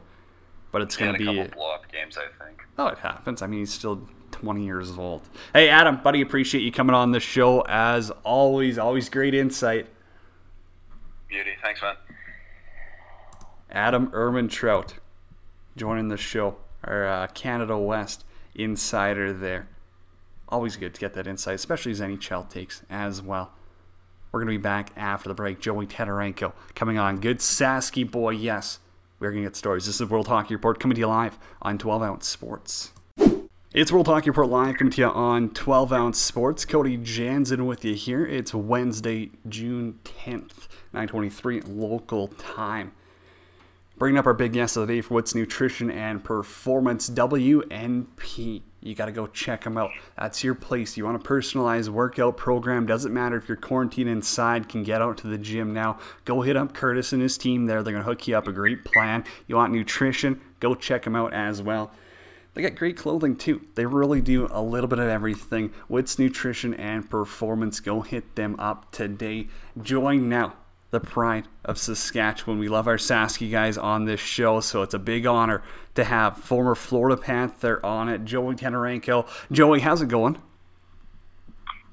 But 0.72 0.84
it's 0.84 0.96
going 0.96 1.16
to 1.16 1.16
a 1.16 1.20
be. 1.20 1.26
couple 1.26 1.58
blow 1.58 1.74
up 1.74 1.92
games, 1.92 2.18
I 2.18 2.46
think. 2.46 2.62
Oh, 2.78 2.88
it 2.88 3.00
happens. 3.00 3.42
I 3.42 3.48
mean, 3.48 3.62
he's 3.62 3.74
still 3.74 4.08
20 4.32 4.64
years 4.64 4.92
old. 4.92 5.24
Hey, 5.52 5.70
Adam, 5.70 6.02
buddy, 6.04 6.22
appreciate 6.22 6.62
you 6.62 6.72
coming 6.72 6.94
on 6.94 7.12
the 7.12 7.20
show 7.20 7.62
as 7.62 8.12
always. 8.24 8.78
Always 8.78 9.10
great 9.10 9.34
insight. 9.34 9.88
Beauty, 11.28 11.52
thanks, 11.64 11.82
man. 11.82 11.96
Adam 13.72 14.12
Erman 14.14 14.48
Trout 14.48 14.96
joining 15.76 16.10
the 16.10 16.18
show, 16.18 16.58
our 16.84 17.08
uh, 17.08 17.28
Canada 17.28 17.78
West 17.78 18.26
insider 18.54 19.34
there. 19.34 19.68
Always 20.50 20.76
good 20.76 20.94
to 20.94 21.00
get 21.00 21.14
that 21.14 21.26
insight, 21.26 21.56
especially 21.56 21.94
as 21.94 22.00
NHL 22.00 22.48
takes 22.48 22.84
as 22.90 23.22
well. 23.22 23.54
We're 24.38 24.44
going 24.44 24.54
to 24.54 24.60
be 24.60 24.62
back 24.62 24.92
after 24.96 25.30
the 25.30 25.34
break. 25.34 25.60
Joey 25.60 25.88
Tetarenko 25.88 26.54
coming 26.76 27.00
on. 27.00 27.20
Good 27.20 27.40
Sasky 27.40 28.08
boy, 28.08 28.30
yes. 28.30 28.78
We're 29.18 29.32
going 29.32 29.42
to 29.42 29.50
get 29.50 29.56
stories. 29.56 29.88
This 29.88 30.00
is 30.00 30.08
World 30.08 30.28
Hockey 30.28 30.54
Report 30.54 30.80
coming 30.80 30.94
to 30.94 31.00
you 31.00 31.08
live 31.08 31.40
on 31.60 31.80
12 31.80 32.04
Ounce 32.04 32.28
Sports. 32.28 32.92
It's 33.74 33.92
World 33.92 34.06
Hockey 34.06 34.30
Report 34.30 34.48
live 34.48 34.78
coming 34.78 34.94
to 34.94 35.02
you 35.02 35.08
on 35.08 35.50
12 35.50 35.92
Ounce 35.92 36.22
Sports. 36.22 36.66
Cody 36.66 36.98
Jansen 36.98 37.66
with 37.66 37.84
you 37.84 37.96
here. 37.96 38.28
It's 38.28 38.54
Wednesday, 38.54 39.32
June 39.50 39.98
10th, 40.04 40.68
923 40.94 41.62
local 41.62 42.28
time. 42.28 42.92
Bringing 43.98 44.20
up 44.20 44.28
our 44.28 44.36
big 44.36 44.54
guest 44.54 44.78
of 44.78 44.86
the 44.86 44.94
day 44.94 45.02
for 45.02 45.16
What's 45.16 45.34
Nutrition 45.34 45.90
and 45.90 46.24
Performance 46.24 47.10
WNP. 47.10 48.62
You 48.80 48.94
got 48.94 49.08
to 49.08 49.12
go 49.12 49.26
check 49.26 49.64
them 49.64 49.76
out. 49.76 49.90
That's 50.16 50.44
your 50.44 50.54
place. 50.54 50.98
You 50.98 51.06
want 51.06 51.16
a 51.16 51.20
personalized 51.20 51.90
workout 51.90 52.38
program? 52.38 52.86
Doesn't 52.86 53.12
matter 53.12 53.38
if 53.38 53.48
you're 53.48 53.58
quarantined 53.58 54.08
inside, 54.08 54.70
can 54.70 54.84
get 54.84 55.02
out 55.02 55.18
to 55.20 55.28
the 55.28 55.40
gym 55.40 55.74
now. 55.74 55.98
Go 56.26 56.42
hit 56.42 56.56
up 56.56 56.76
Curtis 56.76 57.12
and 57.12 57.24
his 57.24 57.40
team 57.40 57.66
there. 57.66 57.82
They're 57.82 57.92
going 57.92 58.04
to 58.04 58.10
hook 58.10 58.28
you 58.28 58.38
up 58.38 58.48
a 58.48 58.52
great 58.52 58.86
plan. 58.86 59.24
You 59.48 59.56
want 59.56 59.74
nutrition? 59.74 60.42
Go 60.60 60.76
check 60.76 61.06
them 61.06 61.16
out 61.16 61.34
as 61.34 61.64
well. 61.64 61.90
They 62.54 62.62
got 62.62 62.76
great 62.76 62.98
clothing 62.98 63.36
too. 63.36 63.66
They 63.74 63.88
really 63.88 64.22
do 64.22 64.48
a 64.52 64.62
little 64.62 64.88
bit 64.88 65.00
of 65.00 65.08
everything. 65.08 65.74
Wits 65.90 66.20
Nutrition 66.20 66.76
and 66.76 67.10
Performance. 67.10 67.80
Go 67.80 68.02
hit 68.02 68.36
them 68.36 68.58
up 68.60 68.92
today. 68.92 69.48
Join 69.82 70.30
now 70.30 70.54
the 70.90 71.00
pride 71.00 71.48
of 71.66 71.78
Saskatchewan. 71.78 72.60
We 72.60 72.70
love 72.70 72.88
our 72.88 72.98
Sasky 72.98 73.52
guys 73.52 73.78
on 73.78 74.06
this 74.06 74.20
show, 74.20 74.60
so 74.62 74.82
it's 74.84 74.94
a 74.94 75.00
big 75.00 75.26
honor 75.26 75.62
to 75.96 76.04
have 76.04 76.38
former 76.38 76.76
Florida 76.76 77.22
Panther 77.22 77.86
on 77.86 78.08
it, 78.10 78.24
Joey 78.24 78.56
Tetarenko. 78.56 79.28
Joey, 79.52 79.82
how's 79.82 80.02
it 80.02 80.08
going? 80.08 80.38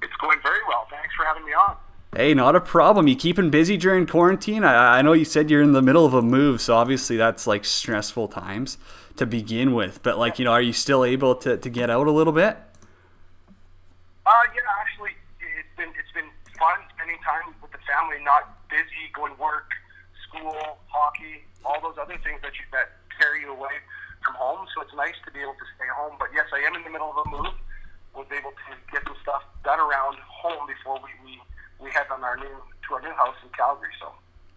It's 0.03 0.13
going 0.21 0.39
very 0.43 0.61
well. 0.69 0.87
Thanks 0.91 1.15
for 1.17 1.25
having 1.25 1.45
me 1.45 1.53
on. 1.53 1.77
Hey, 2.15 2.33
not 2.33 2.55
a 2.55 2.61
problem. 2.61 3.09
You 3.09 3.17
keeping 3.17 3.51
busy 3.51 3.77
during 3.77 4.07
quarantine? 4.07 4.63
I, 4.63 4.99
I 4.99 5.03
know 5.03 5.15
you 5.15 5.25
said 5.25 5.51
you're 5.51 5.63
in 5.63 5.73
the 5.73 5.83
middle 5.83 6.07
of 6.07 6.15
a 6.15 6.23
move, 6.23 6.61
so 6.61 6.77
obviously 6.77 7.17
that's 7.17 7.47
like 7.47 7.65
stressful 7.65 8.29
times 8.29 8.79
to 9.17 9.27
begin 9.27 9.75
with. 9.75 10.01
But 10.03 10.19
like, 10.19 10.39
you 10.39 10.45
know, 10.45 10.53
are 10.53 10.63
you 10.63 10.73
still 10.73 11.05
able 11.05 11.35
to, 11.37 11.57
to 11.57 11.69
get 11.69 11.91
out 11.91 12.07
a 12.07 12.13
little 12.13 12.33
bit? 12.33 12.57
Uh, 14.27 14.31
yeah, 14.55 14.61
actually, 14.81 15.11
it's 15.41 15.69
been 15.77 15.89
it's 15.99 16.13
been 16.15 16.31
fun 16.57 16.79
spending 16.95 17.19
time 17.19 17.53
with 17.61 17.73
the 17.73 17.79
family, 17.79 18.23
not 18.23 18.64
busy 18.75 19.07
going 19.15 19.31
to 19.31 19.39
work, 19.39 19.71
school, 20.27 20.83
hockey, 20.91 21.47
all 21.63 21.79
those 21.79 21.95
other 21.95 22.19
things 22.27 22.43
that 22.43 22.59
you 22.59 22.67
that 22.75 22.99
carry 23.15 23.47
you 23.47 23.55
away 23.55 23.79
from 24.27 24.35
home. 24.35 24.67
So 24.75 24.83
it's 24.83 24.95
nice 24.99 25.15
to 25.23 25.31
be 25.31 25.39
able 25.39 25.55
to 25.55 25.67
stay 25.79 25.87
home. 25.95 26.19
But 26.19 26.35
yes, 26.35 26.51
I 26.51 26.67
am 26.67 26.75
in 26.75 26.83
the 26.83 26.91
middle 26.91 27.15
of 27.15 27.23
a 27.23 27.27
move. 27.31 27.55
Was 28.19 28.31
able 28.31 28.55
to 28.55 28.71
get 28.95 29.03
some 29.07 29.19
stuff 29.23 29.43
done 29.67 29.79
around 29.79 30.19
home 30.27 30.67
before 30.67 30.99
we 31.03 31.11
we, 31.23 31.35
we 31.83 31.91
head 31.91 32.07
on 32.11 32.23
our 32.23 32.39
new 32.39 32.51
to 32.51 32.89
our 32.95 33.03
new 33.03 33.15
house 33.15 33.39
in 33.43 33.51
Calgary. 33.55 33.95
So 34.03 34.11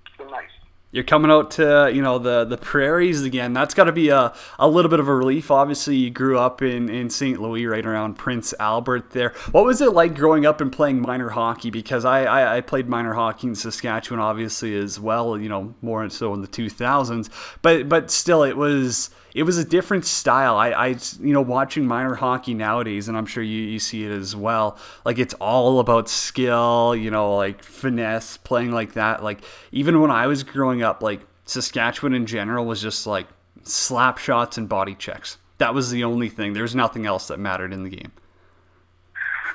it's 0.06 0.18
been 0.18 0.30
nice. 0.34 0.54
You're 0.92 1.04
coming 1.04 1.30
out 1.30 1.52
to 1.52 1.92
you 1.94 2.02
know 2.02 2.18
the 2.18 2.46
the 2.46 2.58
prairies 2.58 3.24
again. 3.24 3.52
That's 3.52 3.74
got 3.74 3.86
to 3.86 3.92
be 3.92 4.08
a, 4.08 4.34
a 4.58 4.68
little 4.70 4.90
bit 4.90 5.02
of 5.02 5.08
a 5.10 5.14
relief. 5.14 5.52
Obviously, 5.52 5.98
you 5.98 6.10
grew 6.10 6.40
up 6.40 6.62
in, 6.62 6.90
in 6.90 7.10
St. 7.10 7.42
Louis, 7.42 7.66
right 7.66 7.86
around 7.86 8.16
Prince 8.16 8.54
Albert. 8.58 9.12
There, 9.12 9.34
what 9.52 9.66
was 9.66 9.82
it 9.82 9.92
like 9.92 10.16
growing 10.16 10.46
up 10.46 10.62
and 10.62 10.72
playing 10.72 11.02
minor 11.02 11.30
hockey? 11.30 11.72
Because 11.72 12.06
I, 12.06 12.24
I, 12.24 12.58
I 12.58 12.62
played 12.62 12.88
minor 12.88 13.14
hockey 13.14 13.48
in 13.48 13.56
Saskatchewan, 13.56 14.22
obviously 14.22 14.78
as 14.78 14.98
well. 14.98 15.38
You 15.38 15.50
know, 15.50 15.76
more 15.82 16.10
so 16.10 16.34
in 16.34 16.42
the 16.42 16.48
2000s. 16.48 17.30
But 17.62 17.90
but 17.90 18.10
still, 18.10 18.44
it 18.44 18.56
was 18.56 19.10
it 19.38 19.44
was 19.44 19.60
a 19.60 19.64
different 19.64 20.04
style. 20.04 20.58
I, 20.58 20.70
I 20.70 20.88
you 21.22 21.32
know 21.32 21.42
watching 21.42 21.86
minor 21.86 22.16
hockey 22.16 22.56
nowadays, 22.56 23.08
and 23.08 23.16
I'm 23.16 23.28
sure 23.28 23.44
you, 23.44 23.62
you 23.62 23.78
see 23.78 24.04
it 24.04 24.12
as 24.12 24.36
well. 24.36 24.80
Like 25.06 25.20
it's 25.20 25.36
all 25.36 25.80
about 25.80 26.10
skill, 26.10 26.96
you 26.96 27.12
know, 27.12 27.36
like 27.36 27.62
finesse, 27.62 28.38
playing 28.38 28.72
like 28.72 28.94
that. 28.94 29.24
Like 29.24 29.42
even 29.72 30.02
when 30.02 30.10
I 30.10 30.26
was 30.26 30.42
growing 30.42 30.82
up, 30.82 31.04
like 31.04 31.22
Saskatchewan 31.46 32.16
in 32.16 32.26
general 32.26 32.66
was 32.66 32.82
just 32.82 33.06
like 33.06 33.28
slap 33.62 34.18
shots 34.18 34.58
and 34.58 34.68
body 34.68 34.96
checks. 34.96 35.38
That 35.60 35.76
was 35.76 35.92
the 35.92 36.04
only 36.04 36.30
thing. 36.30 36.54
There's 36.54 36.74
nothing 36.74 37.06
else 37.06 37.28
that 37.28 37.40
mattered 37.40 37.74
in 37.74 37.84
the 37.84 37.92
game. 37.92 38.12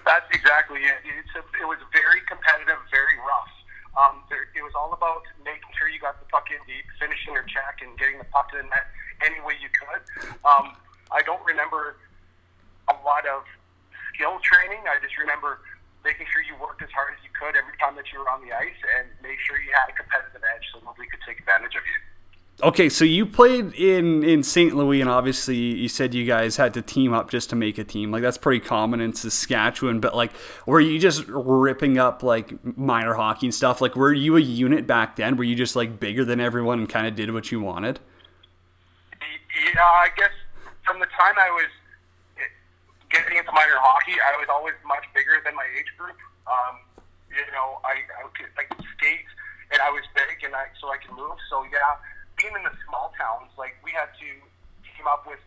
That's 0.06 0.26
exactly 0.32 0.78
it. 0.78 0.94
A, 1.34 1.38
it 1.38 1.66
was 1.66 1.78
very 1.92 2.20
competitive, 2.28 2.78
very 2.92 3.18
rough. 3.18 3.51
Um, 3.92 4.24
there, 4.32 4.48
it 4.56 4.64
was 4.64 4.72
all 4.72 4.92
about 4.96 5.22
making 5.44 5.68
sure 5.76 5.88
you 5.88 6.00
got 6.00 6.16
the 6.16 6.28
puck 6.32 6.48
in 6.48 6.60
deep, 6.64 6.84
finishing 6.96 7.36
your 7.36 7.44
check, 7.44 7.84
and 7.84 7.92
getting 8.00 8.16
the 8.16 8.28
puck 8.32 8.48
to 8.52 8.56
the 8.56 8.66
net 8.72 8.88
any 9.20 9.40
way 9.44 9.54
you 9.60 9.68
could. 9.68 10.02
Um, 10.48 10.72
I 11.12 11.20
don't 11.22 11.44
remember 11.44 12.00
a 12.88 12.96
lot 13.04 13.28
of 13.28 13.44
skill 14.14 14.40
training. 14.40 14.80
I 14.88 14.96
just 15.04 15.16
remember 15.20 15.60
making 16.04 16.26
sure 16.32 16.42
you 16.42 16.56
worked 16.58 16.82
as 16.82 16.90
hard 16.90 17.14
as 17.14 17.20
you 17.22 17.30
could 17.36 17.54
every 17.54 17.76
time 17.78 17.94
that 17.94 18.10
you 18.10 18.18
were 18.18 18.30
on 18.32 18.42
the 18.42 18.50
ice 18.50 18.80
and 18.98 19.06
make 19.22 19.38
sure 19.44 19.60
you 19.60 19.70
had 19.70 19.92
a 19.92 19.94
competitive 19.94 20.42
edge 20.42 20.64
so 20.74 20.82
nobody 20.82 21.06
could 21.06 21.22
take 21.22 21.38
advantage 21.38 21.76
of 21.78 21.84
you. 21.86 21.98
Okay, 22.62 22.88
so 22.88 23.04
you 23.04 23.26
played 23.26 23.74
in 23.74 24.22
in 24.22 24.44
St. 24.44 24.76
Louis, 24.76 25.00
and 25.00 25.10
obviously 25.10 25.56
you 25.56 25.88
said 25.88 26.14
you 26.14 26.24
guys 26.24 26.56
had 26.56 26.72
to 26.74 26.82
team 26.82 27.12
up 27.12 27.28
just 27.28 27.50
to 27.50 27.56
make 27.56 27.76
a 27.76 27.82
team. 27.82 28.12
Like 28.12 28.22
that's 28.22 28.38
pretty 28.38 28.60
common 28.60 29.00
in 29.00 29.14
Saskatchewan. 29.14 29.98
But 29.98 30.14
like, 30.14 30.30
were 30.64 30.80
you 30.80 31.00
just 31.00 31.26
ripping 31.26 31.98
up 31.98 32.22
like 32.22 32.54
minor 32.78 33.14
hockey 33.14 33.46
and 33.46 33.54
stuff? 33.54 33.80
Like, 33.80 33.96
were 33.96 34.12
you 34.12 34.36
a 34.36 34.40
unit 34.40 34.86
back 34.86 35.16
then? 35.16 35.36
Were 35.36 35.42
you 35.42 35.56
just 35.56 35.74
like 35.74 35.98
bigger 35.98 36.24
than 36.24 36.38
everyone 36.38 36.78
and 36.78 36.88
kind 36.88 37.08
of 37.08 37.16
did 37.16 37.32
what 37.32 37.50
you 37.50 37.60
wanted? 37.60 37.98
Yeah, 39.20 39.82
I 39.82 40.10
guess 40.16 40.30
from 40.86 41.00
the 41.00 41.06
time 41.06 41.34
I 41.38 41.50
was 41.50 41.66
getting 43.10 43.38
into 43.38 43.50
minor 43.50 43.76
hockey, 43.82 44.14
I 44.22 44.38
was 44.38 44.46
always 44.48 44.74
much 44.86 45.02
bigger 45.14 45.42
than 45.44 45.56
my 45.56 45.66
age 45.76 45.90
group. 45.98 46.16
Um, 46.46 46.78
you 47.28 47.42
know, 47.50 47.82
I, 47.82 48.06
I 48.22 48.30
could 48.38 48.54
could 48.54 48.86
skate, 48.96 49.26
and 49.72 49.82
I 49.82 49.90
was 49.90 50.02
big, 50.14 50.46
and 50.46 50.54
I 50.54 50.70
so 50.80 50.94
I 50.94 50.98
could 50.98 51.16
move. 51.18 51.36
So 51.50 51.66
yeah, 51.66 51.98
being 52.42 52.58
in 52.58 52.66
the 52.66 52.74
small 52.84 53.14
towns, 53.14 53.54
like 53.54 53.78
we 53.86 53.94
had 53.94 54.10
to 54.18 54.28
team 54.82 55.06
up 55.06 55.22
with 55.24 55.38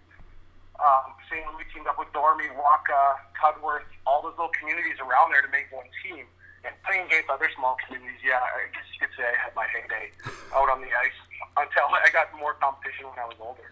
um, 0.79 1.11
St. 1.27 1.43
Louis, 1.51 1.67
teamed 1.75 1.87
up 1.91 1.99
with 1.99 2.07
Dormy, 2.15 2.47
Wakaw, 2.55 3.19
Cudworth, 3.35 3.87
all 4.07 4.23
those 4.23 4.35
little 4.39 4.55
communities 4.55 4.97
around 5.03 5.35
there 5.35 5.43
to 5.43 5.51
make 5.51 5.67
one 5.75 5.87
team. 6.03 6.23
And 6.63 6.73
playing 6.81 7.05
against 7.05 7.29
other 7.29 7.51
small 7.53 7.77
communities, 7.85 8.17
yeah, 8.25 8.41
I 8.41 8.65
guess 8.73 8.87
you 8.89 9.05
could 9.05 9.13
say 9.13 9.21
I 9.21 9.37
had 9.37 9.53
my 9.53 9.67
heyday 9.69 10.09
out 10.55 10.65
on 10.71 10.81
the 10.81 10.89
ice 10.89 11.19
until 11.61 11.93
I 11.93 12.09
got 12.09 12.33
more 12.39 12.55
competition 12.57 13.05
when 13.05 13.19
I 13.19 13.27
was 13.27 13.37
older. 13.39 13.69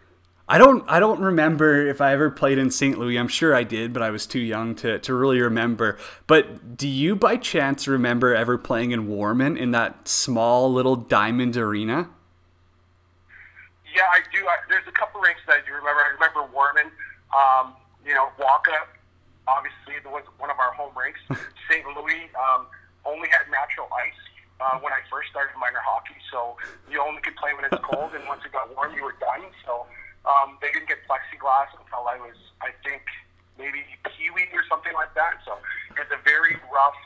I 0.47 0.57
don't 0.59 0.83
I 0.87 0.99
don't 0.99 1.21
remember 1.21 1.87
if 1.87 2.01
I 2.01 2.13
ever 2.13 2.29
played 2.29 2.57
in 2.59 2.69
St. 2.69 2.99
Louis. 2.99 3.17
I'm 3.17 3.29
sure 3.29 3.55
I 3.55 3.63
did, 3.63 3.93
but 3.93 4.03
I 4.03 4.11
was 4.11 4.27
too 4.27 4.41
young 4.41 4.75
to, 4.75 4.99
to 4.99 5.13
really 5.13 5.39
remember. 5.41 5.97
But 6.27 6.77
do 6.77 6.87
you 6.87 7.15
by 7.15 7.37
chance 7.37 7.87
remember 7.87 8.35
ever 8.35 8.57
playing 8.57 8.91
in 8.91 9.07
Warman 9.07 9.57
in 9.57 9.71
that 9.71 10.07
small 10.07 10.71
little 10.71 10.97
diamond 10.97 11.55
arena? 11.57 12.09
Yeah, 13.93 14.09
I 14.09 14.25
do. 14.33 14.41
I, 14.49 14.57
there's 14.69 14.89
a 14.89 14.95
couple 14.97 15.21
rinks 15.21 15.45
that 15.45 15.61
I 15.61 15.61
do 15.61 15.77
remember. 15.77 16.01
I 16.01 16.17
remember 16.17 16.41
Warman, 16.49 16.89
um, 17.29 17.77
you 18.01 18.17
know, 18.17 18.33
Wakaw, 18.41 18.89
obviously 19.47 20.01
it 20.01 20.07
was 20.09 20.25
one 20.41 20.49
of 20.49 20.57
our 20.57 20.73
home 20.73 20.97
rinks. 20.97 21.21
St. 21.69 21.85
Louis 21.95 22.33
um, 22.33 22.67
only 23.05 23.29
had 23.29 23.45
natural 23.53 23.87
ice 23.93 24.17
uh, 24.57 24.81
when 24.81 24.91
I 24.95 25.05
first 25.11 25.29
started 25.29 25.53
minor 25.59 25.81
hockey, 25.83 26.17
so 26.31 26.57
you 26.89 27.01
only 27.01 27.21
could 27.21 27.35
play 27.35 27.53
when 27.53 27.69
it's 27.69 27.79
cold, 27.83 28.13
and 28.17 28.25
once 28.25 28.41
it 28.45 28.51
got 28.51 28.73
warm, 28.73 28.95
you 28.97 29.03
were 29.03 29.17
done. 29.21 29.45
So 29.65 29.85
um, 30.25 30.57
they 30.61 30.71
didn't 30.71 30.87
get 30.87 31.03
plexiglass 31.05 31.69
until 31.75 32.07
I 32.07 32.17
was, 32.17 32.37
I 32.65 32.71
think, 32.81 33.03
maybe 33.59 33.85
Kiwi 34.09 34.49
or 34.57 34.65
something 34.65 34.93
like 34.97 35.13
that. 35.13 35.43
So 35.45 35.59
it's 35.99 36.09
a 36.09 36.21
very 36.25 36.57
rough, 36.71 36.97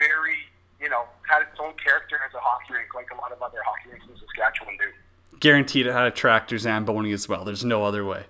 very, 0.00 0.50
you 0.80 0.90
know, 0.90 1.06
had 1.28 1.46
its 1.46 1.58
own 1.60 1.78
character 1.78 2.18
as 2.24 2.34
a 2.34 2.42
hockey 2.42 2.74
rink, 2.74 2.90
like 2.94 3.12
a 3.12 3.18
lot 3.18 3.30
of 3.30 3.38
other 3.38 3.62
hockey 3.62 3.94
rinks 3.94 4.06
in 4.10 4.16
Saskatchewan 4.18 4.74
do. 4.80 4.90
Guaranteed 5.44 5.84
it 5.86 5.92
had 5.92 6.06
a 6.06 6.10
tractor 6.10 6.56
Zamboni 6.56 7.12
as 7.12 7.28
well. 7.28 7.44
There's 7.44 7.66
no 7.66 7.84
other 7.84 8.02
way. 8.02 8.24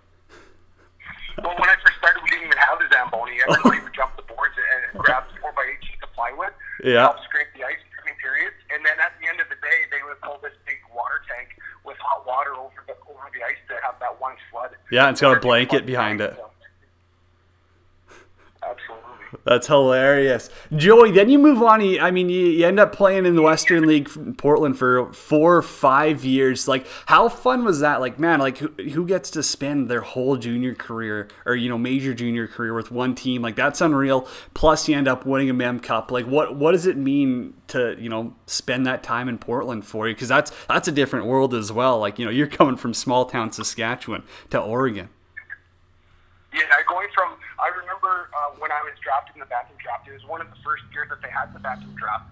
Well, 1.39 1.55
when 1.63 1.71
I 1.71 1.77
first 1.79 1.95
started, 1.99 2.19
we 2.25 2.31
didn't 2.31 2.47
even 2.47 2.59
have 2.59 2.81
the 2.81 2.91
Zamboni. 2.91 3.39
Everybody 3.47 3.79
would 3.87 3.95
jump 3.95 4.17
the 4.17 4.23
boards 4.27 4.55
and 4.59 4.99
grab 4.99 5.23
4 5.41 5.53
by 5.53 5.63
8 5.63 5.85
sheets 5.87 6.03
of 6.03 6.11
plywood, 6.13 6.51
Yeah. 6.83 7.03
help 7.03 7.23
scrape 7.23 7.47
the 7.55 7.63
ice 7.63 7.79
between 7.95 8.19
periods, 8.19 8.57
and 8.75 8.85
then 8.85 8.99
at 8.99 9.13
the 9.23 9.29
end 9.29 9.39
of 9.41 9.49
the 9.49 9.55
day, 9.63 9.79
they 9.93 10.03
would 10.03 10.21
pull 10.23 10.41
this 10.43 10.55
big 10.67 10.79
water 10.93 11.23
tank 11.31 11.55
with 11.85 11.97
hot 12.03 12.27
water 12.27 12.51
over 12.59 12.83
the 12.89 12.95
over 13.09 13.31
the 13.33 13.45
ice 13.47 13.63
to 13.69 13.75
have 13.87 13.95
that 14.01 14.21
one 14.21 14.35
flood. 14.51 14.71
Yeah, 14.91 15.09
it's 15.11 15.21
got 15.21 15.37
a 15.37 15.41
blanket 15.41 15.87
behind 15.87 16.21
it. 16.21 16.33
ice, 16.33 16.37
so. 16.43 16.51
Absolutely. 18.75 19.39
That's 19.55 19.69
hilarious. 19.69 20.51
Joey, 20.75 21.13
then 21.13 21.31
you 21.31 21.39
move 21.39 21.63
on. 21.63 21.81
I 22.01 22.11
mean, 22.11 22.29
you, 22.29 22.47
you 22.47 22.67
end 22.67 22.81
up 22.81 22.93
playing 22.93 23.25
in 23.25 23.37
the 23.37 23.43
Western 23.43 23.87
League 23.87 24.11
Portland 24.37 24.77
for 24.77 25.13
four 25.13 25.59
or 25.59 25.63
five 25.63 26.25
years. 26.25 26.67
Like, 26.67 26.89
how 27.07 27.29
fun 27.29 27.65
was 27.65 27.79
that? 27.79 28.01
Like, 28.01 28.19
man, 28.19 28.41
like, 28.41 28.59
who, 28.59 28.67
who 28.71 29.07
gets 29.07 29.31
to 29.31 29.45
spend 29.45 29.89
their 29.89 30.01
whole 30.01 30.37
junior 30.37 30.75
career 30.75 31.29
or, 31.47 31.55
you 31.55 31.69
know, 31.69 31.79
major 31.79 32.13
junior 32.15 32.49
career 32.49 32.75
with 32.75 32.91
one 32.91 33.15
team? 33.15 33.43
Like, 33.43 33.55
that's 33.55 33.81
unreal. 33.81 34.27
Plus, 34.55 34.89
you 34.89 34.97
end 34.97 35.07
up 35.07 35.25
winning 35.25 35.51
a 35.51 35.55
Mem 35.55 35.79
Cup. 35.79 36.11
Like, 36.11 36.27
what, 36.27 36.57
what 36.57 36.73
does 36.73 36.87
it 36.87 36.97
mean 36.97 37.55
to, 37.69 37.95
you 37.97 38.09
know, 38.09 38.35
spend 38.47 38.85
that 38.87 39.05
time 39.05 39.29
in 39.29 39.39
Portland 39.39 39.87
for 39.87 40.09
you? 40.09 40.17
Because 40.17 40.27
that's, 40.27 40.51
that's 40.67 40.89
a 40.89 40.93
different 40.93 41.27
world 41.27 41.55
as 41.55 41.71
well. 41.71 42.01
Like, 42.01 42.19
you 42.19 42.25
know, 42.25 42.33
you're 42.33 42.49
coming 42.49 42.77
from 42.77 42.93
small 42.93 43.25
town 43.25 43.53
Saskatchewan 43.53 44.25
to 44.51 44.61
Oregon. 44.61 45.11
Yeah, 46.53 46.63
going 46.89 47.07
from 47.15 47.37
I 47.65 47.73
remember 47.73 48.29
uh, 48.37 48.61
when 48.61 48.69
I 48.69 48.85
was 48.85 48.93
drafted 49.01 49.41
in 49.41 49.41
the 49.41 49.49
Bantam 49.49 49.81
draft. 49.81 50.05
It 50.05 50.13
was 50.13 50.29
one 50.29 50.45
of 50.45 50.53
the 50.53 50.61
first 50.61 50.85
years 50.93 51.09
that 51.09 51.25
they 51.25 51.33
had 51.33 51.49
the 51.57 51.65
Bantam 51.65 51.97
draft, 51.97 52.29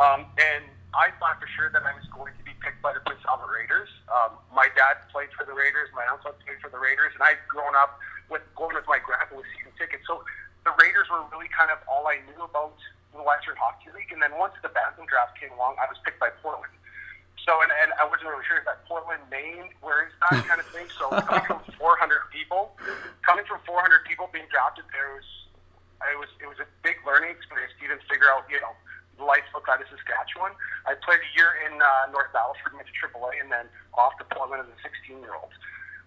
um, 0.00 0.24
and 0.40 0.64
I 0.96 1.12
thought 1.20 1.36
for 1.36 1.46
sure 1.52 1.68
that 1.68 1.84
I 1.84 1.92
was 1.92 2.08
going 2.08 2.32
to 2.32 2.44
be 2.48 2.56
picked 2.64 2.80
by 2.80 2.96
the 2.96 3.04
Prince 3.04 3.20
Albert 3.28 3.52
Raiders. 3.52 3.92
Um, 4.08 4.40
my 4.56 4.72
dad 4.72 5.04
played 5.12 5.28
for 5.36 5.44
the 5.44 5.52
Raiders. 5.52 5.92
My 5.92 6.08
uncle 6.08 6.32
played 6.40 6.64
for 6.64 6.72
the 6.72 6.80
Raiders, 6.80 7.12
and 7.12 7.20
I'd 7.20 7.44
grown 7.44 7.76
up 7.76 8.00
with 8.32 8.40
going 8.56 8.72
with 8.72 8.88
my 8.88 8.96
grandpa 8.96 9.36
with 9.36 9.46
season 9.52 9.76
tickets. 9.76 10.08
So 10.08 10.24
the 10.64 10.72
Raiders 10.80 11.12
were 11.12 11.20
really 11.28 11.52
kind 11.52 11.68
of 11.68 11.78
all 11.84 12.08
I 12.08 12.24
knew 12.24 12.40
about 12.40 12.74
the 13.12 13.20
Western 13.20 13.60
Hockey 13.60 13.92
League. 13.92 14.10
And 14.16 14.24
then 14.24 14.32
once 14.40 14.56
the 14.64 14.72
Bantam 14.72 15.04
draft 15.04 15.36
came 15.36 15.52
along, 15.54 15.76
I 15.76 15.86
was 15.92 16.00
picked 16.02 16.18
by 16.18 16.32
Portland. 16.40 16.72
So, 17.48 17.56
and, 17.64 17.72
and 17.82 17.90
I 17.96 18.04
wasn't 18.04 18.28
really 18.28 18.44
sure 18.44 18.60
if 18.60 18.66
that 18.68 18.84
Portland, 18.84 19.24
Maine, 19.32 19.72
where 19.80 20.06
is 20.06 20.12
that 20.28 20.44
kind 20.44 20.60
of 20.60 20.68
thing. 20.70 20.86
So 20.92 21.08
coming 21.28 21.46
from 21.48 21.64
400 21.80 22.28
people, 22.30 22.76
coming 23.24 23.44
from 23.48 23.64
400 23.64 24.04
people 24.04 24.28
being 24.28 24.46
drafted 24.52 24.84
there 24.92 25.16
was, 25.16 25.28
it 26.04 26.18
was, 26.20 26.30
it 26.40 26.48
was 26.48 26.60
a 26.60 26.68
big 26.84 27.00
learning 27.04 27.32
experience 27.32 27.72
to 27.80 27.84
even 27.84 28.00
figure 28.08 28.28
out, 28.28 28.44
you 28.48 28.60
know, 28.60 28.72
the 29.20 29.24
life 29.28 29.44
outside 29.52 29.84
of 29.84 29.88
Saskatchewan. 29.92 30.56
I 30.88 30.96
played 30.96 31.20
a 31.20 31.30
year 31.36 31.52
in 31.68 31.76
uh, 31.76 32.08
North 32.08 32.32
Battleford, 32.32 32.72
went 32.72 32.88
to 32.88 32.96
AAA, 32.96 33.44
and 33.44 33.52
then 33.52 33.68
off 33.96 34.16
to 34.16 34.24
Portland 34.32 34.64
as 34.64 34.68
a 34.72 34.78
16 34.80 35.20
year 35.20 35.36
old. 35.36 35.52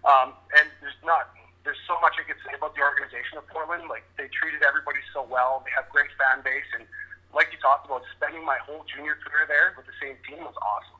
Um, 0.02 0.34
and 0.58 0.66
there's 0.82 0.98
not, 1.06 1.30
there's 1.62 1.80
so 1.88 1.96
much 2.02 2.18
I 2.20 2.26
could 2.26 2.38
say 2.44 2.52
about 2.58 2.76
the 2.76 2.82
organization 2.82 3.38
of 3.38 3.46
Portland. 3.48 3.86
Like 3.86 4.04
they 4.18 4.28
treated 4.34 4.66
everybody 4.66 5.00
so 5.14 5.24
well. 5.24 5.62
They 5.64 5.72
have 5.72 5.88
great 5.88 6.12
fan 6.18 6.44
base, 6.44 6.68
and 6.76 6.84
like 7.32 7.50
you 7.54 7.58
talked 7.62 7.86
about, 7.86 8.04
spending 8.14 8.44
my 8.44 8.58
whole 8.62 8.84
junior 8.84 9.16
career 9.22 9.46
there 9.48 9.72
with 9.78 9.86
the 9.88 9.96
same 10.02 10.18
team 10.28 10.44
was 10.44 10.54
awesome. 10.60 10.93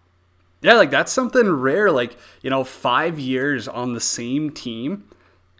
Yeah, 0.65 0.75
like 0.75 0.91
that's 0.91 1.13
something 1.13 1.49
rare. 1.51 1.93
Like, 1.93 2.17
you 2.43 2.51
know, 2.51 2.65
five 2.65 3.21
years 3.21 3.69
on 3.69 3.93
the 3.95 4.01
same 4.01 4.51
team 4.51 5.05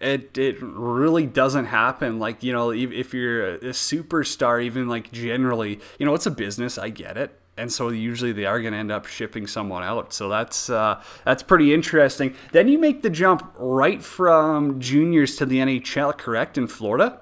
It 0.01 0.39
it 0.39 0.59
really 0.63 1.27
doesn't 1.27 1.67
happen. 1.67 2.19
Like 2.21 2.43
you 2.43 2.53
know, 2.53 2.71
if, 2.73 3.15
you're 3.15 3.57
a 3.57 3.59
superstar, 3.73 4.63
even 4.63 4.89
like 4.89 5.13
generally, 5.13 5.81
you 5.99 6.07
know, 6.07 6.15
it's 6.15 6.27
a 6.27 6.33
business. 6.33 6.79
I 6.79 6.91
get 6.91 7.17
it, 7.19 7.39
and 7.57 7.73
so 7.73 7.91
usually 7.91 8.33
they 8.33 8.47
are 8.47 8.61
going 8.63 8.75
to 8.75 8.79
end 8.81 8.93
up 8.93 9.07
shipping 9.07 9.47
someone 9.47 9.83
out. 9.85 10.13
So 10.15 10.29
that's 10.31 10.71
uh, 10.71 11.03
that's 11.25 11.43
pretty 11.43 11.75
interesting. 11.75 12.35
Then 12.53 12.69
you 12.69 12.79
make 12.79 13.03
the 13.03 13.11
jump 13.11 13.55
right 13.59 14.03
from 14.03 14.81
juniors 14.81 15.37
to 15.39 15.47
the 15.47 15.59
NHL, 15.59 16.19
correct? 16.19 16.59
In 16.59 16.69
Florida. 16.69 17.21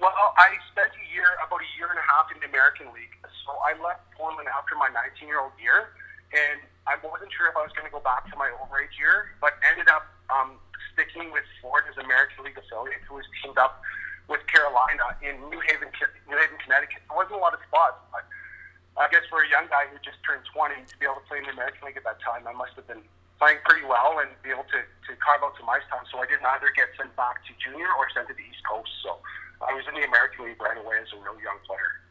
Well, 0.00 0.12
I 0.36 0.56
spent 0.72 0.90
a 0.94 1.04
year, 1.14 1.26
about 1.46 1.60
a 1.60 1.70
year 1.78 1.88
and 1.90 1.98
a 1.98 2.06
half 2.06 2.26
in 2.34 2.40
the 2.40 2.48
American 2.48 2.86
League. 2.94 3.14
So 3.46 3.52
I 3.62 3.72
left 3.82 4.02
Portland 4.16 4.48
after 4.48 4.74
my 4.76 4.88
19-year-old 4.90 5.52
year, 5.62 5.94
and 6.32 6.64
I 6.88 6.98
wasn't 7.04 7.30
sure 7.30 7.46
if 7.46 7.56
I 7.56 7.62
was 7.62 7.72
going 7.76 7.86
to 7.86 7.94
go 7.94 8.02
back 8.02 8.26
to 8.32 8.36
my 8.40 8.50
overage 8.58 8.96
year, 8.98 9.36
but 9.38 9.54
ended 9.62 9.86
up 9.92 10.08
um, 10.32 10.58
sticking 10.92 11.30
with 11.30 11.44
Florida's 11.60 11.96
American 12.00 12.42
League 12.42 12.58
affiliate, 12.58 13.04
who 13.06 13.20
was 13.20 13.28
teamed 13.38 13.60
up 13.60 13.84
with 14.26 14.40
Carolina 14.48 15.14
in 15.20 15.38
New 15.52 15.60
Haven, 15.68 15.92
New 16.26 16.38
Haven, 16.38 16.56
Connecticut. 16.64 17.04
There 17.06 17.16
wasn't 17.16 17.38
a 17.38 17.42
lot 17.42 17.54
of 17.54 17.60
spots, 17.68 18.00
but 18.10 18.24
I 18.96 19.08
guess 19.12 19.24
for 19.28 19.44
a 19.44 19.48
young 19.48 19.68
guy 19.68 19.88
who 19.88 19.96
just 20.04 20.20
turned 20.24 20.44
20 20.52 20.74
to 20.88 20.94
be 21.00 21.04
able 21.08 21.20
to 21.20 21.26
play 21.28 21.40
in 21.40 21.46
the 21.48 21.54
American 21.54 21.84
League 21.88 22.00
at 22.00 22.04
that 22.08 22.20
time, 22.24 22.48
I 22.48 22.54
must 22.56 22.76
have 22.76 22.88
been 22.88 23.04
playing 23.40 23.58
pretty 23.66 23.84
well 23.88 24.20
and 24.22 24.30
be 24.44 24.52
able 24.52 24.68
to, 24.70 24.80
to 24.84 25.10
carve 25.18 25.42
out 25.42 25.56
some 25.58 25.68
ice 25.68 25.84
time. 25.88 26.04
So 26.12 26.20
I 26.20 26.26
did 26.28 26.40
not 26.44 26.62
either 26.62 26.70
get 26.76 26.92
sent 26.94 27.10
back 27.18 27.42
to 27.48 27.50
junior 27.58 27.88
or 27.98 28.06
sent 28.12 28.28
to 28.30 28.34
the 28.36 28.46
East 28.46 28.62
Coast. 28.68 28.92
So 29.02 29.18
I 29.64 29.74
was 29.74 29.82
in 29.90 29.98
the 29.98 30.06
American 30.06 30.46
League 30.46 30.60
right 30.62 30.78
away 30.78 31.02
as 31.02 31.10
a 31.10 31.18
real 31.18 31.36
young 31.42 31.58
player. 31.66 32.02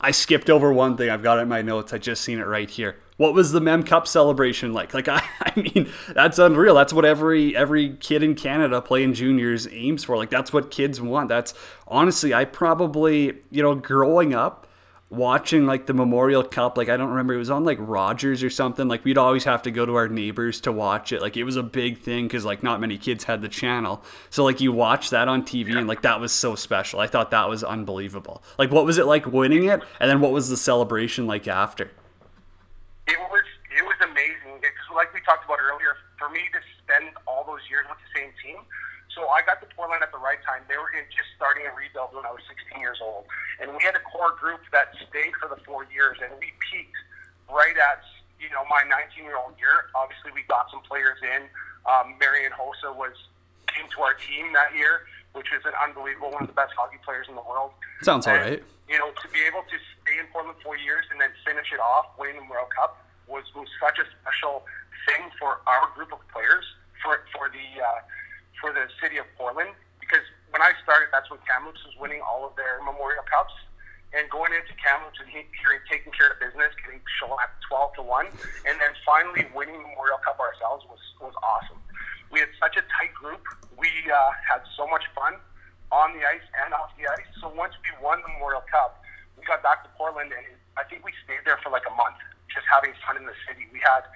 I 0.00 0.12
skipped 0.12 0.48
over 0.48 0.72
one 0.72 0.96
thing. 0.96 1.10
I've 1.10 1.22
got 1.22 1.38
it 1.38 1.42
in 1.42 1.48
my 1.48 1.62
notes. 1.62 1.92
I 1.92 1.98
just 1.98 2.22
seen 2.22 2.38
it 2.38 2.46
right 2.46 2.70
here. 2.70 2.96
What 3.16 3.34
was 3.34 3.50
the 3.50 3.60
Mem 3.60 3.82
Cup 3.82 4.06
celebration 4.06 4.72
like? 4.72 4.94
Like 4.94 5.08
I, 5.08 5.22
I 5.40 5.52
mean, 5.60 5.90
that's 6.12 6.38
unreal. 6.38 6.74
That's 6.74 6.92
what 6.92 7.04
every 7.04 7.56
every 7.56 7.96
kid 7.96 8.22
in 8.22 8.34
Canada 8.34 8.80
playing 8.80 9.14
juniors 9.14 9.66
aims 9.70 10.04
for. 10.04 10.16
Like 10.16 10.30
that's 10.30 10.52
what 10.52 10.70
kids 10.70 11.00
want. 11.00 11.28
That's 11.28 11.52
honestly, 11.88 12.32
I 12.32 12.44
probably, 12.44 13.38
you 13.50 13.62
know, 13.62 13.74
growing 13.74 14.34
up, 14.34 14.67
watching 15.10 15.66
like 15.66 15.86
the 15.86 15.94
Memorial 15.94 16.42
Cup, 16.42 16.76
like 16.76 16.88
I 16.88 16.96
don't 16.96 17.10
remember 17.10 17.34
it 17.34 17.38
was 17.38 17.50
on 17.50 17.64
like 17.64 17.78
Rogers 17.80 18.42
or 18.42 18.50
something. 18.50 18.88
Like 18.88 19.04
we'd 19.04 19.18
always 19.18 19.44
have 19.44 19.62
to 19.62 19.70
go 19.70 19.86
to 19.86 19.94
our 19.94 20.08
neighbors 20.08 20.60
to 20.62 20.72
watch 20.72 21.12
it. 21.12 21.22
Like 21.22 21.36
it 21.36 21.44
was 21.44 21.56
a 21.56 21.62
big 21.62 21.98
thing 21.98 22.26
because 22.26 22.44
like 22.44 22.62
not 22.62 22.80
many 22.80 22.98
kids 22.98 23.24
had 23.24 23.40
the 23.40 23.48
channel. 23.48 24.02
So 24.30 24.44
like 24.44 24.60
you 24.60 24.72
watch 24.72 25.10
that 25.10 25.28
on 25.28 25.42
TV 25.42 25.76
and 25.76 25.88
like 25.88 26.02
that 26.02 26.20
was 26.20 26.32
so 26.32 26.54
special. 26.54 27.00
I 27.00 27.06
thought 27.06 27.30
that 27.30 27.48
was 27.48 27.64
unbelievable. 27.64 28.42
Like 28.58 28.70
what 28.70 28.84
was 28.84 28.98
it 28.98 29.06
like 29.06 29.26
winning 29.26 29.64
it, 29.64 29.80
and 30.00 30.10
then 30.10 30.20
what 30.20 30.32
was 30.32 30.48
the 30.48 30.56
celebration 30.56 31.26
like 31.26 31.48
after? 31.48 31.90
It 33.06 33.18
was 33.18 33.44
it 33.76 33.84
was 33.84 33.96
amazing 34.02 34.60
because 34.60 34.94
like 34.94 35.12
we 35.14 35.20
talked 35.20 35.44
about 35.44 35.58
earlier, 35.60 35.96
for 36.18 36.28
me 36.28 36.40
to 36.52 36.60
spend 36.82 37.14
all 37.26 37.44
those 37.46 37.60
years 37.70 37.86
with 37.88 37.98
the 37.98 38.20
same 38.20 38.30
team. 38.44 38.60
So 39.18 39.26
I 39.34 39.42
got 39.42 39.58
to 39.58 39.66
Portland 39.74 39.98
at 40.06 40.14
the 40.14 40.22
right 40.22 40.38
time. 40.46 40.62
They 40.70 40.78
were 40.78 40.94
in 40.94 41.02
just 41.10 41.26
starting 41.34 41.66
a 41.66 41.74
rebuild 41.74 42.14
when 42.14 42.22
I 42.22 42.30
was 42.30 42.38
16 42.46 42.78
years 42.78 43.02
old, 43.02 43.26
and 43.58 43.74
we 43.74 43.82
had 43.82 43.98
a 43.98 44.04
core 44.06 44.38
group 44.38 44.62
that 44.70 44.94
stayed 44.94 45.34
for 45.42 45.50
the 45.50 45.58
four 45.66 45.82
years, 45.90 46.22
and 46.22 46.30
we 46.38 46.54
peaked 46.70 46.94
right 47.50 47.74
at 47.74 48.06
you 48.38 48.46
know 48.54 48.62
my 48.70 48.86
19 48.86 49.26
year 49.26 49.34
old 49.34 49.58
year. 49.58 49.90
Obviously, 49.98 50.30
we 50.30 50.46
got 50.46 50.70
some 50.70 50.86
players 50.86 51.18
in. 51.18 51.50
Um, 51.90 52.14
Marian 52.22 52.54
Hossa 52.54 52.94
was 52.94 53.10
came 53.66 53.90
to 53.90 54.06
our 54.06 54.14
team 54.14 54.54
that 54.54 54.70
year, 54.78 55.10
which 55.34 55.50
is 55.50 55.66
an 55.66 55.74
unbelievable 55.82 56.30
one 56.30 56.46
of 56.46 56.50
the 56.54 56.54
best 56.54 56.70
hockey 56.78 57.02
players 57.02 57.26
in 57.26 57.34
the 57.34 57.42
world. 57.42 57.74
Sounds 58.06 58.22
And, 58.30 58.38
right. 58.38 58.62
You 58.86 59.02
know, 59.02 59.10
to 59.18 59.26
be 59.34 59.42
able 59.50 59.66
to 59.66 59.76
stay 59.98 60.14
in 60.14 60.30
Portland 60.30 60.62
four 60.62 60.78
years 60.78 61.10
and 61.10 61.18
then 61.18 61.34
finish 61.42 61.74
it 61.74 61.82
off 61.82 62.14
winning 62.14 62.38
the 62.38 62.46
World 62.46 62.70
Cup 62.70 63.02
was 63.26 63.42
was 63.58 63.66
such 63.82 63.98
a 63.98 64.06
special 64.22 64.62
thing 65.10 65.26
for 65.42 65.58
our 65.66 65.90
group 65.98 66.14
of 66.14 66.22
players 66.30 66.62
for 67.02 67.26
for 67.34 67.50
the 67.50 67.66
uh, 67.82 67.98
for 68.60 68.72
the 68.72 68.86
city 69.02 69.18
of 69.18 69.26
Portland 69.36 69.70
because 70.00 70.24
when 70.50 70.62
I 70.64 70.72
started, 70.82 71.12
that's 71.12 71.28
when 71.28 71.38
Kamloops 71.44 71.84
was 71.84 71.94
winning 72.00 72.24
all 72.24 72.48
of 72.48 72.56
their 72.56 72.80
Memorial 72.80 73.22
Cups. 73.28 73.52
And 74.16 74.24
going 74.32 74.56
into 74.56 74.72
Kamloops 74.80 75.20
and 75.20 75.28
he- 75.28 75.44
hearing 75.60 75.84
taking 75.84 76.08
care 76.16 76.32
of 76.32 76.40
business, 76.40 76.72
getting 76.80 77.04
shellacked 77.20 77.60
twelve 77.68 77.92
to 78.00 78.02
one, 78.02 78.24
and 78.64 78.80
then 78.80 78.96
finally 79.04 79.44
winning 79.52 79.76
Memorial 79.76 80.16
Cup 80.24 80.40
ourselves 80.40 80.88
was 80.88 81.02
was 81.20 81.36
awesome. 81.44 81.76
We 82.32 82.40
had 82.40 82.48
such 82.56 82.80
a 82.80 82.84
tight 82.88 83.12
group. 83.12 83.44
We 83.76 83.92
uh, 84.08 84.32
had 84.48 84.64
so 84.80 84.88
much 84.88 85.04
fun 85.12 85.36
on 85.92 86.16
the 86.16 86.24
ice 86.24 86.44
and 86.64 86.72
off 86.72 86.88
the 86.96 87.04
ice. 87.04 87.28
So 87.40 87.52
once 87.52 87.76
we 87.84 87.92
won 88.00 88.24
the 88.24 88.32
Memorial 88.32 88.64
Cup, 88.72 88.96
we 89.36 89.44
got 89.44 89.60
back 89.60 89.84
to 89.84 89.90
Portland, 90.00 90.32
and 90.32 90.56
I 90.80 90.88
think 90.88 91.04
we 91.04 91.12
stayed 91.28 91.44
there 91.44 91.60
for 91.60 91.68
like 91.68 91.84
a 91.84 91.92
month, 91.92 92.16
just 92.48 92.64
having 92.72 92.96
fun 93.04 93.20
in 93.20 93.28
the 93.28 93.36
city. 93.44 93.68
We 93.68 93.80
had 93.84 94.08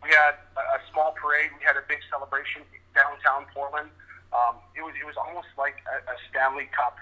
we 0.00 0.08
had 0.08 0.40
a 0.56 0.80
small 0.88 1.12
parade. 1.20 1.52
We 1.60 1.68
had 1.68 1.76
a 1.76 1.84
big 1.84 2.00
celebration 2.08 2.64
downtown 2.94 3.46
Portland. 3.52 3.90
Um, 4.32 4.56
it 4.76 4.82
was 4.82 4.94
it 5.00 5.06
was 5.06 5.14
almost 5.16 5.48
like 5.58 5.76
a, 5.86 6.10
a 6.10 6.16
Stanley 6.30 6.68
Cup 6.74 6.96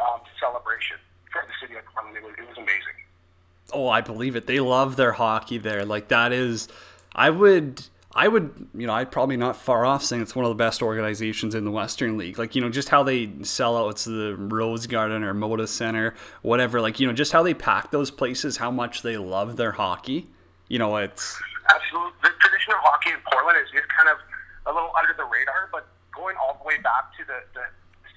um, 0.00 0.20
celebration 0.38 0.96
for 1.32 1.42
the 1.46 1.54
city 1.60 1.78
of 1.78 1.84
Portland. 1.86 2.16
It 2.16 2.22
was, 2.22 2.34
it 2.38 2.48
was 2.48 2.58
amazing. 2.58 2.96
Oh, 3.72 3.88
I 3.88 4.00
believe 4.00 4.36
it. 4.36 4.46
They 4.46 4.60
love 4.60 4.96
their 4.96 5.12
hockey 5.12 5.58
there. 5.58 5.84
Like 5.84 6.08
that 6.08 6.32
is, 6.32 6.68
I 7.14 7.30
would, 7.30 7.82
I 8.14 8.28
would, 8.28 8.68
you 8.74 8.86
know, 8.86 8.92
I'd 8.92 9.10
probably 9.10 9.38
not 9.38 9.56
far 9.56 9.86
off 9.86 10.04
saying 10.04 10.20
it's 10.20 10.36
one 10.36 10.44
of 10.44 10.50
the 10.50 10.62
best 10.62 10.82
organizations 10.82 11.54
in 11.54 11.64
the 11.64 11.70
Western 11.70 12.18
League. 12.18 12.38
Like 12.38 12.54
you 12.54 12.60
know, 12.60 12.68
just 12.68 12.90
how 12.90 13.02
they 13.02 13.30
sell 13.42 13.76
out 13.76 13.96
to 13.98 14.10
the 14.10 14.36
Rose 14.36 14.86
Garden 14.86 15.24
or 15.24 15.34
Moda 15.34 15.66
Center, 15.66 16.14
whatever. 16.42 16.80
Like 16.80 17.00
you 17.00 17.06
know, 17.06 17.12
just 17.12 17.32
how 17.32 17.42
they 17.42 17.54
pack 17.54 17.90
those 17.90 18.10
places, 18.10 18.58
how 18.58 18.70
much 18.70 19.02
they 19.02 19.16
love 19.16 19.56
their 19.56 19.72
hockey. 19.72 20.28
You 20.68 20.78
know, 20.78 20.96
it's 20.96 21.40
Absolutely. 21.74 22.12
The 22.22 22.30
tradition 22.40 22.74
of 22.74 22.80
hockey 22.82 23.10
in 23.10 23.20
Portland 23.30 23.58
is, 23.58 23.68
is 23.72 23.86
kind 23.96 24.08
of 24.08 24.18
a 24.66 24.72
little 24.72 24.92
under 24.96 25.12
the 25.12 25.28
radar, 25.28 25.68
but 25.72 25.88
going 26.12 26.36
all 26.40 26.56
the 26.56 26.66
way 26.66 26.80
back 26.80 27.12
to 27.20 27.22
the, 27.24 27.44
the 27.52 27.64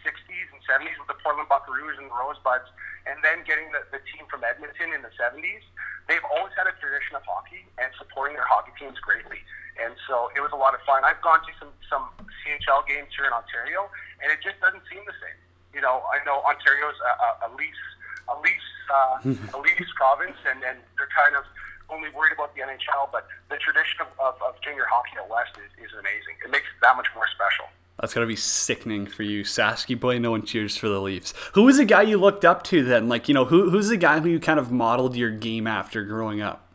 60s 0.05 0.47
and 0.53 0.59
70s 0.63 0.95
with 0.95 1.11
the 1.11 1.19
Portland 1.19 1.51
Buckaroos 1.51 1.99
and 1.99 2.07
the 2.07 2.15
Rosebuds, 2.15 2.71
and 3.03 3.19
then 3.23 3.43
getting 3.43 3.67
the, 3.75 3.83
the 3.91 3.99
team 4.07 4.23
from 4.31 4.43
Edmonton 4.47 4.95
in 4.95 5.03
the 5.03 5.11
70s, 5.19 5.63
they've 6.07 6.23
always 6.31 6.55
had 6.55 6.67
a 6.67 6.75
tradition 6.79 7.19
of 7.19 7.23
hockey 7.27 7.67
and 7.75 7.91
supporting 7.99 8.35
their 8.39 8.47
hockey 8.47 8.71
teams 8.79 8.95
greatly. 9.03 9.43
And 9.75 9.93
so 10.07 10.31
it 10.33 10.41
was 10.41 10.55
a 10.55 10.59
lot 10.59 10.73
of 10.73 10.81
fun. 10.87 11.03
I've 11.03 11.21
gone 11.21 11.43
to 11.43 11.51
some, 11.59 11.73
some 11.91 12.07
CHL 12.43 12.87
games 12.87 13.11
here 13.13 13.27
in 13.27 13.35
Ontario, 13.35 13.91
and 14.23 14.31
it 14.31 14.39
just 14.39 14.57
doesn't 14.63 14.83
seem 14.87 15.03
the 15.03 15.15
same. 15.19 15.37
You 15.75 15.83
know, 15.83 16.01
I 16.09 16.23
know 16.23 16.41
Ontario's 16.47 16.97
a, 17.03 17.11
a, 17.11 17.29
a 17.45 17.49
Leafs, 17.53 17.85
a 18.31 18.35
Leafs, 18.39 18.71
uh, 18.89 19.15
a 19.55 19.59
Leafs 19.59 19.91
province, 19.99 20.39
and, 20.47 20.63
and 20.63 20.79
they're 20.95 21.11
kind 21.11 21.35
of 21.35 21.43
only 21.89 22.09
worried 22.11 22.33
about 22.33 22.53
the 22.55 22.61
NHL, 22.61 23.11
but 23.11 23.27
the 23.49 23.57
tradition 23.57 24.01
of, 24.01 24.07
of, 24.19 24.35
of 24.41 24.59
junior 24.61 24.85
hockey 24.89 25.17
at 25.17 25.29
west 25.29 25.55
is, 25.57 25.71
is 25.83 25.91
amazing. 25.93 26.35
It 26.43 26.51
makes 26.51 26.65
it 26.65 26.79
that 26.81 26.95
much 26.95 27.07
more 27.15 27.25
special. 27.33 27.65
that's 27.99 28.13
gotta 28.13 28.27
be 28.27 28.35
sickening 28.35 29.07
for 29.07 29.23
you, 29.23 29.43
Sasky 29.43 29.95
No 30.21 30.31
one 30.31 30.45
cheers 30.45 30.75
for 30.75 30.87
the 30.87 31.01
Leafs. 31.01 31.33
Who 31.53 31.63
was 31.63 31.77
the 31.77 31.85
guy 31.85 32.03
you 32.03 32.17
looked 32.17 32.45
up 32.45 32.63
to 32.65 32.83
then? 32.83 33.07
Like 33.09 33.27
you 33.27 33.33
know, 33.33 33.45
who 33.45 33.69
who's 33.69 33.87
the 33.87 33.97
guy 33.97 34.19
who 34.19 34.29
you 34.29 34.39
kind 34.39 34.59
of 34.59 34.71
modeled 34.71 35.15
your 35.15 35.31
game 35.31 35.67
after 35.67 36.03
growing 36.03 36.41
up? 36.41 36.67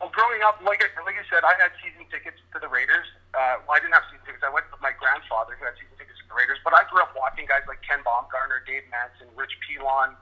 Well, 0.00 0.10
growing 0.14 0.42
up, 0.46 0.62
like 0.62 0.78
I, 0.78 0.88
like 1.02 1.18
I 1.18 1.26
said, 1.26 1.42
I 1.42 1.58
had 1.58 1.74
season 1.82 2.06
tickets 2.06 2.38
to 2.54 2.58
the 2.62 2.70
Raiders. 2.70 3.06
Uh, 3.34 3.58
well, 3.66 3.74
I 3.74 3.82
didn't 3.82 3.98
have 3.98 4.06
season 4.08 4.22
tickets. 4.24 4.46
I 4.46 4.52
went 4.52 4.70
with 4.70 4.78
my 4.78 4.94
grandfather 4.94 5.58
who 5.58 5.66
had 5.66 5.74
season 5.74 5.98
tickets 5.98 6.22
to 6.22 6.26
the 6.30 6.38
Raiders. 6.38 6.62
But 6.62 6.78
I 6.78 6.86
grew 6.86 7.02
up 7.02 7.10
watching 7.18 7.50
guys 7.50 7.66
like 7.66 7.82
Ken 7.82 7.98
Baumgartner, 8.06 8.62
Dave 8.62 8.86
Manson, 8.94 9.26
Rich 9.34 9.58
Pilon, 9.66 10.14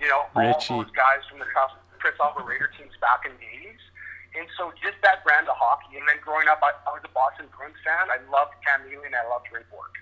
you 0.00 0.08
know, 0.08 0.24
Richie. 0.32 0.72
all 0.72 0.80
those 0.80 0.94
guys 0.96 1.20
from 1.28 1.36
the 1.36 1.48
Prince 1.52 1.89
Prince 2.00 2.16
Albert 2.18 2.48
Raider 2.48 2.72
teams 2.74 2.96
back 2.98 3.28
in 3.28 3.36
the 3.36 3.44
80s. 3.44 3.84
And 4.34 4.46
so 4.56 4.70
just 4.78 4.96
that 5.02 5.22
brand 5.22 5.46
of 5.50 5.58
hockey. 5.58 5.98
And 6.00 6.06
then 6.08 6.18
growing 6.24 6.48
up, 6.48 6.64
I, 6.64 6.72
I 6.86 6.90
was 6.96 7.04
a 7.04 7.12
Boston 7.12 7.46
Bruins 7.52 7.78
fan. 7.84 8.08
I 8.08 8.18
loved 8.32 8.56
Cam 8.64 8.86
Neely 8.88 9.10
and 9.10 9.18
I 9.18 9.26
loved 9.28 9.50
Ray 9.50 9.66
Bourque. 9.68 9.98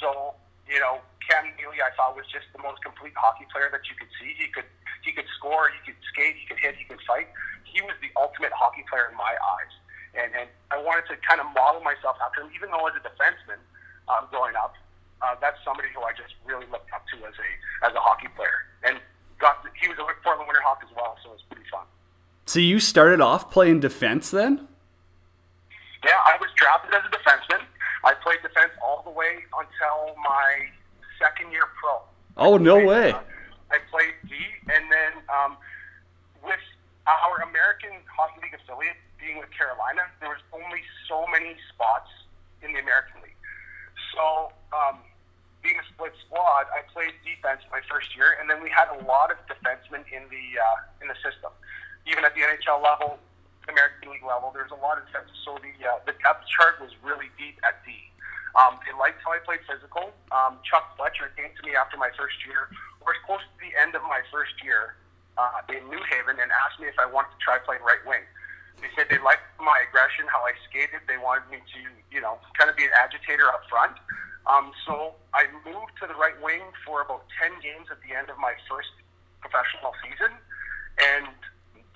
So, 0.00 0.36
you 0.68 0.78
know, 0.78 1.00
Cam 1.24 1.50
Neely 1.56 1.80
I 1.80 1.90
thought 1.96 2.14
was 2.14 2.28
just 2.28 2.46
the 2.52 2.60
most 2.60 2.84
complete 2.84 3.16
hockey 3.16 3.48
player 3.50 3.72
that 3.72 3.88
you 3.88 3.96
could 3.96 4.10
see. 4.20 4.36
He 4.38 4.48
could 4.52 4.68
he 5.02 5.10
could 5.10 5.26
score, 5.34 5.66
he 5.72 5.80
could 5.82 5.98
skate, 6.14 6.38
he 6.38 6.46
could 6.46 6.62
hit, 6.62 6.78
he 6.78 6.86
could 6.86 7.02
fight. 7.02 7.26
He 7.66 7.82
was 7.82 7.98
the 7.98 8.12
ultimate 8.14 8.54
hockey 8.54 8.86
player 8.86 9.10
in 9.10 9.18
my 9.18 9.34
eyes. 9.34 9.72
And, 10.14 10.30
and 10.36 10.48
I 10.70 10.78
wanted 10.78 11.10
to 11.10 11.18
kind 11.26 11.42
of 11.42 11.50
model 11.56 11.82
myself 11.82 12.20
after 12.22 12.44
him, 12.44 12.52
even 12.54 12.70
though 12.70 12.86
as 12.86 12.94
a 12.94 13.02
defenseman 13.02 13.58
um, 14.06 14.28
growing 14.30 14.54
up, 14.54 14.76
uh, 15.24 15.34
that's 15.40 15.58
somebody 15.64 15.88
who 15.90 16.04
I 16.06 16.12
just 16.12 16.34
really 16.44 16.66
looked 16.70 16.92
up 16.92 17.02
to 17.14 17.16
as 17.26 17.34
a 17.34 17.48
as 17.86 17.92
a 17.94 18.02
hockey 18.02 18.28
player. 18.36 18.66
And 18.82 18.98
got 19.42 19.58
he 19.74 19.88
was 19.88 19.98
a 19.98 20.06
Portland 20.22 20.48
Winterhawk 20.48 20.80
as 20.86 20.94
well, 20.94 21.18
so 21.22 21.30
it 21.30 21.42
was 21.42 21.44
pretty 21.50 21.68
fun. 21.68 21.84
So 22.46 22.60
you 22.60 22.78
started 22.78 23.20
off 23.20 23.50
playing 23.50 23.80
defense 23.80 24.30
then? 24.30 24.68
Yeah, 26.06 26.18
I 26.24 26.38
was 26.40 26.48
drafted 26.56 26.94
as 26.94 27.02
a 27.06 27.12
defenseman. 27.12 27.66
I 28.04 28.14
played 28.14 28.38
defense 28.42 28.72
all 28.82 29.02
the 29.04 29.10
way 29.10 29.42
until 29.50 30.14
my 30.16 30.70
second 31.20 31.52
year 31.52 31.66
pro. 31.78 32.02
Oh 32.36 32.56
no 32.56 32.76
played, 32.78 32.86
way! 32.86 33.12
uh, 33.12 33.20
I 33.70 33.78
played 33.90 34.14
D, 34.30 34.34
and 34.70 34.90
then 34.90 35.12
um, 35.28 35.56
with 36.42 36.62
our 37.06 37.42
American 37.42 37.98
Hockey 38.06 38.40
League 38.42 38.54
affiliate 38.54 38.96
being 39.18 39.38
with 39.38 39.50
Carolina, 39.50 40.02
there 40.20 40.30
was 40.30 40.42
only 40.54 40.82
so 41.08 41.26
many 41.30 41.54
spots 41.74 42.10
in 42.62 42.72
the 42.72 42.80
American 42.80 43.22
League. 43.22 43.38
So, 44.14 44.50
um, 44.74 44.98
being 45.62 45.78
a 45.78 45.86
split 45.94 46.12
squad, 46.26 46.66
I 46.74 46.82
played 46.90 47.14
defense 47.22 47.62
my 47.70 47.80
first 47.86 48.10
year, 48.18 48.36
and 48.42 48.50
then 48.50 48.62
we 48.62 48.68
had 48.68 48.90
a 48.90 48.98
lot 49.06 49.30
of 49.30 49.38
defensemen 49.46 50.02
in 50.10 50.26
the 50.28 50.44
uh, 50.58 51.02
in 51.02 51.06
the 51.06 51.18
system. 51.22 51.54
Even 52.06 52.26
at 52.26 52.34
the 52.34 52.42
NHL 52.42 52.82
level, 52.82 53.22
American 53.70 54.10
League 54.10 54.26
level, 54.26 54.50
there's 54.50 54.74
a 54.74 54.80
lot 54.82 54.98
of 54.98 55.06
defense. 55.06 55.30
So 55.46 55.58
the 55.62 55.72
uh, 55.86 56.02
the 56.02 56.18
depth 56.18 56.50
chart 56.50 56.82
was 56.82 56.90
really 57.02 57.30
deep 57.38 57.62
at 57.62 57.78
D. 57.86 57.94
Um, 58.58 58.76
they 58.84 58.92
liked 58.92 59.22
how 59.24 59.32
I 59.32 59.40
played 59.40 59.64
physical. 59.64 60.12
Um, 60.28 60.60
Chuck 60.66 60.92
Fletcher 60.98 61.32
came 61.38 61.54
to 61.56 61.62
me 61.64 61.72
after 61.72 61.96
my 61.96 62.12
first 62.18 62.36
year, 62.44 62.68
or 63.00 63.16
close 63.24 63.40
to 63.40 63.56
the 63.62 63.72
end 63.80 63.96
of 63.96 64.04
my 64.04 64.20
first 64.28 64.52
year 64.60 64.98
uh, 65.38 65.64
in 65.72 65.80
New 65.88 66.02
Haven, 66.10 66.36
and 66.36 66.52
asked 66.66 66.76
me 66.76 66.90
if 66.90 66.98
I 67.00 67.08
wanted 67.08 67.32
to 67.32 67.40
try 67.40 67.56
playing 67.64 67.80
right 67.80 68.02
wing. 68.04 68.26
They 68.82 68.90
said 68.98 69.06
they 69.08 69.22
liked 69.22 69.46
my 69.62 69.78
aggression, 69.86 70.26
how 70.26 70.42
I 70.42 70.52
skated. 70.68 71.06
They 71.06 71.16
wanted 71.16 71.46
me 71.48 71.62
to, 71.62 71.80
you 72.10 72.20
know, 72.20 72.42
kind 72.58 72.68
of 72.68 72.74
be 72.74 72.84
an 72.84 72.94
agitator 72.98 73.46
up 73.46 73.62
front. 73.70 73.94
Um, 74.46 74.72
so 74.86 75.14
I 75.34 75.46
moved 75.64 75.94
to 76.02 76.06
the 76.06 76.14
right 76.14 76.34
wing 76.42 76.62
for 76.84 77.02
about 77.02 77.24
10 77.40 77.62
games 77.62 77.86
at 77.90 77.98
the 78.02 78.14
end 78.14 78.30
of 78.30 78.38
my 78.38 78.54
first 78.68 78.90
professional 79.40 79.94
season, 80.02 80.34
and 80.98 81.30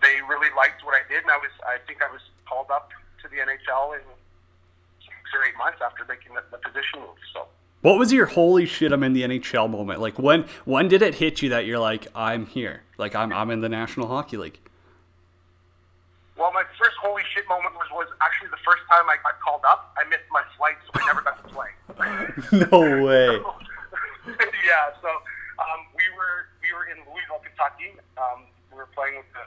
they 0.03 0.23
really 0.29 0.51
liked 0.55 0.85
what 0.85 0.95
I 0.95 1.03
did. 1.11 1.23
And 1.23 1.31
I 1.31 1.39
was, 1.39 1.51
I 1.67 1.79
think 1.87 2.03
I 2.03 2.11
was 2.11 2.23
called 2.47 2.71
up 2.71 2.91
to 3.23 3.29
the 3.29 3.43
NHL 3.43 3.99
in 3.99 4.05
six 5.03 5.27
or 5.35 5.43
eight 5.43 5.59
months 5.59 5.83
after 5.83 6.07
making 6.07 6.35
the, 6.35 6.43
the 6.51 6.59
position 6.59 7.01
move. 7.01 7.19
So. 7.35 7.47
What 7.83 7.99
was 7.99 8.13
your 8.13 8.27
holy 8.27 8.67
shit 8.67 8.93
I'm 8.93 9.03
in 9.03 9.13
the 9.13 9.23
NHL 9.23 9.71
moment? 9.71 10.01
Like 10.01 10.19
when 10.19 10.47
when 10.65 10.89
did 10.89 11.03
it 11.03 11.17
hit 11.17 11.43
you 11.43 11.51
that 11.51 11.67
you're 11.67 11.79
like 11.79 12.09
I'm 12.15 12.47
here? 12.47 12.83
Like 12.99 13.15
I'm 13.15 13.33
I'm 13.33 13.51
in 13.51 13.61
the 13.61 13.69
National 13.69 14.09
Hockey 14.09 14.37
League. 14.37 14.59
Well, 16.37 16.53
my 16.53 16.65
first 16.79 16.97
holy 17.01 17.23
shit 17.33 17.47
moment 17.49 17.75
was, 17.75 17.87
was 17.93 18.09
actually 18.21 18.49
the 18.49 18.61
first 18.65 18.83
time 18.91 19.09
I 19.09 19.17
got 19.23 19.41
called 19.41 19.63
up. 19.65 19.95
I 19.97 20.09
missed 20.09 20.29
my 20.31 20.43
flight, 20.57 20.77
so 20.85 21.01
I 21.01 21.07
never 21.07 21.23
got 21.23 21.43
to 21.43 21.49
play. 21.55 21.69
no 22.53 22.81
way. 23.01 23.33
yeah, 24.29 24.85
so 25.01 25.09
um, 25.57 25.81
we 25.97 26.05
were 26.13 26.53
we 26.61 26.69
were 26.77 26.85
in 26.93 27.01
Louisville, 27.09 27.41
Kentucky. 27.41 27.97
Um, 28.21 28.45
we 28.69 28.77
were 28.77 28.91
playing 28.93 29.17
with 29.17 29.31
the, 29.33 29.45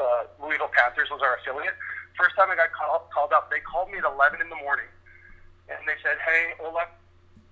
the 0.00 0.10
Louisville 0.40 0.72
Panthers 0.72 1.12
was 1.12 1.20
our 1.20 1.36
affiliate. 1.36 1.76
First 2.16 2.32
time 2.32 2.48
I 2.48 2.56
got 2.56 2.72
called, 2.72 3.12
called 3.12 3.36
up, 3.36 3.52
they 3.52 3.60
called 3.60 3.92
me 3.92 4.00
at 4.00 4.08
11 4.08 4.40
in 4.40 4.48
the 4.48 4.56
morning, 4.56 4.88
and 5.68 5.84
they 5.84 6.00
said, 6.00 6.16
"Hey, 6.24 6.56
Oleg, 6.64 6.88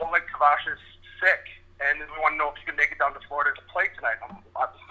Oleg 0.01 0.25
Kavash 0.33 0.65
is 0.73 0.81
sick, 1.21 1.45
and 1.85 2.01
we 2.01 2.17
want 2.17 2.33
to 2.33 2.39
know 2.41 2.49
if 2.49 2.57
you 2.57 2.65
can 2.65 2.81
make 2.81 2.97
it 2.97 2.97
down 2.97 3.13
to 3.13 3.21
Florida 3.29 3.53
to 3.53 3.65
play 3.69 3.93
tonight." 3.93 4.17
Um, 4.25 4.41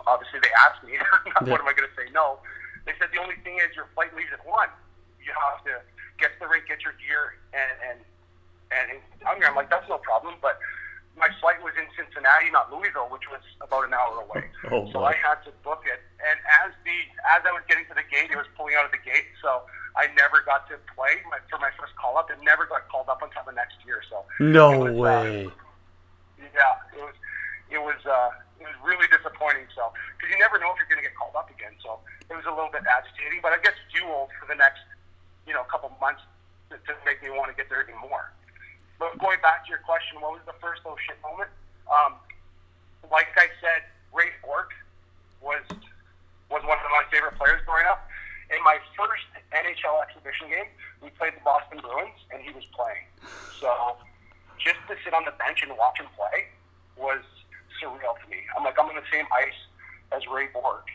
obviously, 0.05 0.45
they 0.45 0.53
asked 0.61 0.85
me. 0.85 1.01
what 1.49 1.57
am 1.57 1.65
I 1.65 1.73
going 1.73 1.89
to 1.89 1.95
say? 1.97 2.05
No. 2.13 2.37
They 2.85 2.93
said 3.01 3.09
the 3.09 3.21
only 3.23 3.39
thing 3.41 3.57
is 3.57 3.73
your 3.73 3.89
flight 3.97 4.13
leaves 4.13 4.29
at 4.29 4.45
one. 4.45 4.69
You 5.17 5.33
have 5.33 5.63
to 5.65 5.81
get 6.21 6.37
to 6.37 6.45
the 6.45 6.49
rink, 6.51 6.69
get 6.69 6.85
your 6.85 6.93
gear, 7.01 7.41
and 7.55 7.73
and 7.81 7.97
and 8.73 8.99
I'm. 9.27 9.37
I'm 9.43 9.55
like, 9.55 9.69
that's 9.69 9.87
no 9.89 9.97
problem, 9.99 10.35
but 10.41 10.59
my 11.15 11.29
flight 11.39 11.61
was 11.61 11.73
in 11.77 11.85
Cincinnati, 11.93 12.49
not 12.49 12.73
Louisville, 12.73 13.05
which 13.13 13.29
was 13.29 13.41
about 13.61 13.85
an 13.85 13.93
hour 13.93 14.25
away. 14.25 14.49
Oh, 14.71 14.87
so 14.95 15.03
boy. 15.03 15.11
I 15.11 15.15
had 15.19 15.43
to 15.43 15.51
book 15.61 15.83
it. 15.85 15.99
And 16.23 16.39
as 16.63 16.71
the 16.87 16.95
as 17.35 17.43
I 17.43 17.51
was 17.51 17.61
getting 17.67 17.83
to 17.91 17.93
the 17.93 18.07
gate, 18.07 18.31
it 18.31 18.39
was 18.39 18.47
pulling 18.55 18.73
out 18.79 18.85
of 18.87 18.95
the 18.95 19.03
gate. 19.03 19.27
So 19.43 19.67
I 19.99 20.07
never 20.15 20.39
got 20.47 20.65
to 20.71 20.79
play 20.95 21.19
my, 21.29 21.37
for 21.51 21.59
my 21.59 21.69
first 21.77 21.91
call 21.99 22.15
up, 22.17 22.31
and 22.31 22.39
never 22.41 22.63
got 22.65 22.87
called 22.87 23.11
up 23.11 23.19
until 23.21 23.43
the 23.45 23.51
next 23.53 23.75
year. 23.85 23.99
So 24.09 24.23
No 24.39 24.87
it 24.87 24.95
was, 24.95 24.95
uh, 24.95 25.03
way. 25.03 25.51
yeah, 26.39 26.73
it 26.95 27.03
was 27.03 27.15
it 27.69 27.81
was 27.83 27.99
uh, 28.07 28.31
it 28.63 28.65
was 28.71 28.77
really 28.87 29.05
disappointing. 29.11 29.67
So 29.75 29.91
because 30.17 30.31
you 30.31 30.39
never 30.39 30.57
know 30.57 30.71
if 30.73 30.79
you're 30.79 30.89
going 30.89 31.03
to 31.03 31.07
get 31.07 31.13
called 31.19 31.35
up 31.35 31.51
again. 31.51 31.75
So 31.83 31.99
it 32.31 32.35
was 32.39 32.47
a 32.47 32.53
little 32.55 32.71
bit 32.71 32.87
agitating, 32.87 33.43
but 33.43 33.51
I 33.53 33.59
guess 33.61 33.75
fueled 33.91 34.31
for 34.39 34.47
the 34.47 34.55
next 34.55 34.81
you 35.45 35.51
know 35.53 35.67
couple 35.67 35.91
months 35.99 36.23
to, 36.71 36.79
to 36.79 36.91
make 37.03 37.19
me 37.21 37.29
want 37.35 37.51
to 37.51 37.55
get 37.59 37.67
there 37.67 37.83
even 37.83 37.99
more. 37.99 38.31
But 39.03 39.19
going 39.19 39.43
back 39.43 39.67
to 39.67 39.69
your 39.69 39.83
question, 39.83 40.23
what 40.23 40.39
was 40.39 40.47
the 40.47 40.55
first 40.63 40.79
oh 40.87 40.95
shit 41.03 41.19
moment? 41.19 41.51
Um, 41.91 42.15
like 43.11 43.27
I 43.35 43.51
said, 43.59 43.83
Ray 44.15 44.31
Bourque 44.39 44.71
was 45.43 45.59
was 46.47 46.63
one 46.63 46.79
of 46.79 46.87
my 46.87 47.03
favorite 47.11 47.35
players 47.35 47.59
growing 47.67 47.83
up. 47.83 48.07
In 48.47 48.63
my 48.63 48.79
first 48.95 49.27
NHL 49.51 49.99
exhibition 50.07 50.47
game, 50.47 50.71
we 51.03 51.11
played 51.19 51.35
the 51.35 51.43
Boston 51.43 51.83
Bruins, 51.83 52.15
and 52.31 52.39
he 52.39 52.55
was 52.55 52.63
playing. 52.71 53.03
So 53.59 53.99
just 54.55 54.79
to 54.87 54.95
sit 55.03 55.11
on 55.11 55.27
the 55.27 55.35
bench 55.35 55.59
and 55.67 55.75
watch 55.75 55.99
him 55.99 56.07
play 56.15 56.47
was 56.95 57.27
surreal 57.75 58.15
to 58.23 58.25
me. 58.31 58.39
I'm 58.55 58.63
like, 58.63 58.79
I'm 58.79 58.87
on 58.87 58.95
the 58.95 59.09
same 59.11 59.27
ice 59.35 59.59
as 60.15 60.23
Ray 60.31 60.47
Bourque. 60.55 60.87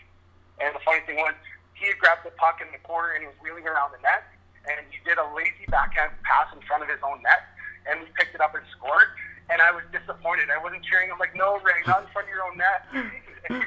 And 0.65 0.73
the 0.73 0.81
funny 0.81 1.05
thing 1.05 1.21
was, 1.21 1.37
he 1.77 1.93
had 1.93 2.01
grabbed 2.01 2.25
the 2.25 2.33
puck 2.41 2.65
in 2.65 2.73
the 2.73 2.81
corner 2.89 3.13
and 3.13 3.21
he 3.21 3.29
was 3.29 3.37
wheeling 3.45 3.69
around 3.69 3.93
the 3.93 4.01
net, 4.01 4.25
and 4.65 4.81
he 4.89 4.97
did 5.05 5.21
a 5.21 5.27
lazy 5.37 5.69
backhand 5.69 6.17
pass 6.25 6.49
in 6.57 6.65
front 6.65 6.81
of 6.81 6.89
his 6.89 7.05
own 7.05 7.21
net, 7.21 7.45
and 7.87 8.01
we 8.01 8.07
picked 8.19 8.35
it 8.35 8.41
up 8.41 8.55
and 8.55 8.65
scored. 8.77 9.09
And 9.51 9.63
I 9.63 9.73
was 9.73 9.83
disappointed. 9.93 10.51
I 10.53 10.63
wasn't 10.63 10.85
cheering. 10.85 11.11
I'm 11.11 11.19
like, 11.19 11.35
no, 11.35 11.57
Ray, 11.65 11.81
not 11.87 12.05
in 12.05 12.09
front 12.13 12.29
of 12.29 12.33
your 12.33 12.45
own 12.45 12.57
net. 12.59 12.85
And 13.49 13.65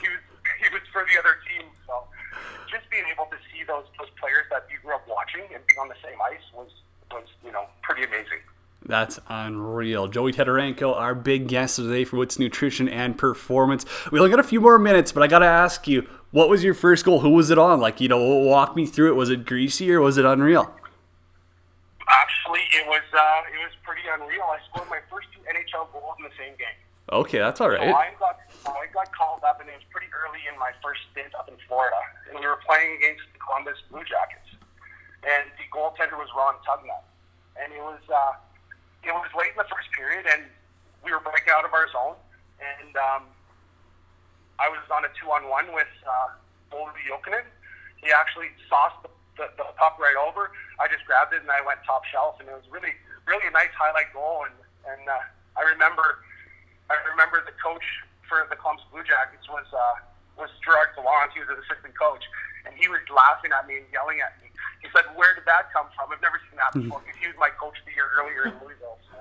he 0.00 0.08
was 0.08 0.22
he 0.62 0.72
was 0.72 0.80
for 0.90 1.04
the 1.04 1.18
other 1.20 1.36
team. 1.44 1.68
So 1.86 2.08
just 2.70 2.88
being 2.88 3.04
able 3.12 3.26
to 3.26 3.36
see 3.52 3.64
those 3.68 3.84
those 3.98 4.08
players 4.18 4.46
that 4.50 4.64
you 4.72 4.78
grew 4.80 4.94
up 4.94 5.04
watching 5.06 5.44
and 5.52 5.60
being 5.66 5.78
on 5.78 5.88
the 5.88 6.00
same 6.02 6.16
ice 6.24 6.40
was 6.56 6.70
was 7.12 7.28
you 7.44 7.52
know 7.52 7.66
pretty 7.82 8.04
amazing. 8.04 8.40
That's 8.86 9.18
unreal. 9.28 10.08
Joey 10.08 10.32
Tetarenko, 10.32 10.94
our 10.94 11.14
big 11.14 11.48
guest 11.48 11.76
today 11.76 12.04
for 12.04 12.18
What's 12.18 12.38
Nutrition 12.38 12.88
and 12.88 13.16
Performance. 13.16 13.86
We 14.12 14.18
only 14.18 14.30
got 14.30 14.40
a 14.40 14.44
few 14.44 14.60
more 14.60 14.78
minutes, 14.78 15.10
but 15.10 15.22
I 15.22 15.26
got 15.26 15.38
to 15.38 15.46
ask 15.46 15.88
you, 15.88 16.06
what 16.32 16.50
was 16.50 16.62
your 16.62 16.74
first 16.74 17.04
goal? 17.04 17.20
Who 17.20 17.30
was 17.30 17.48
it 17.50 17.58
on? 17.58 17.80
Like, 17.80 18.00
you 18.00 18.08
know, 18.08 18.18
walk 18.22 18.76
me 18.76 18.84
through 18.84 19.08
it. 19.08 19.14
Was 19.14 19.30
it 19.30 19.46
greasy 19.46 19.90
or 19.90 20.02
was 20.02 20.18
it 20.18 20.26
unreal? 20.26 20.70
It 22.74 22.84
was 22.90 23.06
uh, 23.14 23.54
it 23.54 23.60
was 23.62 23.70
pretty 23.86 24.02
unreal. 24.10 24.50
I 24.50 24.58
scored 24.66 24.90
my 24.90 24.98
first 25.06 25.30
two 25.30 25.38
NHL 25.46 25.94
goals 25.94 26.18
in 26.18 26.26
the 26.26 26.34
same 26.34 26.58
game. 26.58 26.74
Okay, 27.06 27.38
that's 27.38 27.62
all 27.62 27.70
right. 27.70 27.86
So. 27.86 27.94
I 27.94 28.10
got 28.18 28.42
I 28.66 28.90
got 28.90 29.14
called 29.14 29.46
up, 29.46 29.62
and 29.62 29.70
it 29.70 29.78
was 29.78 29.86
pretty 29.94 30.10
early 30.10 30.42
in 30.50 30.58
my 30.58 30.74
first 30.82 31.06
stint 31.12 31.30
up 31.38 31.46
in 31.46 31.54
Florida, 31.70 32.00
and 32.26 32.40
we 32.40 32.46
were 32.46 32.58
playing 32.66 32.98
against 32.98 33.22
the 33.30 33.38
Columbus 33.38 33.78
Blue 33.92 34.02
Jackets, 34.02 34.50
and 35.22 35.46
the 35.54 35.66
goaltender 35.70 36.18
was 36.18 36.26
Ron 36.34 36.58
Tugnutt, 36.66 37.06
and 37.60 37.70
it 37.70 37.84
was 37.84 38.02
uh, 38.10 38.34
it 39.06 39.14
was 39.14 39.30
late 39.38 39.54
in 39.54 39.60
the 39.60 39.70
first 39.70 39.86
period, 39.94 40.26
and 40.26 40.50
we 41.06 41.14
were 41.14 41.22
breaking 41.22 41.54
out 41.54 41.62
of 41.62 41.70
our 41.70 41.86
zone, 41.94 42.18
and 42.58 42.90
um, 42.98 43.22
I 44.58 44.66
was 44.72 44.82
on 44.90 45.04
a 45.04 45.12
two-on-one 45.14 45.70
with 45.70 45.92
uh, 46.02 46.74
Olli 46.74 47.04
Jokinen. 47.06 47.46
He 48.02 48.10
actually 48.10 48.50
sauced 48.66 49.04
the, 49.04 49.12
the, 49.36 49.46
the 49.60 49.66
puck 49.76 50.00
right 50.00 50.16
over. 50.16 50.50
I 50.78 50.90
just 50.90 51.04
grabbed 51.06 51.32
it 51.32 51.42
and 51.42 51.50
I 51.50 51.62
went 51.62 51.80
top 51.86 52.02
shelf, 52.10 52.40
and 52.42 52.48
it 52.48 52.56
was 52.56 52.66
really, 52.70 52.94
really 53.26 53.46
a 53.46 53.54
nice 53.54 53.72
highlight 53.78 54.10
goal. 54.12 54.46
And 54.48 54.56
and 54.84 55.04
uh, 55.08 55.24
I 55.56 55.62
remember, 55.64 56.20
I 56.90 56.98
remember 57.08 57.40
the 57.46 57.56
coach 57.62 57.84
for 58.28 58.44
the 58.50 58.56
Columbus 58.56 58.84
Blue 58.90 59.04
Jackets 59.06 59.46
was 59.48 59.66
uh, 59.70 59.96
was 60.36 60.50
Gerard 60.64 60.92
Gallant. 60.98 61.32
He 61.32 61.40
was 61.40 61.50
an 61.54 61.58
assistant 61.62 61.94
coach, 61.94 62.24
and 62.66 62.74
he 62.74 62.90
was 62.90 63.00
laughing 63.08 63.54
at 63.54 63.64
me 63.70 63.80
and 63.80 63.86
yelling 63.94 64.18
at 64.18 64.34
me. 64.42 64.50
He 64.82 64.90
said, 64.90 65.06
"Where 65.14 65.32
did 65.34 65.46
that 65.46 65.70
come 65.70 65.88
from? 65.94 66.10
I've 66.10 66.22
never 66.22 66.42
seen 66.50 66.58
that 66.58 66.74
before." 66.74 67.00
Because 67.00 67.18
he 67.22 67.30
was 67.30 67.38
my 67.38 67.54
coach 67.54 67.78
the 67.86 67.94
year 67.94 68.10
earlier 68.18 68.50
in 68.50 68.54
Louisville, 68.60 68.98
so 69.08 69.16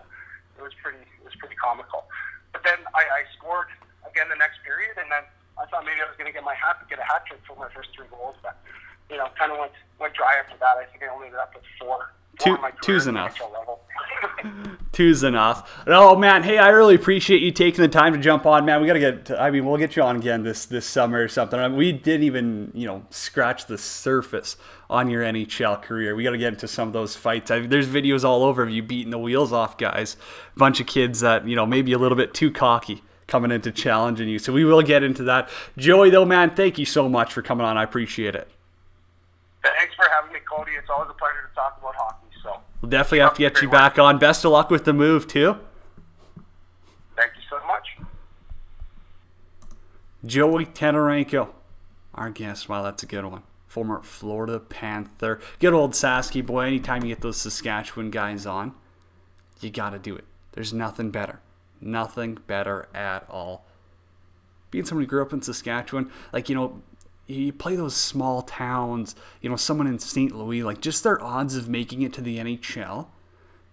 it 0.58 0.64
was 0.64 0.74
pretty, 0.82 1.02
it 1.02 1.24
was 1.24 1.36
pretty 1.38 1.56
comical. 1.56 2.10
But 2.52 2.66
then 2.66 2.82
I, 2.94 3.04
I 3.04 3.22
scored 3.38 3.70
again 4.04 4.28
the 4.28 4.40
next 4.40 4.62
period, 4.66 4.98
and 4.98 5.08
then 5.10 5.24
I 5.58 5.66
thought 5.70 5.86
maybe 5.86 6.02
I 6.02 6.10
was 6.10 6.18
going 6.18 6.28
to 6.28 6.36
get 6.36 6.44
my 6.44 6.58
hat, 6.58 6.82
to 6.82 6.86
get 6.90 6.98
a 6.98 7.06
hat 7.06 7.26
trick 7.30 7.42
for 7.46 7.56
my 7.56 7.70
first 7.72 7.94
three 7.94 8.10
goals, 8.10 8.36
but 8.42 8.58
you 9.10 9.18
know, 9.18 9.28
kind 9.38 9.52
of 9.52 9.60
went 9.60 9.72
went 10.00 10.14
dry 10.14 10.36
after 10.40 10.58
that. 10.60 10.78
I 10.78 10.86
think 10.86 11.04
I 11.04 11.14
only 11.14 11.28
ended 11.28 11.40
up 11.40 11.54
with 11.56 11.64
four. 11.80 12.14
Two- 12.40 12.50
four 12.50 12.56
in 12.56 12.62
my 12.62 12.72
two's 12.82 13.08
enough. 13.08 13.40
Two's 14.92 15.24
enough. 15.24 15.84
Oh 15.88 16.16
man, 16.16 16.44
hey, 16.44 16.60
I 16.60 16.70
really 16.70 16.94
appreciate 16.94 17.42
you 17.42 17.52
taking 17.52 17.82
the 17.82 17.88
time 17.88 18.14
to 18.14 18.20
jump 18.20 18.46
on, 18.46 18.64
man. 18.64 18.80
We 18.80 18.86
gotta 18.86 19.00
get. 19.00 19.32
I 19.32 19.50
mean, 19.50 19.66
we'll 19.66 19.78
get 19.78 19.96
you 19.96 20.04
on 20.04 20.18
again 20.18 20.44
this 20.44 20.66
this 20.66 20.86
summer 20.86 21.24
or 21.24 21.28
something. 21.28 21.60
I 21.60 21.68
mean, 21.68 21.78
we 21.78 21.92
didn't 21.92 22.24
even 22.24 22.72
you 22.76 22.86
know 22.86 23.04
scratch 23.10 23.66
the 23.66 23.78
surface 23.78 24.56
on 24.92 25.10
your 25.10 25.24
NHL 25.24 25.82
career. 25.82 26.16
We 26.16 26.24
gotta 26.24 26.38
get 26.38 26.54
into 26.54 26.68
some 26.68 26.88
of 26.88 26.94
those 26.94 27.16
fights. 27.16 27.50
I, 27.50 27.60
there's 27.62 27.88
videos 27.88 28.24
all 28.24 28.44
over 28.44 28.62
of 28.62 28.70
you 28.70 28.84
beating 28.84 29.10
the 29.10 29.18
wheels 29.18 29.52
off 29.52 29.78
guys. 29.78 30.16
A 30.56 30.60
bunch 30.60 30.80
of 30.80 30.86
kids 30.86 31.22
that 31.22 31.48
you 31.48 31.56
know 31.56 31.66
maybe 31.66 31.92
a 31.94 31.98
little 31.98 32.18
bit 32.18 32.36
too 32.36 32.52
cocky 32.52 33.02
coming 33.26 33.50
into 33.50 33.72
challenging 33.72 34.30
you. 34.30 34.38
So 34.38 34.54
we 34.54 34.64
will 34.64 34.84
get 34.84 35.02
into 35.02 35.24
that. 35.24 35.50
Joey, 35.76 36.12
though, 36.12 36.26
man, 36.26 36.52
thank 36.52 36.78
you 36.78 36.86
so 36.86 37.10
much 37.10 37.34
for 37.34 37.42
coming 37.42 37.66
on. 37.66 37.78
I 37.78 37.84
appreciate 37.84 38.36
it. 38.36 38.48
Thanks 39.64 39.96
for 39.96 40.06
having 40.14 40.34
me, 40.34 40.40
Cody. 40.50 40.74
It's 40.74 40.90
always 40.90 41.10
a 41.10 41.14
pleasure 41.14 41.48
to 41.50 41.56
talk 41.56 41.78
about 41.80 41.96
hockey. 41.96 42.28
So 42.44 42.60
We'll 42.82 42.90
definitely 42.90 43.20
have 43.20 43.34
to 43.36 43.40
get 43.40 43.62
you 43.62 43.70
back 43.70 43.98
on. 43.98 44.20
Best 44.20 44.44
of 44.44 44.52
luck 44.52 44.70
with 44.70 44.84
the 44.86 44.94
move 44.94 45.28
too. 45.28 45.58
thank 47.16 47.32
you 47.36 47.42
so 47.50 47.66
much. 47.66 47.88
Joey 50.26 50.66
Tetarenko, 50.66 51.50
our 52.14 52.30
guest. 52.30 52.70
Wow, 52.70 52.84
that's 52.84 53.04
a 53.04 53.06
good 53.06 53.26
one. 53.26 53.44
Former 53.68 54.02
Florida 54.04 54.60
Panther. 54.60 55.40
Good 55.60 55.74
old 55.74 55.94
Sasky 55.94 56.46
boy. 56.46 56.66
Anytime 56.68 57.04
you 57.04 57.10
get 57.10 57.22
those 57.22 57.38
Saskatchewan 57.38 58.12
guys 58.12 58.46
on, 58.46 58.74
you 59.62 59.70
got 59.70 59.92
to 59.92 60.00
do 60.00 60.16
it. 60.16 60.26
There's 60.52 60.74
nothing 60.74 61.10
better. 61.10 61.40
Nothing 61.82 62.38
better 62.48 62.88
at 62.94 63.26
all. 63.30 63.66
Being 64.72 64.86
someone 64.86 65.04
who 65.04 65.10
grew 65.10 65.22
up 65.22 65.34
in 65.34 65.42
Saskatchewan, 65.42 66.12
like, 66.32 66.50
you 66.50 66.56
know, 66.56 66.82
you 67.36 67.54
play 67.54 67.76
those 67.76 67.96
small 67.96 68.42
towns, 68.42 69.16
you 69.42 69.50
know, 69.50 69.56
someone 69.56 69.88
in 69.88 70.00
St. 70.00 70.36
Louis, 70.36 70.64
like, 70.64 70.82
just 70.82 71.04
their 71.04 71.22
odds 71.24 71.56
of 71.56 71.70
making 71.70 72.02
it 72.02 72.14
to 72.14 72.22
the 72.22 72.38
NHL 72.38 73.08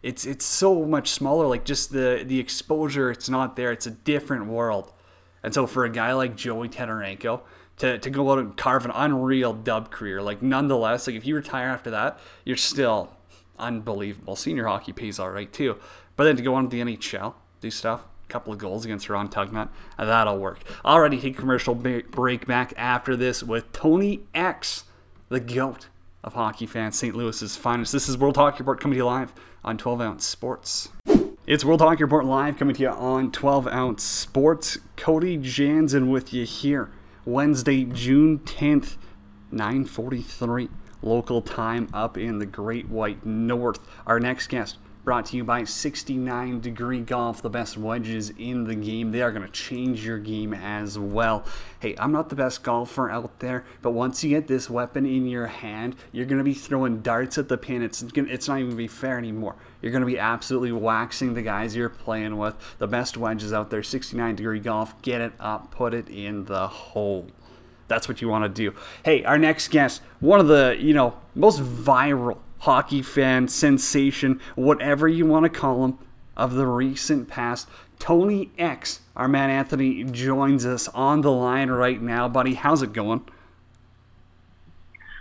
it's 0.03 0.25
it's 0.25 0.47
so 0.47 0.87
much 0.87 1.11
smaller 1.11 1.47
like 1.47 1.63
just 1.63 1.93
the 1.93 2.25
the 2.27 2.41
exposure 2.41 3.11
it's 3.11 3.29
not 3.29 3.55
there 3.55 3.71
it's 3.71 3.87
a 3.87 3.91
different 3.91 4.47
world 4.47 4.95
and 5.43 5.53
so 5.53 5.67
for 5.67 5.85
a 5.85 5.91
guy 5.91 6.15
like 6.15 6.35
joey 6.35 6.71
tetarenko 6.71 7.39
to, 7.77 7.99
to 7.99 8.09
go 8.09 8.33
out 8.33 8.39
and 8.39 8.57
carve 8.57 8.87
an 8.87 8.93
unreal 8.95 9.53
dub 9.53 9.91
career 9.91 10.23
like 10.23 10.41
nonetheless 10.41 11.07
like 11.07 11.17
if 11.17 11.27
you 11.27 11.35
retire 11.35 11.69
after 11.69 11.91
that 11.91 12.19
you're 12.47 12.57
still 12.57 13.15
unbelievable. 13.61 14.35
Senior 14.35 14.67
hockey 14.67 14.93
pays 14.93 15.19
all 15.19 15.31
right 15.31 15.53
too. 15.53 15.77
But 16.17 16.25
then 16.25 16.37
to 16.37 16.43
go 16.43 16.55
on 16.55 16.69
to 16.69 16.71
the 16.71 16.83
NHL, 16.83 17.35
do 17.61 17.71
stuff, 17.71 18.07
couple 18.31 18.53
of 18.53 18.59
goals 18.59 18.85
against 18.85 19.09
Ron 19.09 19.29
Tugnutt, 19.29 19.69
that'll 19.99 20.39
work. 20.39 20.61
Already 20.85 21.21
take 21.21 21.37
commercial 21.37 21.75
break 21.75 22.47
back 22.47 22.73
after 22.77 23.17
this 23.17 23.43
with 23.43 23.71
Tony 23.73 24.21
X, 24.35 24.85
the 25.29 25.41
GOAT 25.41 25.89
of 26.23 26.35
hockey 26.35 26.67
fans, 26.67 26.99
St. 26.99 27.15
Louis's 27.15 27.57
finest. 27.57 27.93
This 27.93 28.09
is 28.09 28.17
World 28.17 28.37
Hockey 28.37 28.59
Report 28.59 28.81
coming 28.81 28.95
to 28.95 28.99
you 28.99 29.07
live 29.07 29.33
on 29.65 29.77
12 29.77 30.01
Ounce 30.01 30.27
Sports. 30.27 30.89
It's 31.47 31.65
World 31.65 31.81
Hockey 31.81 32.05
Report 32.05 32.25
live 32.25 32.57
coming 32.57 32.75
to 32.77 32.83
you 32.83 32.89
on 32.89 33.33
12 33.33 33.67
Ounce 33.69 34.03
Sports. 34.03 34.79
Cody 34.97 35.37
Jansen 35.37 36.11
with 36.11 36.33
you 36.33 36.45
here. 36.45 36.91
Wednesday, 37.25 37.85
June 37.85 38.39
10th, 38.41 38.97
943 39.51 40.69
local 41.03 41.43
time 41.43 41.89
up 41.93 42.19
in 42.19 42.39
the 42.39 42.47
Great 42.47 42.89
White 42.89 43.25
North. 43.25 43.81
Our 44.07 44.21
next 44.21 44.49
guest 44.49 44.77
brought 45.05 45.27
to 45.27 45.37
you 45.37 45.45
by 45.45 45.65
69 45.65 46.61
Degree 46.61 47.01
Golf, 47.01 47.43
the 47.43 47.51
best 47.51 47.77
wedges 47.77 48.33
in 48.39 48.65
the 48.65 48.75
game. 48.75 49.13
They 49.13 49.23
are 49.23 49.33
going 49.33 49.47
to 49.47 49.53
change 49.53 50.05
your 50.05 50.19
game 50.19 50.53
as 50.53 50.99
well. 50.99 51.45
Hey, 51.81 51.95
I'm 51.99 52.13
not 52.13 52.29
the 52.29 52.37
best 52.37 52.63
golfer 52.63 53.11
out 53.11 53.41
there, 53.41 53.65
but 53.83 53.93
once 53.93 54.23
you 54.23 54.31
get 54.31 54.47
this 54.47 54.69
weapon 54.69 55.07
in 55.07 55.27
your 55.27 55.47
hand, 55.47 55.97
you're 56.13 56.27
going 56.27 56.39
to 56.39 56.45
be 56.45 56.55
throwing 56.55 57.01
darts 57.01 57.39
at 57.39 57.49
the 57.49 57.57
pin. 57.57 57.83
It's 57.83 58.03
it's 58.03 58.49
not 58.49 58.59
even 58.59 58.67
going 58.67 58.71
to 58.71 58.77
be 58.77 58.89
fair 58.89 59.19
anymore. 59.19 59.57
You're 59.81 59.93
going 59.93 60.03
to 60.03 60.07
be 60.07 60.19
absolutely 60.19 60.73
waxing 60.73 61.35
the 61.35 61.43
guys 61.43 61.75
you're 61.75 61.89
playing 61.89 62.37
with. 62.37 62.55
The 62.79 62.87
best 62.87 63.17
wedges 63.17 63.53
out 63.53 63.71
there, 63.71 63.83
69 63.83 64.37
Degree 64.37 64.61
Golf. 64.61 65.01
Get 65.03 65.21
it 65.21 65.33
up, 65.41 65.71
put 65.71 65.95
it 65.95 66.09
in 66.09 66.45
the 66.45 66.69
hole. 66.69 67.27
That's 67.89 68.07
what 68.07 68.21
you 68.23 68.29
want 68.29 68.45
to 68.45 68.49
do. 68.49 68.77
Hey, 69.05 69.25
our 69.25 69.39
next 69.39 69.69
guest, 69.69 70.03
one 70.21 70.39
of 70.39 70.47
the, 70.47 70.77
you 70.79 70.95
know, 70.95 71.19
most 71.35 71.61
viral 71.61 72.39
hockey 72.61 73.03
fan 73.03 73.49
sensation, 73.49 74.41
whatever 74.55 75.09
you 75.09 75.27
want 75.27 75.45
to 75.45 75.51
call 75.51 75.85
him, 75.85 75.99
of 76.37 76.55
the 76.55 76.67
recent 76.67 77.29
past. 77.29 77.69
Tony 77.99 78.51
X, 78.57 79.01
our 79.15 79.29
man 79.29 79.51
Anthony, 79.51 80.05
joins 80.05 80.65
us 80.65 80.89
on 80.89 81.21
the 81.21 81.31
line 81.31 81.71
right 81.71 82.01
now, 82.01 82.29
buddy. 82.29 82.55
How's 82.55 82.83
it 82.83 82.93
going? 82.93 83.23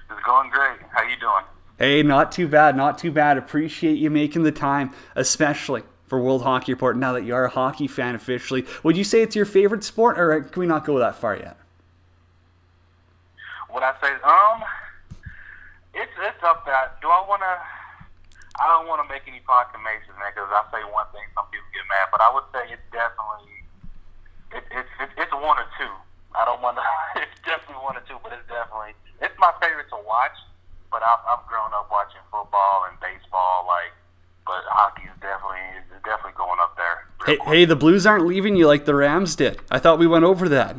It's 0.10 0.24
going 0.26 0.50
great. 0.50 0.80
How 0.92 1.04
you 1.04 1.18
doing? 1.20 1.44
Hey, 1.78 2.04
not 2.04 2.32
too 2.32 2.48
bad, 2.48 2.76
not 2.76 2.98
too 2.98 3.12
bad. 3.12 3.38
Appreciate 3.38 3.98
you 3.98 4.10
making 4.10 4.44
the 4.44 4.52
time, 4.52 4.94
especially 5.16 5.84
for 6.08 6.20
World 6.22 6.44
Hockey 6.44 6.74
Report. 6.74 6.98
Now 6.98 7.14
that 7.14 7.24
you 7.24 7.34
are 7.36 7.46
a 7.46 7.50
hockey 7.50 7.88
fan 7.88 8.16
officially, 8.16 8.66
would 8.84 8.98
you 8.98 9.04
say 9.04 9.22
it's 9.22 9.36
your 9.36 9.46
favorite 9.46 9.84
sport, 9.84 10.20
or 10.20 10.42
can 10.42 10.60
we 10.60 10.68
not 10.68 10.86
go 10.86 11.00
that 11.00 11.16
far 11.16 11.38
yet? 11.38 11.58
What 13.70 13.84
I 13.84 13.94
say, 14.02 14.12
is 14.12 14.22
um, 14.24 14.64
it's 15.94 16.14
it's 16.20 16.44
up 16.44 16.66
there. 16.66 16.92
Do 17.02 17.10
I 17.10 17.22
want 17.26 17.42
to? 17.42 17.56
I 18.60 18.68
don't 18.76 18.92
want 18.92 19.00
to 19.00 19.08
make 19.08 19.24
any 19.24 19.40
proclamations, 19.48 20.12
man, 20.20 20.36
because 20.36 20.52
I 20.52 20.68
say 20.68 20.84
one 20.84 21.08
thing, 21.16 21.24
some 21.32 21.48
people 21.48 21.66
get 21.72 21.88
mad. 21.88 22.12
But 22.12 22.20
I 22.20 22.30
would 22.36 22.44
say 22.52 22.68
it's 22.76 22.84
definitely 22.92 23.56
it, 24.52 24.64
it's 24.74 24.92
it's 25.00 25.14
it's 25.28 25.34
one 25.34 25.58
or 25.58 25.70
two. 25.80 25.94
I 26.36 26.46
don't 26.46 26.62
want 26.62 26.78
to. 26.78 26.86
It's 27.20 27.42
definitely 27.42 27.82
one 27.82 27.98
or 27.98 28.04
two, 28.06 28.20
but 28.22 28.32
it's 28.36 28.46
definitely 28.46 28.94
it's 29.24 29.34
my 29.40 29.52
favorite 29.58 29.90
to 29.90 30.00
watch. 30.06 30.36
But 30.92 31.02
I've 31.02 31.24
I've 31.26 31.46
grown 31.48 31.74
up 31.74 31.90
watching 31.90 32.22
football 32.30 32.86
and 32.90 33.00
baseball, 33.00 33.66
like. 33.68 33.94
But 34.46 34.66
hockey 34.66 35.04
is 35.06 35.14
definitely 35.22 35.62
is 35.94 36.02
definitely 36.02 36.34
going 36.34 36.58
up 36.58 36.74
there. 36.76 37.06
Hey, 37.26 37.38
hey, 37.46 37.66
the 37.66 37.76
Blues 37.76 38.08
aren't 38.08 38.26
leaving 38.26 38.56
you 38.56 38.66
like 38.66 38.86
the 38.86 38.96
Rams 38.96 39.36
did. 39.36 39.60
I 39.70 39.78
thought 39.78 40.00
we 40.00 40.08
went 40.08 40.26
over 40.26 40.50
that. 40.50 40.74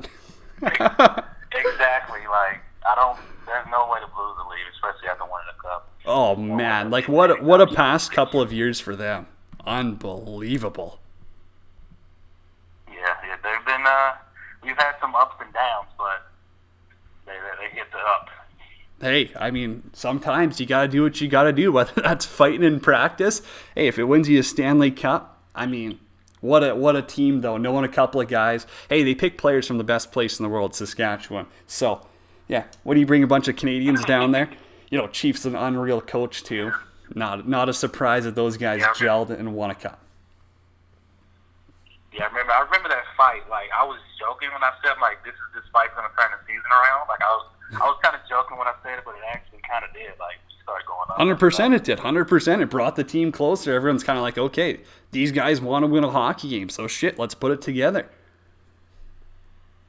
exactly. 0.62 2.22
Like 2.26 2.58
I 2.82 2.94
don't. 2.98 3.18
There's 3.46 3.66
no 3.70 3.86
way 3.86 4.00
the 4.02 4.10
Blues 4.10 4.19
will 5.20 5.36
leave, 5.36 5.54
especially 5.54 5.54
after 5.54 5.54
winning 5.54 5.54
the 5.56 5.68
cup. 5.68 5.88
Oh 6.06 6.36
man, 6.36 6.90
like 6.90 7.08
what 7.08 7.30
a- 7.30 7.42
what 7.42 7.60
a 7.60 7.66
past 7.66 8.12
couple 8.12 8.40
of 8.40 8.52
years 8.52 8.80
for 8.80 8.96
them. 8.96 9.26
Unbelievable. 9.66 10.98
Yeah, 12.88 12.94
yeah. 13.26 13.36
They've 13.42 13.64
been. 13.66 13.84
Uh, 13.86 14.12
we've 14.62 14.76
had 14.76 14.94
some 15.00 15.14
ups 15.14 15.36
and 15.40 15.52
downs, 15.52 15.88
but 15.98 16.26
they 17.26 17.32
they, 17.32 17.68
they 17.68 17.74
hit 17.76 17.90
the 17.92 17.98
up. 17.98 18.28
Hey, 19.00 19.30
I 19.38 19.50
mean, 19.50 19.90
sometimes 19.94 20.60
you 20.60 20.66
got 20.66 20.82
to 20.82 20.88
do 20.88 21.02
what 21.02 21.20
you 21.22 21.28
got 21.28 21.44
to 21.44 21.52
do, 21.52 21.72
whether 21.72 22.00
that's 22.02 22.26
fighting 22.26 22.62
in 22.62 22.80
practice. 22.80 23.42
Hey, 23.74 23.86
if 23.88 23.98
it 23.98 24.04
wins 24.04 24.28
you 24.28 24.38
a 24.40 24.42
Stanley 24.42 24.90
Cup, 24.90 25.40
I 25.54 25.66
mean, 25.66 25.98
what 26.40 26.62
a 26.62 26.74
what 26.74 26.96
a 26.96 27.02
team 27.02 27.40
though. 27.40 27.56
Knowing 27.56 27.84
a 27.84 27.88
couple 27.88 28.20
of 28.20 28.28
guys. 28.28 28.66
Hey, 28.88 29.02
they 29.02 29.14
pick 29.14 29.38
players 29.38 29.66
from 29.66 29.78
the 29.78 29.84
best 29.84 30.12
place 30.12 30.38
in 30.38 30.42
the 30.42 30.48
world, 30.50 30.74
Saskatchewan. 30.74 31.46
So, 31.66 32.06
yeah, 32.48 32.64
when 32.82 32.98
you 32.98 33.06
bring 33.06 33.22
a 33.22 33.26
bunch 33.26 33.48
of 33.48 33.56
Canadians 33.56 34.04
down 34.04 34.32
there, 34.32 34.50
you 34.90 34.98
know, 34.98 35.06
Chiefs 35.08 35.44
an 35.44 35.54
unreal 35.56 36.00
coach 36.00 36.42
too. 36.44 36.72
Not 37.14 37.48
not 37.48 37.68
a 37.68 37.72
surprise 37.72 38.24
that 38.24 38.34
those 38.34 38.56
guys 38.56 38.80
Yeah. 38.80 38.92
gelled 38.94 39.30
and 39.30 39.54
won 39.54 39.70
a 39.70 39.74
cup. 39.74 39.98
Yeah, 42.12 42.24
I 42.24 42.28
remember. 42.28 42.52
I 42.52 42.60
remember 42.62 42.88
that 42.88 43.04
fight. 43.16 43.48
Like 43.48 43.70
I 43.76 43.84
was 43.84 43.98
joking 44.18 44.50
when 44.52 44.62
I 44.62 44.72
said 44.84 44.94
like 45.00 45.22
this 45.24 45.34
is 45.34 45.48
this 45.54 45.64
fight's 45.72 45.94
gonna 45.94 46.08
turn 46.18 46.30
the 46.32 46.38
season 46.46 46.70
around. 46.70 47.08
Like 47.08 47.20
I 47.22 47.30
was 47.38 47.46
I 47.80 47.86
was 47.86 47.98
kind 48.02 48.14
of 48.14 48.20
joking 48.28 48.58
when 48.58 48.66
I 48.66 48.74
said 48.82 48.98
it, 48.98 49.04
but 49.04 49.14
it 49.14 49.22
actually 49.32 49.60
kind 49.68 49.84
of 49.84 49.92
did. 49.92 50.12
Like 50.18 50.38
started 50.62 50.86
going 50.86 51.06
up. 51.08 51.16
Hundred 51.16 51.38
percent, 51.38 51.74
it 51.74 51.84
did. 51.84 52.00
Hundred 52.00 52.26
percent, 52.26 52.62
it 52.62 52.70
brought 52.70 52.96
the 52.96 53.04
team 53.04 53.30
closer. 53.32 53.72
Everyone's 53.74 54.02
kind 54.04 54.18
of 54.18 54.22
like, 54.22 54.38
okay, 54.38 54.80
these 55.12 55.30
guys 55.32 55.60
want 55.60 55.84
to 55.84 55.86
win 55.86 56.02
a 56.04 56.10
hockey 56.10 56.48
game, 56.50 56.68
so 56.68 56.86
shit, 56.86 57.18
let's 57.18 57.34
put 57.34 57.50
it 57.52 57.62
together. 57.62 58.08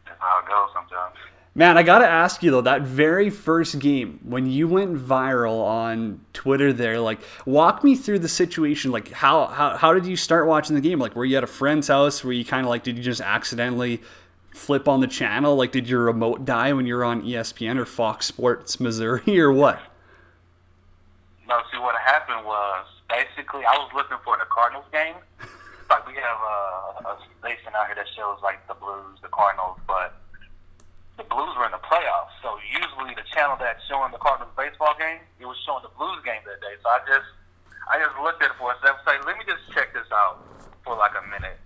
That's 0.05 0.19
how 0.19 0.39
it 0.39 0.47
goes 0.47 0.69
sometimes. 0.73 1.15
Man, 1.53 1.77
I 1.77 1.83
gotta 1.83 2.07
ask 2.07 2.41
you 2.43 2.51
though, 2.51 2.61
that 2.61 2.83
very 2.83 3.29
first 3.29 3.77
game 3.79 4.21
when 4.23 4.45
you 4.45 4.69
went 4.69 4.97
viral 4.97 5.61
on 5.65 6.21
Twitter, 6.31 6.71
there, 6.71 6.97
like, 6.99 7.19
walk 7.45 7.83
me 7.83 7.95
through 7.95 8.19
the 8.19 8.29
situation. 8.29 8.91
Like, 8.91 9.11
how 9.11 9.47
how 9.47 9.75
how 9.75 9.93
did 9.93 10.05
you 10.05 10.15
start 10.15 10.47
watching 10.47 10.75
the 10.75 10.81
game? 10.81 10.97
Like, 10.97 11.13
were 11.13 11.25
you 11.25 11.35
at 11.35 11.43
a 11.43 11.47
friend's 11.47 11.89
house? 11.89 12.23
Were 12.23 12.31
you 12.31 12.45
kind 12.45 12.65
of 12.65 12.69
like, 12.69 12.83
did 12.83 12.97
you 12.97 13.03
just 13.03 13.19
accidentally 13.19 14.01
flip 14.51 14.87
on 14.87 15.01
the 15.01 15.07
channel? 15.07 15.57
Like, 15.57 15.73
did 15.73 15.89
your 15.89 16.05
remote 16.05 16.45
die 16.45 16.71
when 16.71 16.85
you 16.85 16.95
were 16.95 17.03
on 17.03 17.23
ESPN 17.23 17.77
or 17.77 17.85
Fox 17.85 18.27
Sports 18.27 18.79
Missouri 18.79 19.37
or 19.37 19.51
what? 19.51 19.81
No, 21.49 21.59
see 21.69 21.79
what 21.79 21.95
happened 21.99 22.45
was 22.45 22.85
basically 23.09 23.65
I 23.65 23.75
was 23.75 23.91
looking 23.93 24.17
for 24.23 24.37
the 24.37 24.45
Cardinals 24.49 24.85
game. 24.91 25.15
Like 25.91 26.07
we 26.07 26.13
have 26.13 26.39
a, 26.39 27.09
a 27.09 27.17
station 27.41 27.75
out 27.75 27.87
here 27.87 27.95
that 27.95 28.07
shows 28.15 28.39
like 28.41 28.65
the 28.69 28.75
Blues, 28.75 29.19
the 29.21 29.27
Cardinals, 29.27 29.77
but 29.85 30.20
the 31.17 31.25
Blues 31.27 31.53
were 31.57 31.65
in 31.67 31.75
the 31.75 31.83
playoffs. 31.83 32.35
So 32.41 32.55
usually 32.63 33.15
the 33.15 33.27
channel 33.33 33.57
that's 33.59 33.83
showing 33.87 34.11
the 34.11 34.21
Cardinals 34.21 34.53
baseball 34.55 34.95
game, 34.95 35.19
it 35.39 35.47
was 35.47 35.57
showing 35.65 35.83
the 35.83 35.93
Blues 35.97 36.19
game 36.23 36.41
that 36.47 36.59
day. 36.63 36.75
So 36.79 36.87
I 36.87 36.99
just 37.07 37.29
I 37.91 37.99
just 37.99 38.15
looked 38.21 38.39
at 38.39 38.53
it 38.53 38.57
for 38.57 38.71
a 38.71 38.77
second. 38.79 39.01
Say, 39.03 39.17
let 39.25 39.35
me 39.35 39.43
just 39.43 39.63
check 39.75 39.91
this 39.91 40.07
out 40.13 40.39
for 40.85 40.95
like 40.95 41.13
a 41.17 41.25
minute. 41.27 41.59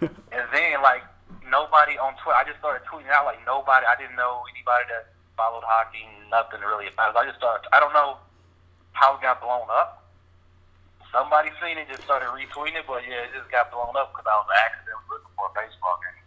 and 0.34 0.44
then 0.50 0.82
like 0.82 1.04
nobody 1.46 1.94
on 2.00 2.16
Twitter, 2.22 2.38
I 2.38 2.44
just 2.46 2.58
started 2.58 2.82
tweeting 2.88 3.12
out 3.12 3.28
like 3.28 3.38
nobody. 3.46 3.86
I 3.86 3.94
didn't 3.94 4.16
know 4.16 4.42
anybody 4.50 4.88
that 4.90 5.14
followed 5.36 5.64
hockey, 5.64 6.04
nothing 6.28 6.60
really 6.60 6.88
about 6.90 7.14
it. 7.14 7.18
I 7.18 7.24
just 7.24 7.38
started. 7.40 7.64
I 7.72 7.80
don't 7.80 7.92
know 7.96 8.20
how 8.92 9.16
it 9.16 9.22
got 9.24 9.40
blown 9.40 9.68
up. 9.72 10.04
Somebody 11.08 11.50
seen 11.58 11.74
it, 11.74 11.90
just 11.90 12.06
started 12.06 12.30
retweeting 12.30 12.78
it, 12.78 12.86
but 12.86 13.02
yeah, 13.02 13.26
it 13.26 13.34
just 13.34 13.50
got 13.50 13.72
blown 13.74 13.96
up 13.98 14.14
because 14.14 14.28
I 14.30 14.36
was 14.38 14.50
accidentally 14.52 15.08
looking 15.10 15.34
for 15.34 15.50
a 15.50 15.52
baseball 15.58 15.98
game. 15.98 16.19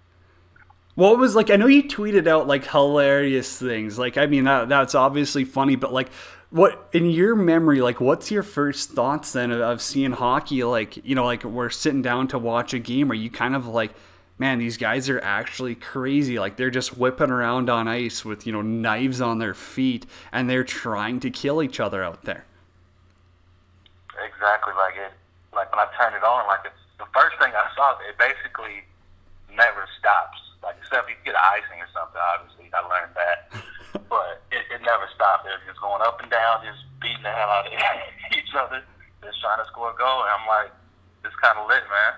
What 0.96 1.18
was 1.18 1.36
like? 1.36 1.50
I 1.50 1.56
know 1.56 1.66
you 1.66 1.84
tweeted 1.84 2.28
out 2.28 2.48
like 2.48 2.68
hilarious 2.70 3.58
things. 3.58 3.98
Like, 3.98 4.18
I 4.18 4.28
mean, 4.28 4.44
that 4.44 4.70
that's 4.70 4.94
obviously 4.94 5.44
funny, 5.44 5.76
but 5.76 5.92
like, 5.92 6.10
what 6.52 6.88
in 6.94 7.10
your 7.10 7.36
memory? 7.36 7.82
Like, 7.82 8.00
what's 8.00 8.30
your 8.30 8.44
first 8.44 8.92
thoughts 8.92 9.34
then 9.34 9.52
of, 9.52 9.60
of 9.60 9.82
seeing 9.82 10.12
hockey? 10.12 10.64
Like, 10.64 11.04
you 11.04 11.16
know, 11.16 11.26
like 11.26 11.44
we're 11.44 11.72
sitting 11.72 12.04
down 12.04 12.28
to 12.28 12.38
watch 12.38 12.76
a 12.76 12.80
game. 12.80 13.10
Are 13.12 13.16
you 13.16 13.32
kind 13.32 13.56
of 13.56 13.66
like, 13.66 13.92
man, 14.38 14.60
these 14.60 14.78
guys 14.78 15.10
are 15.10 15.20
actually 15.22 15.74
crazy. 15.74 16.38
Like, 16.38 16.58
they're 16.58 16.70
just 16.70 16.96
whipping 16.96 17.32
around 17.32 17.72
on 17.72 17.88
ice 17.88 18.24
with 18.24 18.46
you 18.46 18.54
know 18.54 18.62
knives 18.62 19.20
on 19.20 19.40
their 19.40 19.56
feet, 19.56 20.06
and 20.32 20.48
they're 20.48 20.64
trying 20.64 21.20
to 21.22 21.32
kill 21.32 21.64
each 21.64 21.80
other 21.80 22.04
out 22.04 22.22
there. 22.22 22.46
Exactly 24.24 24.74
like 24.78 24.96
it. 24.96 25.12
Like 25.56 25.72
when 25.72 25.80
I 25.80 25.88
turned 25.98 26.16
it 26.16 26.24
on, 26.24 26.46
like 26.46 26.62
it's 26.66 26.76
the 27.00 27.06
first 27.20 27.36
thing 27.40 27.52
I 27.56 27.68
saw. 27.76 27.98
It 28.08 28.16
basically 28.20 28.84
never 29.56 29.88
stops. 29.98 30.38
Like 30.64 30.80
except 30.80 31.12
if 31.12 31.20
you 31.20 31.28
get 31.28 31.36
icing 31.36 31.84
or 31.84 31.92
something. 31.92 32.18
Obviously, 32.18 32.72
I 32.72 32.82
learned 32.88 33.14
that, 33.20 33.40
but 34.10 34.42
it, 34.50 34.64
it 34.72 34.82
never 34.82 35.06
stopped. 35.12 35.46
It 35.46 35.52
was 35.60 35.68
just 35.68 35.84
going 35.84 36.02
up 36.02 36.24
and 36.24 36.32
down, 36.32 36.64
just 36.64 36.88
beating 37.04 37.22
the 37.22 37.36
hell 37.36 37.52
out 37.52 37.68
of 37.68 37.76
each 38.40 38.56
other, 38.56 38.80
just 39.22 39.44
trying 39.44 39.60
to 39.60 39.68
score 39.68 39.92
a 39.92 39.98
goal. 40.00 40.24
And 40.24 40.32
I'm 40.32 40.48
like, 40.48 40.72
it's 41.28 41.36
kind 41.44 41.60
of 41.60 41.68
lit, 41.68 41.84
man. 41.92 42.16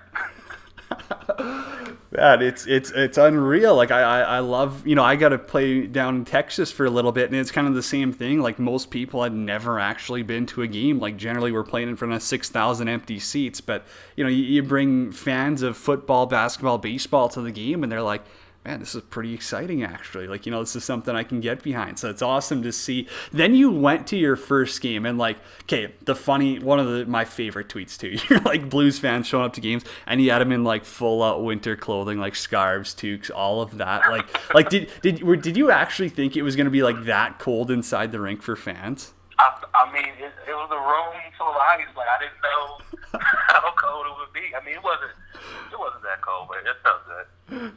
Man, 2.16 2.40
it's 2.40 2.66
it's 2.66 2.90
it's 2.92 3.18
unreal. 3.18 3.76
Like 3.76 3.90
I, 3.90 4.00
I 4.00 4.20
I 4.20 4.38
love 4.38 4.86
you 4.86 4.94
know 4.94 5.04
I 5.04 5.16
got 5.16 5.28
to 5.30 5.38
play 5.38 5.86
down 5.86 6.16
in 6.16 6.24
Texas 6.24 6.72
for 6.72 6.86
a 6.86 6.90
little 6.90 7.12
bit, 7.12 7.30
and 7.30 7.38
it's 7.38 7.50
kind 7.50 7.68
of 7.68 7.74
the 7.74 7.82
same 7.82 8.10
thing. 8.10 8.40
Like 8.40 8.58
most 8.58 8.90
people 8.90 9.22
had 9.22 9.34
never 9.34 9.78
actually 9.78 10.22
been 10.22 10.46
to 10.46 10.62
a 10.62 10.66
game. 10.66 10.98
Like 10.98 11.18
generally 11.18 11.52
we're 11.52 11.62
playing 11.62 11.90
in 11.90 11.96
front 11.96 12.14
of 12.14 12.22
six 12.22 12.48
thousand 12.48 12.88
empty 12.88 13.18
seats, 13.18 13.60
but 13.60 13.84
you 14.16 14.24
know 14.24 14.30
you, 14.30 14.44
you 14.44 14.62
bring 14.62 15.12
fans 15.12 15.60
of 15.60 15.76
football, 15.76 16.24
basketball, 16.24 16.78
baseball 16.78 17.28
to 17.28 17.42
the 17.42 17.52
game, 17.52 17.82
and 17.82 17.92
they're 17.92 18.00
like, 18.00 18.22
man, 18.66 18.80
this 18.80 18.94
is 18.94 19.02
pretty 19.02 19.32
exciting 19.32 19.84
actually. 19.84 20.26
Like, 20.26 20.44
you 20.44 20.52
know, 20.52 20.60
this 20.60 20.74
is 20.74 20.84
something 20.84 21.14
I 21.14 21.22
can 21.22 21.40
get 21.40 21.62
behind. 21.62 21.98
So 21.98 22.10
it's 22.10 22.22
awesome 22.22 22.62
to 22.64 22.72
see. 22.72 23.08
Then 23.32 23.54
you 23.54 23.70
went 23.70 24.06
to 24.08 24.16
your 24.16 24.34
first 24.36 24.80
game 24.80 25.06
and 25.06 25.18
like, 25.18 25.38
okay, 25.62 25.94
the 26.04 26.14
funny 26.14 26.58
one 26.58 26.80
of 26.80 26.88
the 26.88 27.06
my 27.06 27.24
favorite 27.24 27.68
tweets 27.68 27.96
too. 27.96 28.18
You're 28.28 28.40
like 28.40 28.68
Blues 28.68 28.98
fans 28.98 29.26
showing 29.26 29.44
up 29.44 29.52
to 29.54 29.60
games 29.60 29.84
and 30.06 30.20
you 30.20 30.30
had 30.30 30.40
them 30.40 30.52
in 30.52 30.64
like 30.64 30.84
full 30.84 31.22
out 31.22 31.44
winter 31.44 31.76
clothing, 31.76 32.18
like 32.18 32.34
scarves, 32.34 32.94
toques, 32.94 33.30
all 33.30 33.62
of 33.62 33.78
that. 33.78 34.10
Like 34.10 34.54
like 34.54 34.68
did 34.68 34.90
did 35.00 35.22
were, 35.22 35.36
did 35.36 35.56
you 35.56 35.70
actually 35.70 36.08
think 36.08 36.36
it 36.36 36.42
was 36.42 36.56
gonna 36.56 36.70
be 36.70 36.82
like 36.82 37.04
that 37.04 37.38
cold 37.38 37.70
inside 37.70 38.10
the 38.12 38.20
rink 38.20 38.42
for 38.42 38.56
fans? 38.56 39.12
I, 39.38 39.52
I 39.74 39.84
mean, 39.92 40.16
it, 40.16 40.32
it 40.48 40.56
was 40.56 40.70
a 40.72 40.80
room 40.80 41.12
full 41.36 41.52
of 41.52 41.60
ice. 41.60 41.88
Like 41.96 42.08
I 42.08 42.18
didn't 42.24 42.40
know 42.40 43.20
how 43.52 43.72
cold 43.76 44.06
it 44.08 44.14
would 44.16 44.32
be. 44.32 44.54
I 44.56 44.64
mean, 44.64 44.80
it 44.80 44.84
wasn't 44.84 45.12
it 45.72 45.78
wasn't 45.78 46.02
that 46.04 46.20
cold, 46.24 46.48
but 46.48 46.64
it 46.64 46.76
felt 46.80 47.04
good. 47.04 47.26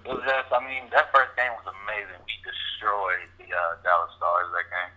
It 0.06 0.10
was 0.10 0.24
just, 0.26 0.50
I 0.52 0.60
mean, 0.66 0.88
that 0.92 1.12
first 1.14 1.36
game 1.36 1.52
was 1.60 1.68
amazing. 1.68 2.18
We 2.24 2.34
destroyed 2.42 3.28
the 3.38 3.52
uh, 3.52 3.78
Dallas 3.84 4.12
Stars 4.18 4.50
that 4.56 4.68
game. 4.72 4.94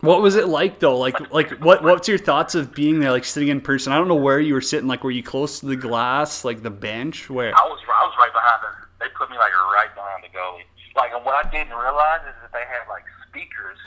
What 0.00 0.20
was 0.20 0.36
it 0.36 0.48
like 0.48 0.80
though? 0.80 0.98
Like 0.98 1.32
like 1.32 1.50
what 1.64 1.82
what's 1.82 2.08
your 2.08 2.18
thoughts 2.18 2.54
of 2.54 2.74
being 2.74 3.00
there, 3.00 3.10
like 3.10 3.24
sitting 3.24 3.48
in 3.48 3.60
person? 3.60 3.92
I 3.92 3.96
don't 3.96 4.08
know 4.08 4.20
where 4.20 4.40
you 4.40 4.52
were 4.52 4.64
sitting. 4.64 4.88
Like 4.88 5.04
were 5.04 5.10
you 5.10 5.22
close 5.22 5.60
to 5.60 5.66
the 5.66 5.76
glass, 5.76 6.44
like 6.44 6.62
the 6.62 6.70
bench? 6.70 7.30
Where? 7.30 7.56
I 7.56 7.64
was 7.64 7.80
I 7.88 8.04
was 8.04 8.14
right 8.18 8.32
behind 8.32 8.60
the. 8.64 9.04
They 9.04 9.10
put 9.16 9.30
me 9.30 9.36
like 9.36 9.52
right 9.72 9.92
behind 9.94 10.24
the 10.24 10.28
goalie. 10.28 10.68
Like, 10.96 11.12
and 11.12 11.24
what 11.24 11.44
I 11.44 11.48
didn't 11.50 11.74
realize 11.74 12.20
is 12.28 12.36
that 12.42 12.52
they 12.52 12.64
had 12.68 12.86
like 12.88 13.04
speakers 13.28 13.78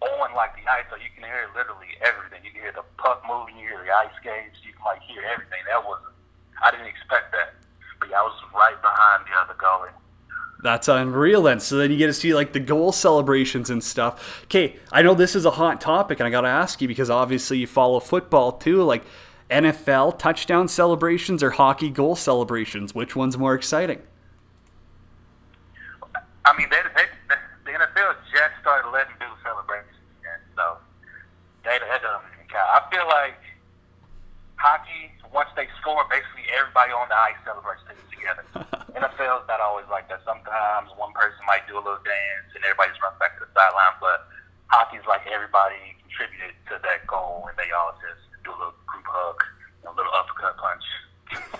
on 0.00 0.34
like 0.34 0.56
the 0.56 0.64
ice, 0.70 0.84
so 0.90 0.96
you 0.96 1.10
can 1.14 1.24
hear 1.24 1.48
literally 1.54 1.92
everything. 2.00 2.40
You 2.44 2.52
can 2.52 2.62
hear 2.62 2.72
the 2.72 2.86
puck 2.96 3.22
moving, 3.28 3.56
you 3.56 3.68
hear 3.68 3.84
the 3.84 3.92
ice 3.92 4.12
skates, 4.20 4.58
you 4.64 4.72
can 4.72 4.84
like 4.84 5.02
hear 5.02 5.22
everything. 5.28 5.60
That 5.68 5.84
was 5.84 6.00
I 6.62 6.70
didn't 6.70 6.86
expect 6.86 7.32
that, 7.32 7.54
but 7.98 8.10
yeah, 8.10 8.20
I 8.20 8.22
was 8.22 8.36
right 8.54 8.80
behind 8.80 9.24
the 9.28 9.34
other 9.36 9.56
goalie. 9.60 9.92
That's 10.62 10.88
unreal 10.88 11.42
then. 11.42 11.60
So 11.60 11.76
then 11.76 11.90
you 11.90 11.96
get 11.96 12.08
to 12.08 12.12
see 12.12 12.34
like 12.34 12.52
the 12.52 12.60
goal 12.60 12.92
celebrations 12.92 13.70
and 13.70 13.82
stuff. 13.82 14.42
Okay, 14.44 14.76
I 14.92 15.02
know 15.02 15.14
this 15.14 15.34
is 15.34 15.46
a 15.46 15.52
hot 15.52 15.80
topic 15.80 16.20
and 16.20 16.26
I 16.26 16.30
got 16.30 16.42
to 16.42 16.48
ask 16.48 16.82
you 16.82 16.88
because 16.88 17.08
obviously 17.08 17.58
you 17.58 17.66
follow 17.66 17.98
football 18.00 18.52
too. 18.52 18.82
Like 18.82 19.04
NFL 19.50 20.18
touchdown 20.18 20.68
celebrations 20.68 21.42
or 21.42 21.50
hockey 21.50 21.90
goal 21.90 22.14
celebrations, 22.14 22.94
which 22.94 23.16
one's 23.16 23.36
more 23.36 23.54
exciting? 23.54 24.02
I 26.44 26.56
mean, 26.56 26.68
they, 26.70 26.80
they, 26.94 27.36
the 27.64 27.70
NFL 27.78 28.16
just 28.30 28.54
started 28.60 28.88
letting 28.90 29.14
do 29.18 29.26
celebrations 29.42 29.96
again, 30.20 30.40
so 30.56 30.78
they, 31.64 31.78
that 31.78 32.02
doesn't 32.02 32.30
even 32.34 32.46
count. 32.48 32.68
I 32.70 32.79
feel 32.90 33.06
like 33.06 33.38
hockey, 34.56 35.10
once 35.32 35.48
they 35.56 35.68
score, 35.80 36.04
basically 36.10 36.44
everybody 36.52 36.92
on 36.92 37.08
the 37.08 37.16
ice 37.16 37.38
celebrates 37.46 37.80
things 37.86 38.02
together. 38.12 38.44
NFL's 38.98 39.46
not 39.48 39.60
always 39.62 39.86
like 39.90 40.08
that. 40.10 40.20
Sometimes 40.26 40.90
one 40.98 41.12
person 41.14 41.38
might 41.46 41.64
do 41.70 41.76
a 41.78 41.82
little 41.82 42.02
dance 42.04 42.48
and 42.54 42.62
everybody 42.64 42.90
just 42.90 43.00
runs 43.02 43.16
back 43.22 43.38
to 43.38 43.46
the 43.46 43.50
sideline, 43.54 43.96
but 44.02 44.26
hockey's 44.68 45.06
like 45.08 45.22
everybody 45.30 45.78
contributed 46.02 46.52
to 46.68 46.76
that 46.82 47.06
goal 47.06 47.46
and 47.48 47.56
they 47.56 47.70
all 47.72 47.94
just 48.02 48.20
do 48.44 48.50
a 48.50 48.58
little 48.58 48.76
group 48.86 49.06
hug, 49.08 49.38
a 49.86 49.92
little 49.94 50.12
uppercut 50.12 50.54
punch. 50.58 50.84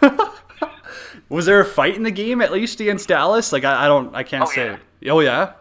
Was 1.28 1.46
there 1.46 1.60
a 1.60 1.64
fight 1.64 1.94
in 1.96 2.02
the 2.02 2.10
game 2.10 2.42
at 2.42 2.50
least 2.52 2.80
against 2.80 3.08
Dallas? 3.08 3.52
Like 3.52 3.64
I, 3.64 3.84
I 3.84 3.86
don't, 3.86 4.14
I 4.14 4.22
can't 4.24 4.44
Oh, 4.44 4.50
say. 4.50 4.76
yeah. 5.00 5.12
Oh 5.12 5.20
yeah. 5.20 5.52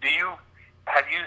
Do 0.00 0.08
you 0.08 0.30
have 0.86 1.04
you? 1.10 1.18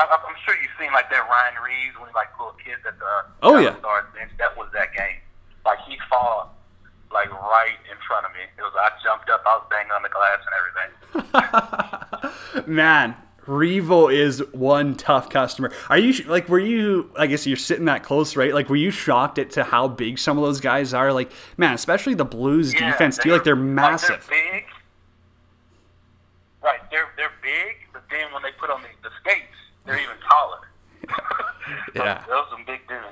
I, 0.00 0.16
I'm 0.16 0.34
sure 0.44 0.54
you've 0.60 0.70
seen 0.80 0.92
like 0.92 1.10
that 1.10 1.28
Ryan 1.28 1.62
Reaves 1.62 1.96
when 1.98 2.08
he 2.08 2.14
like 2.14 2.28
little 2.38 2.54
kids 2.64 2.80
at 2.88 2.98
the 2.98 3.04
uh, 3.04 3.22
Oh, 3.42 3.52
Dallas 3.60 3.74
yeah. 3.74 3.78
Stars 3.80 4.04
bench. 4.14 4.30
That 4.38 4.56
was 4.56 4.68
that 4.72 4.94
game. 4.94 5.18
Like 5.66 5.78
he 5.86 5.98
fought 6.08 6.54
like 7.12 7.30
right 7.32 7.76
in 7.90 7.96
front 8.06 8.24
of 8.26 8.32
me. 8.32 8.40
It 8.56 8.62
was 8.62 8.72
I 8.76 8.90
jumped 9.02 9.28
up, 9.30 9.42
I 9.46 9.56
was 9.58 9.66
banging 9.68 9.92
on 9.92 10.02
the 10.02 10.08
glass 10.08 10.38
and 10.46 10.54
everything. 10.56 10.90
Man, 12.74 13.16
Revo 13.46 14.12
is 14.14 14.42
one 14.52 14.94
tough 14.96 15.28
customer. 15.28 15.72
Are 15.88 15.98
you 15.98 16.12
like? 16.24 16.48
Were 16.48 16.58
you? 16.58 17.10
I 17.18 17.26
guess 17.26 17.46
you're 17.46 17.56
sitting 17.56 17.86
that 17.86 18.02
close, 18.04 18.36
right? 18.36 18.54
Like, 18.54 18.68
were 18.68 18.76
you 18.76 18.90
shocked 18.90 19.38
at 19.38 19.50
to 19.52 19.64
how 19.64 19.88
big 19.88 20.18
some 20.18 20.38
of 20.38 20.44
those 20.44 20.60
guys 20.60 20.94
are? 20.94 21.12
Like, 21.12 21.32
man, 21.56 21.74
especially 21.74 22.14
the 22.14 22.24
Blues 22.24 22.72
Yeah, 22.74 22.90
defense 22.92 23.18
too. 23.18 23.32
Like, 23.32 23.44
they're 23.44 23.56
Like, 23.56 23.64
massive. 23.64 24.26
they're 24.30 24.52
big. 24.52 24.64
Right, 26.62 26.80
they're 26.90 27.08
they're 27.16 27.32
big, 27.42 27.76
but 27.92 28.04
then 28.10 28.32
when 28.32 28.42
they 28.42 28.52
put 28.52 28.70
on 28.70 28.82
the, 28.82 28.88
the 29.02 29.10
skates, 29.20 29.49
they're 29.90 30.02
even 30.02 30.16
taller. 30.28 30.58
Yeah. 31.94 32.24
those 32.28 32.46
some 32.50 32.64
big 32.66 32.80
dudes. 32.88 33.04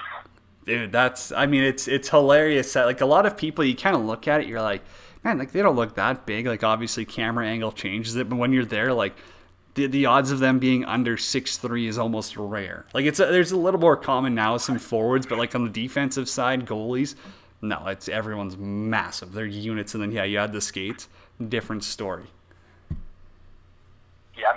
Dude, 0.64 0.93
that's. 0.93 1.31
I 1.33 1.47
mean, 1.47 1.62
it's 1.62 1.87
it's 1.87 2.09
hilarious. 2.09 2.72
That, 2.72 2.87
like 2.87 3.01
a 3.01 3.07
lot 3.07 3.24
of 3.24 3.37
people, 3.37 3.64
you 3.64 3.76
kind 3.76 3.95
of 3.95 4.03
look 4.03 4.26
at 4.26 4.41
it, 4.41 4.47
you're 4.47 4.62
like, 4.62 4.83
man, 5.22 5.39
like 5.39 5.53
they 5.53 5.62
don't 5.62 5.76
look 5.76 5.95
that 5.95 6.26
big. 6.26 6.47
Like 6.47 6.64
obviously, 6.64 7.05
camera 7.05 7.47
angle 7.47 7.72
changes 7.72 8.16
it, 8.16 8.29
but 8.29 8.37
when 8.37 8.53
you're 8.53 8.64
there, 8.64 8.93
like. 8.93 9.16
The, 9.74 9.87
the 9.87 10.07
odds 10.07 10.33
of 10.33 10.41
them 10.41 10.59
being 10.59 10.85
under 10.87 11.16
six 11.16 11.57
three 11.57 11.87
is 11.87 11.99
almost 11.99 12.37
rare. 12.37 12.87
Like 12.95 13.05
it's 13.05 13.20
a, 13.20 13.26
there's 13.26 13.53
a 13.53 13.57
little 13.57 13.79
more 13.79 13.97
common 13.97 14.35
now 14.35 14.55
with 14.55 14.62
some 14.62 14.79
forwards, 14.79 15.24
but 15.24 15.39
like 15.39 15.55
on 15.55 15.62
the 15.62 15.70
defensive 15.70 16.29
side, 16.29 16.66
goalies, 16.66 17.14
no, 17.61 17.87
it's 17.87 18.09
everyone's 18.09 18.57
massive. 18.57 19.33
They're 19.33 19.47
units, 19.47 19.95
and 19.95 20.03
then 20.03 20.11
yeah, 20.11 20.24
you 20.24 20.39
add 20.39 20.53
the 20.53 20.61
skates, 20.61 21.09
different 21.49 21.85
story. 21.85 22.24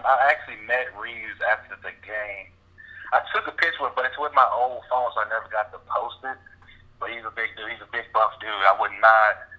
I, 0.05 0.11
I 0.11 0.31
actually 0.31 0.59
met 0.67 0.91
Reaves 0.97 1.39
after 1.45 1.75
the 1.81 1.93
game. 2.05 2.51
I 3.13 3.19
took 3.35 3.47
a 3.47 3.51
picture, 3.51 3.83
with, 3.83 3.93
but 3.95 4.05
it's 4.05 4.17
with 4.17 4.31
my 4.33 4.47
old 4.55 4.83
phone, 4.89 5.11
so 5.13 5.21
I 5.21 5.27
never 5.27 5.47
got 5.51 5.71
to 5.73 5.79
post 5.87 6.23
it. 6.23 6.37
But 6.99 7.11
he's 7.11 7.25
a 7.25 7.33
big 7.35 7.51
dude. 7.57 7.71
He's 7.71 7.81
a 7.81 7.91
big 7.91 8.07
buff 8.13 8.31
dude. 8.39 8.49
I 8.49 8.75
would 8.79 8.95
not 9.01 9.51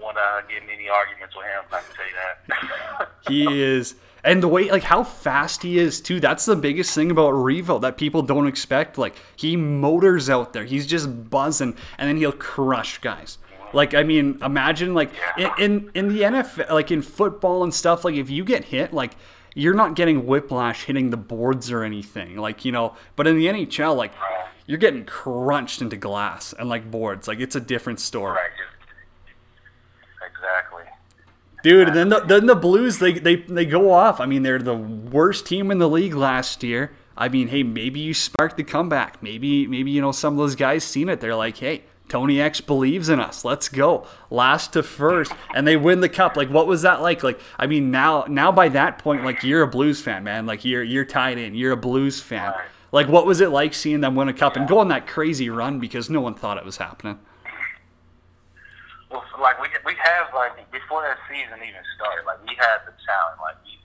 want 0.00 0.16
to 0.16 0.44
get 0.52 0.62
in 0.62 0.70
any 0.70 0.88
arguments 0.88 1.36
with 1.36 1.44
him. 1.46 1.64
I 1.72 1.80
can 1.80 1.94
tell 1.94 2.06
you 2.06 2.16
that. 2.16 3.08
He 3.28 3.60
is, 3.60 3.96
and 4.22 4.40
the 4.40 4.46
way 4.46 4.70
like 4.70 4.84
how 4.84 5.02
fast 5.02 5.64
he 5.64 5.80
is 5.80 6.00
too. 6.00 6.20
That's 6.20 6.44
the 6.44 6.54
biggest 6.54 6.94
thing 6.94 7.10
about 7.10 7.32
Revo 7.34 7.80
that 7.80 7.96
people 7.96 8.22
don't 8.22 8.46
expect. 8.46 8.98
Like 8.98 9.16
he 9.34 9.56
motors 9.56 10.30
out 10.30 10.52
there. 10.52 10.64
He's 10.64 10.86
just 10.86 11.28
buzzing, 11.28 11.76
and 11.98 12.08
then 12.08 12.18
he'll 12.18 12.30
crush 12.30 12.98
guys. 12.98 13.38
Like 13.72 13.94
I 13.94 14.04
mean, 14.04 14.38
imagine 14.42 14.94
like 14.94 15.10
in, 15.36 15.50
in 15.58 15.90
in 15.94 16.08
the 16.08 16.20
NFL, 16.22 16.70
like 16.70 16.92
in 16.92 17.02
football 17.02 17.64
and 17.64 17.74
stuff. 17.74 18.04
Like 18.04 18.14
if 18.14 18.30
you 18.30 18.44
get 18.44 18.66
hit, 18.66 18.92
like 18.92 19.16
you're 19.56 19.74
not 19.74 19.96
getting 19.96 20.26
whiplash 20.26 20.84
hitting 20.84 21.08
the 21.08 21.16
boards 21.16 21.72
or 21.72 21.82
anything. 21.82 22.36
Like 22.36 22.64
you 22.64 22.72
know, 22.72 22.94
but 23.16 23.26
in 23.26 23.36
the 23.36 23.46
NHL, 23.46 23.96
like 23.96 24.12
you're 24.66 24.78
getting 24.78 25.04
crunched 25.04 25.80
into 25.80 25.96
glass 25.96 26.52
and 26.52 26.68
like 26.68 26.90
boards. 26.90 27.26
Like 27.26 27.40
it's 27.40 27.56
a 27.56 27.60
different 27.60 27.98
story. 27.98 28.32
right. 28.32 28.50
Exactly. 30.24 30.84
Dude, 31.62 31.88
and 31.88 31.96
then 31.96 32.08
the, 32.10 32.20
then 32.20 32.46
the 32.46 32.54
Blues 32.54 32.98
they, 32.98 33.14
they 33.14 33.36
they 33.36 33.64
go 33.64 33.90
off. 33.90 34.20
I 34.20 34.26
mean, 34.26 34.42
they're 34.42 34.58
the 34.58 34.76
worst 34.76 35.46
team 35.46 35.70
in 35.70 35.78
the 35.78 35.88
league 35.88 36.14
last 36.14 36.62
year. 36.62 36.92
I 37.16 37.30
mean, 37.30 37.48
hey, 37.48 37.62
maybe 37.62 37.98
you 37.98 38.12
sparked 38.12 38.58
the 38.58 38.62
comeback. 38.62 39.22
Maybe 39.22 39.66
maybe 39.66 39.90
you 39.90 40.02
know 40.02 40.12
some 40.12 40.34
of 40.34 40.38
those 40.38 40.54
guys 40.54 40.84
seen 40.84 41.08
it. 41.08 41.20
They're 41.20 41.34
like, 41.34 41.56
hey, 41.56 41.84
Tony 42.08 42.40
X 42.40 42.60
believes 42.60 43.08
in 43.08 43.18
us. 43.18 43.44
Let's 43.44 43.68
go. 43.68 44.06
Last 44.30 44.72
to 44.74 44.82
first, 44.82 45.32
and 45.54 45.66
they 45.66 45.76
win 45.76 46.00
the 46.00 46.08
cup. 46.08 46.36
Like, 46.36 46.48
what 46.48 46.66
was 46.66 46.82
that 46.82 47.02
like? 47.02 47.22
Like, 47.22 47.40
I 47.58 47.66
mean, 47.66 47.90
now 47.90 48.24
now 48.28 48.52
by 48.52 48.68
that 48.70 48.98
point, 48.98 49.24
like 49.24 49.42
you're 49.42 49.62
a 49.62 49.66
Blues 49.66 50.00
fan, 50.00 50.24
man. 50.24 50.46
Like 50.46 50.64
you're 50.64 50.82
you're 50.82 51.04
tied 51.04 51.38
in. 51.38 51.54
You're 51.54 51.72
a 51.72 51.76
Blues 51.76 52.20
fan. 52.20 52.54
Like, 52.92 53.08
what 53.08 53.26
was 53.26 53.40
it 53.40 53.50
like 53.50 53.74
seeing 53.74 54.00
them 54.00 54.14
win 54.14 54.28
a 54.28 54.32
cup 54.32 54.56
and 54.56 54.68
go 54.68 54.78
on 54.78 54.88
that 54.88 55.06
crazy 55.06 55.50
run 55.50 55.80
because 55.80 56.08
no 56.08 56.20
one 56.20 56.34
thought 56.34 56.56
it 56.56 56.64
was 56.64 56.76
happening? 56.76 57.18
Well, 59.10 59.24
like 59.40 59.60
we 59.60 59.68
we 59.84 59.94
have 59.98 60.32
like 60.32 60.54
before 60.70 61.02
that 61.02 61.18
season 61.28 61.58
even 61.58 61.82
started, 61.96 62.24
like 62.24 62.40
we 62.46 62.54
had 62.54 62.86
the 62.86 62.94
talent, 63.04 63.38
like 63.42 63.58
we 63.64 63.76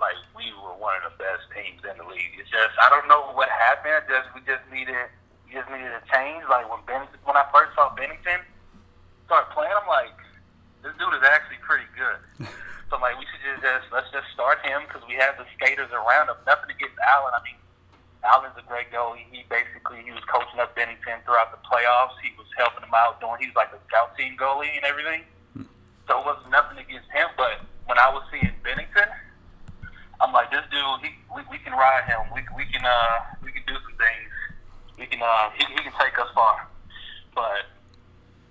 like 0.00 0.18
we 0.34 0.52
were 0.62 0.74
one 0.78 0.94
of 1.02 1.12
the 1.12 1.16
best 1.18 1.46
teams 1.54 1.82
in 1.84 1.98
the 1.98 2.06
league. 2.08 2.34
It's 2.38 2.50
just 2.50 2.74
I 2.80 2.88
don't 2.88 3.08
know 3.08 3.34
what 3.34 3.48
happened. 3.50 4.06
Just 4.08 4.30
we 4.34 4.40
just 4.46 4.62
needed 4.72 5.10
we 5.46 5.54
just 5.54 5.68
needed 5.70 5.92
a 5.92 6.02
change. 6.10 6.44
Like 6.48 6.64
when 6.70 6.80
Ben 6.86 7.06
when 7.34 7.42
I 7.42 7.50
first 7.50 7.74
saw 7.74 7.90
Binnington 7.98 8.46
start 9.26 9.50
playing, 9.50 9.74
I'm 9.74 9.90
like, 9.90 10.14
this 10.86 10.94
dude 11.02 11.18
is 11.18 11.26
actually 11.26 11.58
pretty 11.66 11.90
good. 11.98 12.46
so 12.86 12.94
I'm 12.94 13.02
like, 13.02 13.18
we 13.18 13.26
should 13.26 13.42
just, 13.42 13.58
just 13.58 13.90
let's 13.90 14.06
just 14.14 14.30
start 14.30 14.62
him 14.62 14.86
because 14.86 15.02
we 15.10 15.18
have 15.18 15.34
the 15.34 15.42
skaters 15.58 15.90
around 15.90 16.30
him. 16.30 16.38
Nothing 16.46 16.70
against 16.70 16.94
Allen. 17.02 17.34
I 17.34 17.42
mean. 17.42 17.58
Allen's 18.24 18.56
a 18.56 18.64
great 18.64 18.88
goalie. 18.88 19.20
He 19.28 19.44
basically 19.52 20.00
he 20.00 20.08
was 20.08 20.24
coaching 20.32 20.56
up 20.56 20.72
Binnington 20.72 21.20
throughout 21.28 21.52
the 21.52 21.60
playoffs. 21.60 22.16
He 22.24 22.32
was 22.40 22.48
helping 22.56 22.80
him 22.80 22.96
out, 22.96 23.20
doing 23.20 23.36
he 23.36 23.52
was 23.52 23.58
like 23.58 23.68
a 23.68 23.76
scout 23.84 24.16
team 24.16 24.32
goalie 24.40 24.72
and 24.72 24.80
everything. 24.80 25.28
So 26.08 26.12
it 26.16 26.24
was 26.24 26.40
nothing 26.48 26.80
against 26.80 27.04
him. 27.12 27.28
But 27.36 27.60
when 27.84 28.00
I 28.00 28.08
was 28.08 28.24
seeing 28.32 28.48
Binnington, 28.64 29.12
I'm 30.24 30.32
like, 30.32 30.48
this 30.48 30.64
dude, 30.72 31.04
he 31.04 31.12
we, 31.36 31.44
we 31.52 31.60
can 31.60 31.76
ride 31.76 32.08
him. 32.08 32.32
We 32.32 32.40
we 32.56 32.64
can 32.72 32.80
uh 32.80 33.44
we 33.44 33.52
can 33.52 33.60
do 33.68 33.76
some 33.76 33.96
things. 34.00 34.32
We 34.96 35.04
can 35.04 35.20
uh 35.20 35.52
he, 35.52 35.68
he 35.68 35.84
can 35.84 35.92
take 36.00 36.16
us 36.16 36.32
far. 36.32 36.64
But 37.34 37.66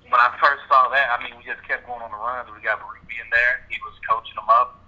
when 0.03 0.19
I 0.19 0.35
first 0.39 0.63
saw 0.67 0.89
that, 0.89 1.07
I 1.09 1.23
mean, 1.23 1.33
we 1.37 1.43
just 1.43 1.63
kept 1.67 1.87
going 1.87 2.01
on 2.01 2.11
the 2.11 2.17
runs. 2.17 2.49
We 2.53 2.61
got 2.61 2.79
Ruby 2.83 3.15
in 3.17 3.29
there. 3.31 3.65
He 3.69 3.77
was 3.81 3.95
coaching 4.07 4.35
them 4.35 4.49
up. 4.49 4.83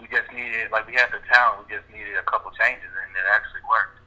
We 0.00 0.06
just 0.06 0.30
needed, 0.32 0.70
like, 0.70 0.86
we 0.86 0.94
had 0.94 1.10
the 1.10 1.18
talent. 1.32 1.66
We 1.66 1.76
just 1.76 1.88
needed 1.90 2.16
a 2.16 2.22
couple 2.30 2.50
changes, 2.52 2.86
and 2.86 3.10
it 3.16 3.26
actually 3.34 3.64
worked. 3.68 3.98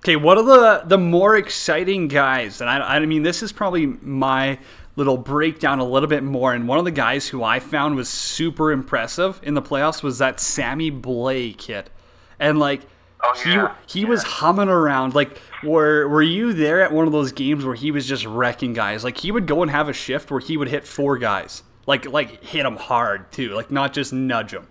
Okay, 0.00 0.16
what 0.16 0.38
are 0.38 0.44
the 0.44 0.82
the 0.86 0.96
more 0.96 1.36
exciting 1.36 2.08
guys? 2.08 2.62
And 2.62 2.70
I, 2.70 2.96
I 2.96 3.04
mean, 3.04 3.22
this 3.22 3.42
is 3.42 3.52
probably 3.52 3.84
my 3.84 4.58
little 4.96 5.18
breakdown 5.18 5.78
a 5.78 5.84
little 5.84 6.08
bit 6.08 6.22
more. 6.22 6.54
And 6.54 6.66
one 6.66 6.78
of 6.78 6.86
the 6.86 6.90
guys 6.90 7.28
who 7.28 7.44
I 7.44 7.58
found 7.58 7.96
was 7.96 8.08
super 8.08 8.72
impressive 8.72 9.40
in 9.42 9.54
the 9.54 9.62
playoffs 9.62 10.02
was 10.02 10.18
that 10.18 10.40
Sammy 10.40 10.90
Blais 10.90 11.56
kid. 11.56 11.90
And 12.38 12.58
like 12.58 12.86
Oh, 13.22 13.34
he 13.42 13.50
yeah. 13.52 13.74
he 13.86 14.04
was 14.04 14.22
humming 14.22 14.68
around. 14.68 15.14
Like 15.14 15.38
were 15.62 16.08
were 16.08 16.22
you 16.22 16.52
there 16.52 16.82
at 16.82 16.92
one 16.92 17.06
of 17.06 17.12
those 17.12 17.32
games 17.32 17.64
where 17.64 17.74
he 17.74 17.90
was 17.90 18.06
just 18.06 18.24
wrecking 18.24 18.72
guys? 18.72 19.04
Like 19.04 19.18
he 19.18 19.30
would 19.30 19.46
go 19.46 19.62
and 19.62 19.70
have 19.70 19.88
a 19.88 19.92
shift 19.92 20.30
where 20.30 20.40
he 20.40 20.56
would 20.56 20.68
hit 20.68 20.86
four 20.86 21.18
guys. 21.18 21.62
Like 21.86 22.06
like 22.06 22.42
hit 22.42 22.62
them 22.62 22.76
hard 22.76 23.30
too. 23.32 23.50
Like 23.50 23.70
not 23.70 23.92
just 23.92 24.12
nudge 24.12 24.52
them. 24.52 24.68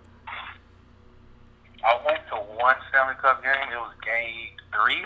I 1.83 1.95
went 2.05 2.21
to 2.29 2.35
one 2.57 2.75
Stanley 2.89 3.15
Cup 3.21 3.43
game. 3.43 3.53
It 3.71 3.79
was 3.79 3.93
game 4.03 4.51
three, 4.73 5.03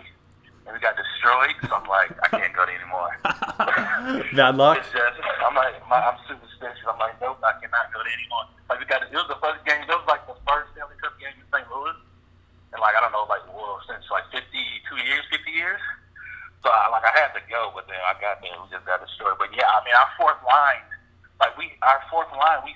and 0.65 0.73
we 0.73 0.79
got 0.79 0.95
destroyed. 0.97 1.55
So 1.69 1.75
I'm 1.75 1.87
like, 1.87 2.11
I 2.23 2.27
can't 2.33 2.53
go 2.53 2.65
there 2.65 2.79
anymore. 2.79 3.13
Bad 4.33 4.57
luck. 4.57 4.79
It's 4.79 4.89
just, 4.91 5.19
I'm 5.45 5.55
like, 5.55 5.77
my, 5.89 6.01
I'm 6.01 6.17
superstitious. 6.27 6.81
I'm 6.89 6.97
like, 6.97 7.19
nope, 7.21 7.37
I 7.43 7.53
cannot 7.61 7.93
go 7.93 8.01
there 8.01 8.13
anymore. 8.13 8.49
Like 8.69 8.79
we 8.79 8.85
got, 8.85 9.03
it 9.05 9.13
was 9.13 9.29
the 9.29 9.37
first 9.37 9.61
game. 9.65 9.85
It 9.85 9.93
was 9.93 10.07
like 10.07 10.25
the 10.25 10.35
first 10.49 10.73
Stanley 10.73 10.97
Cup 10.97 11.13
game 11.21 11.35
in 11.37 11.45
St. 11.53 11.67
Louis, 11.69 11.97
and 12.72 12.72
like 12.83 12.99
I 12.99 13.01
don't 13.01 13.15
know, 13.15 13.23
like 13.31 13.47
well, 13.47 13.79
since 13.87 14.03
like 14.11 14.27
52 14.35 14.51
years, 15.07 15.23
50 15.31 15.47
years. 15.55 15.79
So 16.59 16.67
I, 16.67 16.91
like 16.91 17.07
I 17.07 17.15
had 17.15 17.31
to 17.31 17.43
go, 17.47 17.71
but 17.71 17.87
then 17.87 17.99
I 18.03 18.11
got 18.19 18.43
there, 18.43 18.51
we 18.59 18.67
just 18.67 18.83
got 18.83 18.99
destroyed. 18.99 19.39
But 19.39 19.55
yeah, 19.55 19.71
I 19.71 19.79
mean, 19.87 19.95
our 19.95 20.11
fourth 20.19 20.39
line, 20.43 20.83
like 21.39 21.55
we, 21.55 21.71
our 21.79 22.03
fourth 22.11 22.31
line, 22.35 22.59
we 22.67 22.75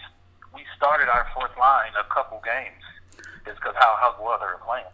we 0.55 0.63
started 0.79 1.11
our 1.11 1.27
fourth 1.35 1.51
line 1.59 1.91
a 1.99 2.07
couple 2.07 2.39
games, 2.39 2.79
just 3.43 3.59
because 3.59 3.75
how 3.75 3.99
how 3.99 4.15
well 4.15 4.39
they 4.39 4.47
were 4.47 4.63
playing. 4.63 4.87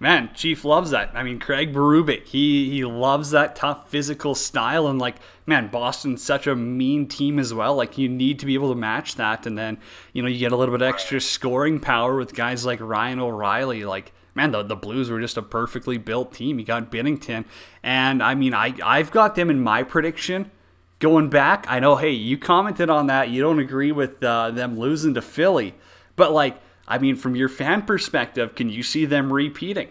Man, 0.00 0.30
Chief 0.34 0.64
loves 0.64 0.90
that. 0.90 1.12
I 1.14 1.22
mean, 1.22 1.38
Craig 1.38 1.72
Berube, 1.72 2.24
he 2.24 2.68
he 2.68 2.84
loves 2.84 3.30
that 3.30 3.54
tough 3.54 3.88
physical 3.88 4.34
style, 4.34 4.88
and 4.88 4.98
like, 4.98 5.16
man, 5.46 5.68
Boston's 5.68 6.22
such 6.22 6.46
a 6.46 6.56
mean 6.56 7.06
team 7.06 7.38
as 7.38 7.54
well. 7.54 7.76
Like, 7.76 7.96
you 7.96 8.08
need 8.08 8.40
to 8.40 8.46
be 8.46 8.54
able 8.54 8.70
to 8.70 8.74
match 8.74 9.14
that, 9.14 9.46
and 9.46 9.56
then 9.56 9.78
you 10.12 10.20
know 10.20 10.28
you 10.28 10.38
get 10.38 10.52
a 10.52 10.56
little 10.56 10.76
bit 10.76 10.84
extra 10.84 11.20
scoring 11.20 11.78
power 11.78 12.16
with 12.16 12.34
guys 12.34 12.66
like 12.66 12.80
Ryan 12.80 13.20
O'Reilly. 13.20 13.84
Like, 13.84 14.12
man, 14.34 14.50
the 14.50 14.64
the 14.64 14.76
Blues 14.76 15.10
were 15.10 15.20
just 15.20 15.36
a 15.36 15.42
perfectly 15.42 15.96
built 15.96 16.34
team. 16.34 16.58
You 16.58 16.64
got 16.64 16.90
Binnington, 16.90 17.44
and 17.82 18.20
I 18.20 18.34
mean, 18.34 18.52
I 18.52 18.74
I've 18.84 19.12
got 19.12 19.36
them 19.36 19.48
in 19.48 19.60
my 19.60 19.84
prediction. 19.84 20.50
Going 20.98 21.28
back, 21.28 21.66
I 21.68 21.80
know, 21.80 21.96
hey, 21.96 22.12
you 22.12 22.38
commented 22.38 22.88
on 22.90 23.06
that. 23.08 23.28
You 23.28 23.42
don't 23.42 23.58
agree 23.58 23.92
with 23.92 24.22
uh, 24.22 24.50
them 24.50 24.78
losing 24.78 25.14
to 25.14 25.22
Philly, 25.22 25.74
but 26.16 26.32
like, 26.32 26.60
I 26.86 26.98
mean, 26.98 27.16
from 27.16 27.34
your 27.34 27.48
fan 27.48 27.82
perspective, 27.82 28.54
can 28.54 28.68
you 28.68 28.82
see 28.82 29.04
them 29.04 29.32
repeating? 29.32 29.88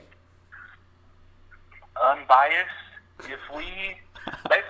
unbiased. 2.04 2.84
If 3.24 3.40
we, 3.56 3.66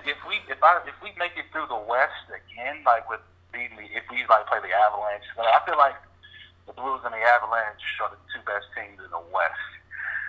if 0.06 0.18
we, 0.28 0.38
if 0.46 0.60
I, 0.62 0.80
if 0.86 0.94
we 1.02 1.10
make 1.18 1.34
it 1.34 1.50
through 1.50 1.66
the 1.66 1.82
West 1.88 2.30
again, 2.30 2.86
like 2.86 3.08
with 3.10 3.20
beating 3.50 3.76
the, 3.76 3.86
if 3.90 4.06
we 4.10 4.22
like 4.30 4.46
play 4.46 4.62
the 4.62 4.70
Avalanche, 4.70 5.26
like, 5.34 5.50
I 5.50 5.60
feel 5.66 5.78
like 5.78 5.98
the 6.66 6.72
Blues 6.72 7.02
and 7.04 7.12
the 7.12 7.24
Avalanche 7.24 7.82
are 8.00 8.14
the 8.14 8.20
two 8.30 8.42
best 8.46 8.70
teams 8.78 9.02
in 9.02 9.10
the 9.10 9.24
West. 9.34 9.68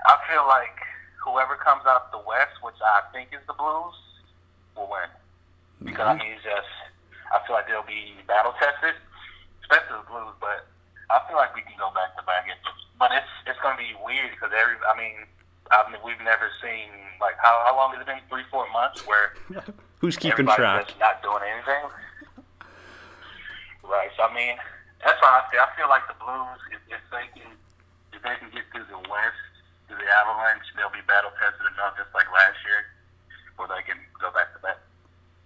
I 0.09 0.17
feel 0.25 0.45
like 0.49 0.75
whoever 1.21 1.55
comes 1.55 1.85
out 1.85 2.09
of 2.09 2.11
the 2.11 2.23
West, 2.25 2.57
which 2.61 2.77
I 2.81 3.05
think 3.13 3.29
is 3.33 3.45
the 3.45 3.57
Blues, 3.57 3.95
will 4.73 4.89
win. 4.89 5.09
Because 5.85 6.07
I 6.07 6.17
mean, 6.17 6.33
it's 6.33 6.43
just, 6.43 6.71
I 7.29 7.41
feel 7.45 7.55
like 7.55 7.69
they'll 7.69 7.85
be 7.85 8.17
battle 8.25 8.57
tested, 8.57 8.97
especially 9.61 10.01
the 10.01 10.09
Blues. 10.09 10.33
But 10.41 10.65
I 11.09 11.21
feel 11.27 11.37
like 11.37 11.53
we 11.53 11.61
can 11.61 11.77
go 11.77 11.91
back 11.93 12.15
to 12.17 12.23
back. 12.25 12.47
But 12.97 13.11
it's 13.11 13.29
it's 13.45 13.59
going 13.59 13.77
to 13.77 13.81
be 13.83 13.93
weird 14.03 14.31
because 14.31 14.51
every, 14.55 14.79
I 14.87 14.95
mean, 14.97 15.27
I 15.71 15.85
mean, 15.91 16.01
we've 16.03 16.21
never 16.23 16.49
seen 16.61 16.89
like 17.21 17.35
how 17.41 17.61
how 17.67 17.75
long 17.75 17.93
has 17.93 18.01
it 18.01 18.07
been? 18.07 18.21
Three, 18.29 18.43
four 18.49 18.65
months 18.71 19.05
where 19.05 19.33
Who's 19.99 20.17
keeping 20.17 20.45
track? 20.45 20.93
not 20.99 21.21
doing 21.23 21.43
anything. 21.43 21.83
right. 23.83 24.09
So 24.17 24.23
I 24.23 24.31
mean, 24.33 24.55
that's 25.03 25.21
why 25.21 25.41
I 25.41 25.51
feel. 25.51 25.61
I 25.61 25.69
feel 25.77 25.89
like 25.89 26.07
the 26.07 26.17
Blues, 26.17 26.61
if, 26.71 26.81
if 26.89 27.03
they 27.11 27.25
can, 27.33 27.51
if 28.13 28.21
they 28.21 28.35
can 28.39 28.49
get 28.53 28.65
through 28.71 28.85
the 28.89 29.01
West, 29.09 29.43
through 29.87 29.97
the 29.97 30.09
Avalanche, 30.09 30.65
they'll 30.75 30.93
be 30.93 31.05
battle 31.07 31.31
tested 31.41 31.65
enough, 31.73 31.97
just 31.97 32.13
like 32.13 32.29
last 32.33 32.57
year, 32.65 32.85
where 33.57 33.67
they 33.67 33.83
can 33.85 33.97
go 34.19 34.31
back 34.31 34.53
to 34.53 34.59
back. 34.61 34.77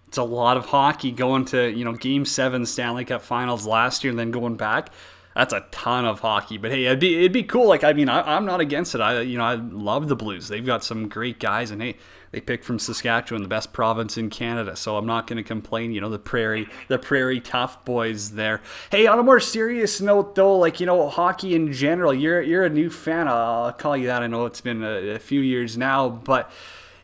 It's 0.08 0.18
a 0.18 0.24
lot 0.24 0.56
of 0.56 0.66
hockey 0.66 1.12
going 1.12 1.44
to 1.46 1.70
you 1.70 1.84
know 1.84 1.94
Game 1.94 2.24
Seven 2.24 2.66
Stanley 2.66 3.04
Cup 3.04 3.22
Finals 3.22 3.66
last 3.66 4.02
year 4.04 4.10
and 4.10 4.18
then 4.18 4.30
going 4.30 4.56
back. 4.56 4.90
That's 5.34 5.52
a 5.52 5.64
ton 5.70 6.04
of 6.06 6.20
hockey, 6.20 6.58
but 6.58 6.72
hey, 6.72 6.86
it'd 6.86 6.98
be 6.98 7.18
it'd 7.18 7.32
be 7.32 7.44
cool. 7.44 7.68
Like 7.68 7.84
I 7.84 7.92
mean, 7.92 8.08
I, 8.08 8.36
I'm 8.36 8.44
not 8.44 8.60
against 8.60 8.96
it. 8.96 9.00
I 9.00 9.20
you 9.20 9.38
know 9.38 9.44
I 9.44 9.54
love 9.54 10.08
the 10.08 10.16
Blues. 10.16 10.48
They've 10.48 10.66
got 10.66 10.82
some 10.82 11.08
great 11.08 11.38
guys, 11.38 11.70
and 11.70 11.80
hey, 11.80 11.96
they 12.32 12.40
picked 12.40 12.64
from 12.64 12.80
Saskatchewan, 12.80 13.42
the 13.42 13.48
best 13.48 13.72
province 13.72 14.18
in 14.18 14.28
Canada. 14.28 14.74
So 14.74 14.96
I'm 14.96 15.06
not 15.06 15.28
going 15.28 15.36
to 15.36 15.44
complain. 15.44 15.92
You 15.92 16.00
know 16.00 16.10
the 16.10 16.18
Prairie, 16.18 16.68
the 16.88 16.98
Prairie 16.98 17.40
Tough 17.40 17.84
boys 17.84 18.32
there. 18.32 18.60
Hey, 18.90 19.06
on 19.06 19.20
a 19.20 19.22
more 19.22 19.38
serious 19.38 20.00
note 20.00 20.34
though, 20.34 20.58
like 20.58 20.80
you 20.80 20.86
know 20.86 21.08
hockey 21.08 21.54
in 21.54 21.72
general, 21.72 22.12
you're 22.12 22.42
you're 22.42 22.64
a 22.64 22.70
new 22.70 22.90
fan. 22.90 23.28
I'll 23.28 23.72
call 23.72 23.96
you 23.96 24.08
that. 24.08 24.24
I 24.24 24.26
know 24.26 24.46
it's 24.46 24.60
been 24.60 24.82
a, 24.82 25.10
a 25.10 25.18
few 25.20 25.40
years 25.40 25.78
now, 25.78 26.08
but 26.08 26.50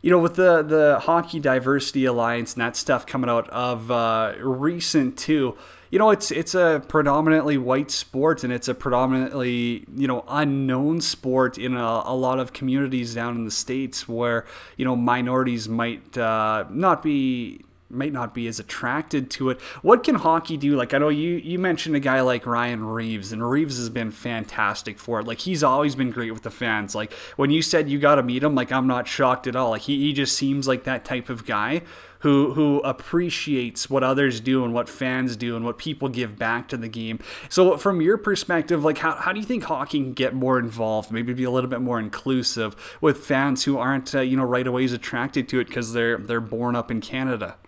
you 0.03 0.11
know, 0.11 0.19
with 0.19 0.37
the 0.37 0.63
the 0.63 1.01
Hockey 1.01 1.41
Diversity 1.41 2.05
Alliance 2.05 2.55
and 2.55 2.61
that 2.61 2.77
stuff 2.77 3.07
coming 3.07 3.31
out 3.31 3.49
of 3.51 3.91
uh, 3.91 4.35
recent 4.41 5.19
too, 5.19 5.57
you 5.97 5.99
know, 5.99 6.11
it's 6.11 6.31
it's 6.31 6.55
a 6.55 6.83
predominantly 6.89 7.57
white 7.57 7.91
sport 7.91 8.45
and 8.45 8.53
it's 8.53 8.69
a 8.69 8.75
predominantly 8.75 9.87
you 9.97 10.07
know 10.07 10.27
unknown 10.29 11.01
sport 11.01 11.57
in 11.57 11.75
a, 11.75 12.03
a 12.05 12.15
lot 12.15 12.39
of 12.39 12.53
communities 12.53 13.15
down 13.15 13.35
in 13.35 13.47
the 13.47 13.51
states 13.51 14.07
where 14.07 14.45
you 14.77 14.85
know 14.85 14.95
minorities 14.95 15.71
might 15.71 16.19
uh, 16.19 16.67
not 16.69 17.03
be 17.03 17.63
might 17.89 18.13
not 18.13 18.35
be 18.35 18.47
as 18.47 18.61
attracted 18.61 19.31
to 19.31 19.49
it. 19.49 19.59
What 19.81 20.05
can 20.05 20.17
hockey 20.17 20.59
do? 20.59 20.77
Like 20.77 20.93
I 20.93 20.99
know 20.99 21.09
you 21.09 21.37
you 21.37 21.59
mentioned 21.59 21.97
a 21.97 22.01
guy 22.01 22.21
like 22.21 22.45
Ryan 22.45 22.85
Reaves, 22.85 23.33
and 23.33 23.49
Reaves 23.49 23.79
has 23.79 23.89
been 23.89 24.11
fantastic 24.11 24.99
for 24.99 25.21
it. 25.21 25.27
Like 25.27 25.39
he's 25.39 25.63
always 25.63 25.95
been 25.95 26.11
great 26.11 26.31
with 26.31 26.43
the 26.43 26.51
fans. 26.51 26.95
Like 26.95 27.11
when 27.37 27.49
you 27.49 27.63
said 27.63 27.89
you 27.89 27.99
got 27.99 28.17
to 28.17 28.23
meet 28.23 28.43
him, 28.43 28.55
like 28.55 28.71
I'm 28.71 28.87
not 28.87 29.09
shocked 29.09 29.47
at 29.47 29.57
all. 29.57 29.71
Like 29.71 29.81
he, 29.81 29.99
he 29.99 30.13
just 30.13 30.37
seems 30.37 30.69
like 30.69 30.85
that 30.85 31.07
type 31.07 31.31
of 31.31 31.47
guy 31.47 31.81
who 32.27 32.53
who 32.55 32.81
appreciates 32.81 33.89
what 33.89 34.03
others 34.03 34.41
do 34.41 34.65
and 34.65 34.75
what 34.75 34.89
fans 34.89 35.37
do 35.37 35.55
and 35.55 35.65
what 35.65 35.79
people 35.79 36.09
give 36.09 36.37
back 36.37 36.67
to 36.67 36.77
the 36.77 36.89
game. 36.89 37.21
So 37.49 37.77
from 37.77 38.01
your 38.01 38.19
perspective, 38.19 38.83
like 38.83 38.99
how, 38.99 39.13
how 39.15 39.33
do 39.33 39.39
you 39.39 39.47
think 39.47 39.63
hockey 39.63 40.01
can 40.01 40.13
get 40.13 40.35
more 40.35 40.59
involved? 40.59 41.13
Maybe 41.13 41.33
be 41.33 41.45
a 41.45 41.53
little 41.53 41.71
bit 41.71 41.81
more 41.81 42.01
inclusive 42.01 42.75
with 43.01 43.19
fans 43.19 43.63
who 43.63 43.79
aren't 43.79 44.13
uh, 44.13 44.23
you 44.23 44.37
know 44.37 44.43
right 44.43 44.67
away 44.67 44.87
attracted 44.87 45.49
to 45.51 45.61
it 45.61 45.69
because 45.69 45.93
they're 45.93 46.19
they're 46.19 46.41
born 46.41 46.75
up 46.75 46.91
in 46.91 47.01
Canada. 47.01 47.59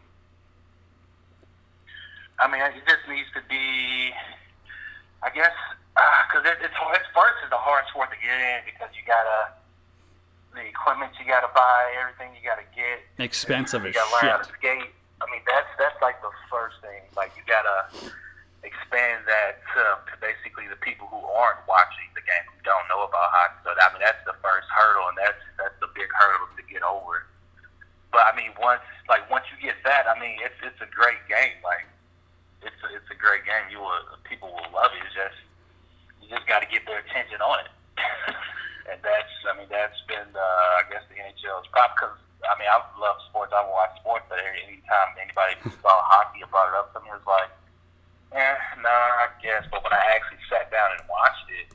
I 2.40 2.50
mean, 2.50 2.60
it 2.60 2.82
just 2.86 3.06
needs 3.08 3.28
to 3.34 3.42
be, 3.48 4.10
I 5.22 5.30
guess, 5.34 5.54
because 6.26 6.46
it, 6.46 6.58
it's. 6.62 6.74
Sports 7.10 7.38
is 7.46 7.52
a 7.52 7.58
hard 7.58 7.84
sport 7.90 8.10
to 8.10 8.16
get 8.18 8.34
in 8.34 8.60
because 8.66 8.90
you 8.94 9.02
gotta 9.06 9.54
the 10.54 10.64
equipment 10.64 11.12
you 11.18 11.26
gotta 11.26 11.50
buy, 11.54 11.92
everything 12.00 12.34
you 12.34 12.42
gotta 12.44 12.66
get. 12.74 13.04
Expensive 13.18 13.82
You 13.82 13.90
as 13.90 13.94
gotta 13.94 14.12
learn 14.14 14.26
how 14.32 14.40
to 14.42 14.50
skate. 14.56 14.90
I 15.20 15.26
mean, 15.30 15.42
that's 15.46 15.70
that's 15.78 15.98
like 16.00 16.20
the 16.22 16.32
first 16.50 16.78
thing. 16.80 17.02
Like 17.16 17.32
you 17.36 17.42
gotta 17.46 17.90
expand 18.62 19.22
that 19.26 19.62
to, 19.74 19.82
to 20.10 20.14
basically 20.18 20.66
the 20.66 20.78
people 20.82 21.06
who 21.10 21.20
aren't 21.22 21.62
watching 21.70 22.08
the 22.14 22.24
game, 22.24 22.46
who 22.50 22.58
don't 22.66 22.86
know 22.90 23.06
about 23.06 23.28
hockey. 23.34 23.58
So 23.66 23.68
I 23.74 23.86
mean, 23.94 24.02
that's 24.02 24.22
the 24.26 24.36
first 24.42 24.66
hurdle, 24.70 25.06
and 25.10 25.18
that's 25.18 25.42
that's 25.58 25.76
the 25.82 25.90
big 25.94 26.10
hurdle 26.14 26.50
to 26.54 26.62
get 26.66 26.82
over. 26.82 27.26
But 28.10 28.24
I 28.30 28.32
mean, 28.34 28.54
once 28.58 28.84
like 29.08 29.26
once 29.30 29.46
you 29.52 29.58
get 29.60 29.78
that, 29.84 30.06
I 30.08 30.18
mean, 30.18 30.38
it's 30.42 30.58
it's 30.62 30.80
a 30.80 30.90
great 30.90 31.20
game. 31.28 31.58
Like 31.62 31.86
it's 32.62 32.78
a, 32.82 32.88
it's 32.94 33.10
a 33.10 33.18
great 33.18 33.44
game. 33.44 33.70
You 33.70 33.82
will 33.82 34.02
people 34.24 34.50
will 34.50 34.70
love 34.74 34.90
it. 34.94 35.02
It's 35.06 35.14
just 35.14 35.38
you 36.22 36.26
just 36.30 36.46
got 36.46 36.60
to 36.60 36.68
get 36.68 36.86
their 36.86 37.00
attention 37.02 37.40
on 37.40 37.62
it. 37.64 37.70
and 38.90 38.98
that's 39.02 39.34
I 39.46 39.52
mean 39.58 39.68
that's 39.70 39.98
been 40.08 40.30
uh, 40.34 40.80
I 40.80 40.88
guess 40.90 41.04
the 41.12 41.20
Because 41.94 42.18
I 42.42 42.54
mean 42.58 42.66
I 42.66 42.82
love 42.98 43.18
sports. 43.30 43.54
I 43.54 43.62
watch 43.70 43.94
sports, 44.02 44.26
but 44.26 44.42
anytime 44.42 45.14
anybody 45.20 45.54
saw 45.82 45.94
hockey 46.10 46.42
or 46.42 46.50
brought 46.50 46.74
it 46.74 46.76
up 46.78 46.90
to 46.94 47.00
me, 47.04 47.12
it 47.12 47.18
was 47.18 47.28
like, 47.28 47.50
eh, 48.34 48.56
nah, 48.82 49.26
I 49.26 49.30
guess. 49.38 49.62
But 49.70 49.86
when 49.86 49.94
I 49.94 50.02
actually 50.18 50.42
sat 50.50 50.70
down 50.74 50.98
and 50.98 51.02
watched 51.06 51.48
it, 51.54 51.70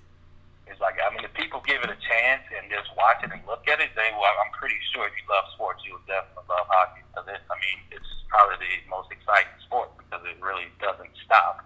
it's 0.67 0.81
like 0.83 0.99
I 0.99 1.07
mean 1.15 1.23
if 1.23 1.33
people 1.33 1.63
give 1.63 1.79
it 1.83 1.91
a 1.91 1.99
chance 1.99 2.43
and 2.51 2.67
just 2.67 2.91
watch 2.99 3.23
it 3.23 3.31
and 3.31 3.39
look 3.47 3.63
at 3.71 3.79
it, 3.79 3.95
they 3.95 4.11
well, 4.15 4.35
I'm 4.43 4.51
pretty 4.55 4.79
sure 4.91 5.07
if 5.07 5.15
you 5.15 5.25
love 5.31 5.47
sports, 5.55 5.79
you 5.87 5.95
will 5.95 6.07
definitely 6.09 6.47
love 6.51 6.67
hockey 6.67 7.03
because 7.07 7.27
it. 7.31 7.41
I 7.47 7.55
mean 7.63 7.79
it's 7.95 8.11
probably 8.27 8.59
the 8.59 8.73
most 8.89 9.07
exciting 9.13 9.55
sport 9.63 9.93
because 9.95 10.25
it 10.27 10.35
really 10.43 10.67
doesn't 10.83 11.13
stop 11.23 11.63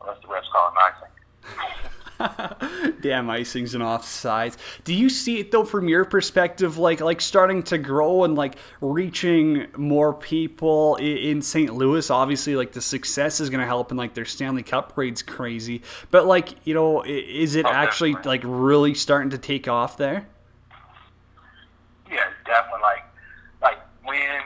unless 0.00 0.18
the 0.24 0.28
refs 0.28 0.48
call 0.50 0.72
it 0.72 0.78
icing. 0.80 1.14
Damn 3.10 3.26
icings 3.26 3.74
and 3.74 3.82
offsides. 3.82 4.56
Do 4.84 4.94
you 4.94 5.10
see 5.10 5.40
it 5.40 5.50
though 5.50 5.64
from 5.64 5.88
your 5.88 6.04
perspective, 6.04 6.78
like 6.78 7.00
like 7.00 7.20
starting 7.20 7.64
to 7.64 7.76
grow 7.76 8.22
and 8.22 8.36
like 8.36 8.54
reaching 8.80 9.66
more 9.76 10.14
people 10.14 10.94
in 11.00 11.42
St. 11.42 11.74
Louis? 11.74 12.08
Obviously, 12.08 12.54
like 12.54 12.70
the 12.70 12.80
success 12.80 13.40
is 13.40 13.50
going 13.50 13.58
to 13.58 13.66
help, 13.66 13.90
and 13.90 13.98
like 13.98 14.14
their 14.14 14.24
Stanley 14.24 14.62
Cup 14.62 14.92
rate's 14.94 15.22
crazy. 15.22 15.82
But 16.12 16.26
like 16.26 16.64
you 16.64 16.72
know, 16.72 17.02
is 17.02 17.56
it 17.56 17.66
Oh, 17.66 17.70
actually 17.70 18.12
definitely. 18.12 18.30
like 18.30 18.42
really 18.44 18.94
starting 18.94 19.30
to 19.30 19.38
take 19.38 19.66
off 19.66 19.96
there? 19.96 20.28
Yeah, 22.08 22.30
definitely 22.46 22.82
like 22.82 23.04
like 23.60 23.78
when, 24.04 24.40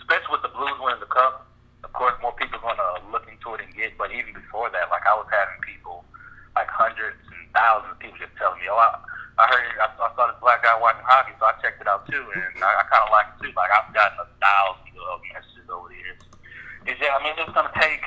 especially 0.00 0.32
with 0.32 0.42
the 0.42 0.48
Blues 0.48 0.74
winning 0.82 0.98
the 0.98 1.06
cup. 1.06 1.46
Of 1.84 1.92
course, 1.92 2.14
more 2.20 2.32
people 2.32 2.58
are 2.58 2.74
going 2.74 2.76
to 2.76 3.12
look 3.12 3.28
into 3.30 3.54
it 3.54 3.60
and 3.64 3.72
get. 3.72 3.96
But 3.96 4.10
even 4.10 4.34
before 4.34 4.68
that, 4.70 4.90
like 4.90 5.02
I 5.06 5.14
was 5.14 5.28
having 5.30 5.62
people, 5.62 6.04
like 6.56 6.66
hundreds 6.66 7.16
thousands 7.60 7.92
of 7.92 7.98
people, 8.00 8.16
just 8.16 8.32
telling 8.40 8.56
me, 8.56 8.72
"Oh, 8.72 8.80
I, 8.80 8.96
I 9.36 9.44
heard, 9.52 9.68
I, 9.76 9.88
I 9.92 10.08
saw 10.16 10.32
this 10.32 10.40
black 10.40 10.64
guy 10.64 10.72
watching 10.80 11.04
hockey, 11.04 11.36
so 11.36 11.44
I 11.44 11.52
checked 11.60 11.80
it 11.80 11.88
out 11.88 12.08
too, 12.08 12.24
and 12.32 12.64
I, 12.64 12.80
I 12.80 12.84
kind 12.88 13.04
of 13.04 13.12
like 13.12 13.28
it 13.36 13.44
too. 13.44 13.52
Like 13.52 13.68
I've 13.68 13.92
gotten 13.92 14.16
a 14.24 14.28
thousand 14.40 14.96
of 14.96 15.20
messages 15.32 15.68
over 15.68 15.88
the 15.92 15.96
years. 15.96 16.20
It's 16.88 16.96
just, 16.96 17.12
I 17.12 17.20
mean, 17.20 17.36
it's 17.36 17.44
just 17.44 17.56
gonna 17.56 17.72
take. 17.76 18.04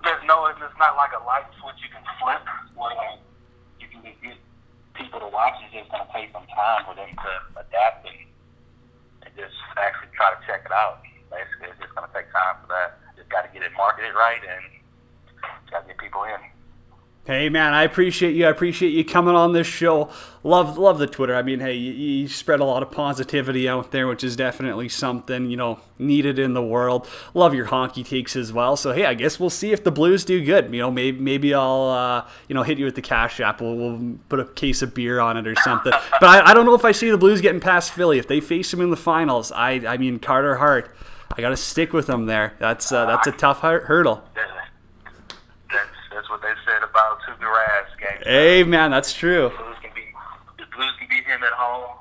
There's 0.00 0.24
no, 0.24 0.48
it's 0.48 0.80
not 0.80 0.96
like 0.96 1.12
a 1.12 1.20
light 1.28 1.44
switch 1.60 1.76
you 1.84 1.92
can 1.92 2.00
flip 2.16 2.40
where 2.72 2.96
like, 2.96 3.20
you 3.76 3.88
can 3.92 4.00
get 4.00 4.16
people 4.96 5.20
to 5.20 5.28
watch. 5.28 5.60
It's 5.64 5.76
just 5.76 5.92
gonna 5.92 6.08
take 6.12 6.32
some 6.32 6.48
time 6.48 6.88
for 6.88 6.96
them 6.96 7.12
to 7.12 7.32
adapt 7.60 8.08
and, 8.08 8.20
and 9.28 9.32
just 9.36 9.56
actually 9.76 10.12
try 10.16 10.32
to 10.32 10.40
check 10.48 10.64
it 10.64 10.72
out. 10.72 11.04
Basically, 11.28 11.68
it's 11.68 11.80
just 11.80 11.92
gonna 11.92 12.12
take 12.16 12.32
time 12.32 12.64
for 12.64 12.68
that. 12.72 13.00
Just 13.16 13.28
got 13.28 13.44
to 13.44 13.50
get 13.52 13.64
it 13.64 13.72
marketed 13.76 14.16
right 14.16 14.40
and 14.40 14.64
got 15.68 15.84
to 15.84 15.92
get 15.92 16.00
people 16.00 16.24
in. 16.24 16.40
Hey 17.26 17.50
man, 17.50 17.74
I 17.74 17.82
appreciate 17.82 18.34
you. 18.34 18.46
I 18.46 18.48
appreciate 18.50 18.90
you 18.90 19.04
coming 19.04 19.34
on 19.34 19.52
this 19.52 19.66
show. 19.66 20.08
Love 20.42 20.78
love 20.78 20.98
the 20.98 21.06
Twitter. 21.06 21.36
I 21.36 21.42
mean, 21.42 21.60
hey, 21.60 21.74
you, 21.74 21.92
you 21.92 22.28
spread 22.28 22.60
a 22.60 22.64
lot 22.64 22.82
of 22.82 22.90
positivity 22.90 23.68
out 23.68 23.90
there, 23.90 24.08
which 24.08 24.24
is 24.24 24.36
definitely 24.36 24.88
something 24.88 25.50
you 25.50 25.56
know 25.58 25.80
needed 25.98 26.38
in 26.38 26.54
the 26.54 26.62
world. 26.62 27.06
Love 27.34 27.52
your 27.54 27.66
honky 27.66 28.06
takes 28.06 28.36
as 28.36 28.54
well. 28.54 28.74
So 28.74 28.92
hey, 28.92 29.04
I 29.04 29.12
guess 29.12 29.38
we'll 29.38 29.50
see 29.50 29.70
if 29.70 29.84
the 29.84 29.90
Blues 29.90 30.24
do 30.24 30.42
good. 30.42 30.72
You 30.72 30.80
know, 30.80 30.90
maybe 30.90 31.20
maybe 31.20 31.52
I'll 31.52 31.88
uh, 31.90 32.28
you 32.48 32.54
know 32.54 32.62
hit 32.62 32.78
you 32.78 32.86
with 32.86 32.94
the 32.94 33.02
cash 33.02 33.38
app. 33.38 33.60
We'll, 33.60 33.76
we'll 33.76 34.18
put 34.30 34.40
a 34.40 34.46
case 34.46 34.80
of 34.80 34.94
beer 34.94 35.20
on 35.20 35.36
it 35.36 35.46
or 35.46 35.54
something. 35.56 35.92
but 35.92 36.24
I, 36.24 36.50
I 36.50 36.54
don't 36.54 36.64
know 36.64 36.74
if 36.74 36.86
I 36.86 36.92
see 36.92 37.10
the 37.10 37.18
Blues 37.18 37.42
getting 37.42 37.60
past 37.60 37.92
Philly 37.92 38.18
if 38.18 38.28
they 38.28 38.40
face 38.40 38.70
them 38.70 38.80
in 38.80 38.88
the 38.88 38.96
finals. 38.96 39.52
I 39.52 39.72
I 39.86 39.98
mean 39.98 40.20
Carter 40.20 40.56
Hart. 40.56 40.96
I 41.36 41.42
got 41.42 41.50
to 41.50 41.56
stick 41.56 41.92
with 41.92 42.06
them 42.06 42.24
there. 42.24 42.54
That's 42.58 42.90
uh, 42.90 43.04
that's 43.04 43.26
a 43.26 43.32
tough 43.32 43.60
hurdle. 43.60 44.24
That's 44.34 44.50
that's 46.10 46.28
what 46.28 46.42
they 46.42 46.52
said 46.66 46.82
Tuukka 47.40 47.52
Rask 47.52 47.98
game. 47.98 48.22
Hey 48.24 48.64
man, 48.64 48.90
that's 48.90 49.12
true. 49.12 49.48
Blues 49.48 49.76
can 49.82 49.90
be 49.94 50.02
the 50.58 50.64
Blues 50.76 50.92
can 50.98 51.08
beat 51.08 51.24
him 51.24 51.42
at 51.42 51.52
home. 51.52 51.96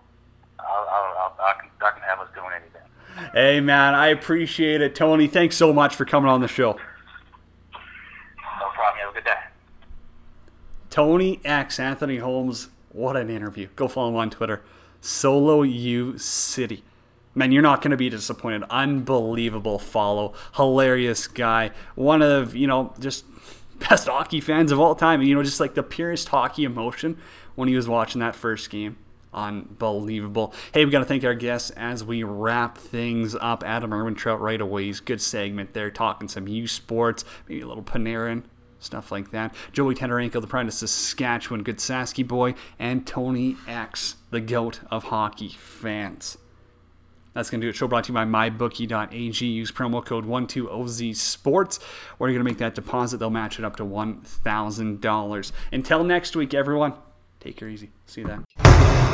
I'll, 0.59 0.87
I'll, 0.89 1.17
I'll, 1.17 1.35
I 1.39 1.53
can 1.59 1.69
I 1.81 1.91
can 1.91 2.01
have 2.01 2.19
us 2.19 2.29
doing 2.35 2.51
anything. 2.55 3.31
Hey 3.33 3.59
man, 3.59 3.95
I 3.95 4.07
appreciate 4.07 4.81
it, 4.81 4.95
Tony. 4.95 5.27
Thanks 5.27 5.55
so 5.55 5.73
much 5.73 5.95
for 5.95 6.05
coming 6.05 6.29
on 6.29 6.41
the 6.41 6.47
show. 6.47 6.73
No 6.73 8.69
problem. 8.73 8.99
Have 8.99 9.09
a 9.11 9.13
good 9.13 9.25
day. 9.25 9.31
Tony 10.89 11.39
X 11.43 11.79
Anthony 11.79 12.17
Holmes. 12.17 12.69
What 12.91 13.15
an 13.15 13.29
interview. 13.29 13.67
Go 13.75 13.87
follow 13.87 14.09
him 14.09 14.15
on 14.15 14.29
Twitter. 14.29 14.63
Solo 15.01 15.61
U 15.61 16.17
City. 16.17 16.83
Man, 17.35 17.51
you're 17.51 17.61
not 17.61 17.81
going 17.81 17.91
to 17.91 17.97
be 17.97 18.09
disappointed. 18.09 18.63
Unbelievable 18.71 19.77
follow. 19.77 20.33
Hilarious 20.55 21.27
guy. 21.27 21.69
One 21.93 22.23
of, 22.23 22.55
you 22.55 22.65
know, 22.65 22.93
just 22.99 23.23
best 23.79 24.07
hockey 24.07 24.41
fans 24.41 24.71
of 24.71 24.79
all 24.79 24.95
time. 24.95 25.21
You 25.21 25.35
know, 25.35 25.43
just 25.43 25.59
like 25.59 25.73
the 25.73 25.83
purest 25.83 26.29
hockey 26.29 26.63
emotion 26.63 27.17
when 27.55 27.67
he 27.67 27.75
was 27.75 27.87
watching 27.87 28.19
that 28.19 28.35
first 28.35 28.69
game. 28.69 28.97
Unbelievable. 29.33 30.53
Hey, 30.73 30.85
we 30.85 30.91
got 30.91 30.99
to 30.99 31.05
thank 31.05 31.23
our 31.23 31.35
guests 31.35 31.69
as 31.71 32.03
we 32.03 32.23
wrap 32.23 32.77
things 32.77 33.35
up. 33.35 33.63
Adam 33.63 33.93
Irwin 33.93 34.15
Trout 34.15 34.41
right 34.41 34.59
away. 34.59 34.85
He's 34.85 34.99
good 34.99 35.21
segment 35.21 35.73
there, 35.73 35.91
talking 35.91 36.27
some 36.27 36.47
U 36.47 36.67
Sports, 36.67 37.25
maybe 37.47 37.61
a 37.61 37.67
little 37.67 37.83
Panarin, 37.83 38.43
stuff 38.79 39.11
like 39.11 39.29
that. 39.31 39.53
Joey 39.71 39.93
Tetarenko, 39.93 40.41
the 40.41 40.47
pride 40.47 40.67
of 40.67 40.73
Saskatchewan, 40.73 41.61
good 41.61 41.77
Sasky 41.77 42.27
boy, 42.27 42.55
and 42.79 43.05
Tony 43.05 43.55
X, 43.67 44.15
the 44.31 44.41
goat 44.41 44.79
of 44.89 45.05
hockey 45.05 45.49
fans. 45.49 46.37
That's 47.33 47.49
going 47.49 47.61
to 47.61 47.65
do 47.65 47.69
it. 47.69 47.75
Show 47.75 47.87
brought 47.87 48.05
to 48.05 48.09
you 48.09 48.13
by 48.15 48.25
mybookie.ag. 48.25 49.45
Use 49.45 49.71
promo 49.71 50.03
code 50.03 50.25
12OZSports, 50.25 51.79
or 52.19 52.27
you're 52.27 52.35
going 52.35 52.45
to 52.45 52.51
make 52.51 52.57
that 52.59 52.75
deposit. 52.75 53.17
They'll 53.17 53.29
match 53.29 53.59
it 53.59 53.65
up 53.65 53.75
to 53.77 53.83
$1,000. 53.83 55.51
Until 55.71 56.03
next 56.03 56.35
week, 56.35 56.53
everyone, 56.53 56.93
take 57.39 57.57
care 57.57 57.69
easy. 57.69 57.91
See 58.05 58.21
you 58.21 58.27
then. 58.27 59.08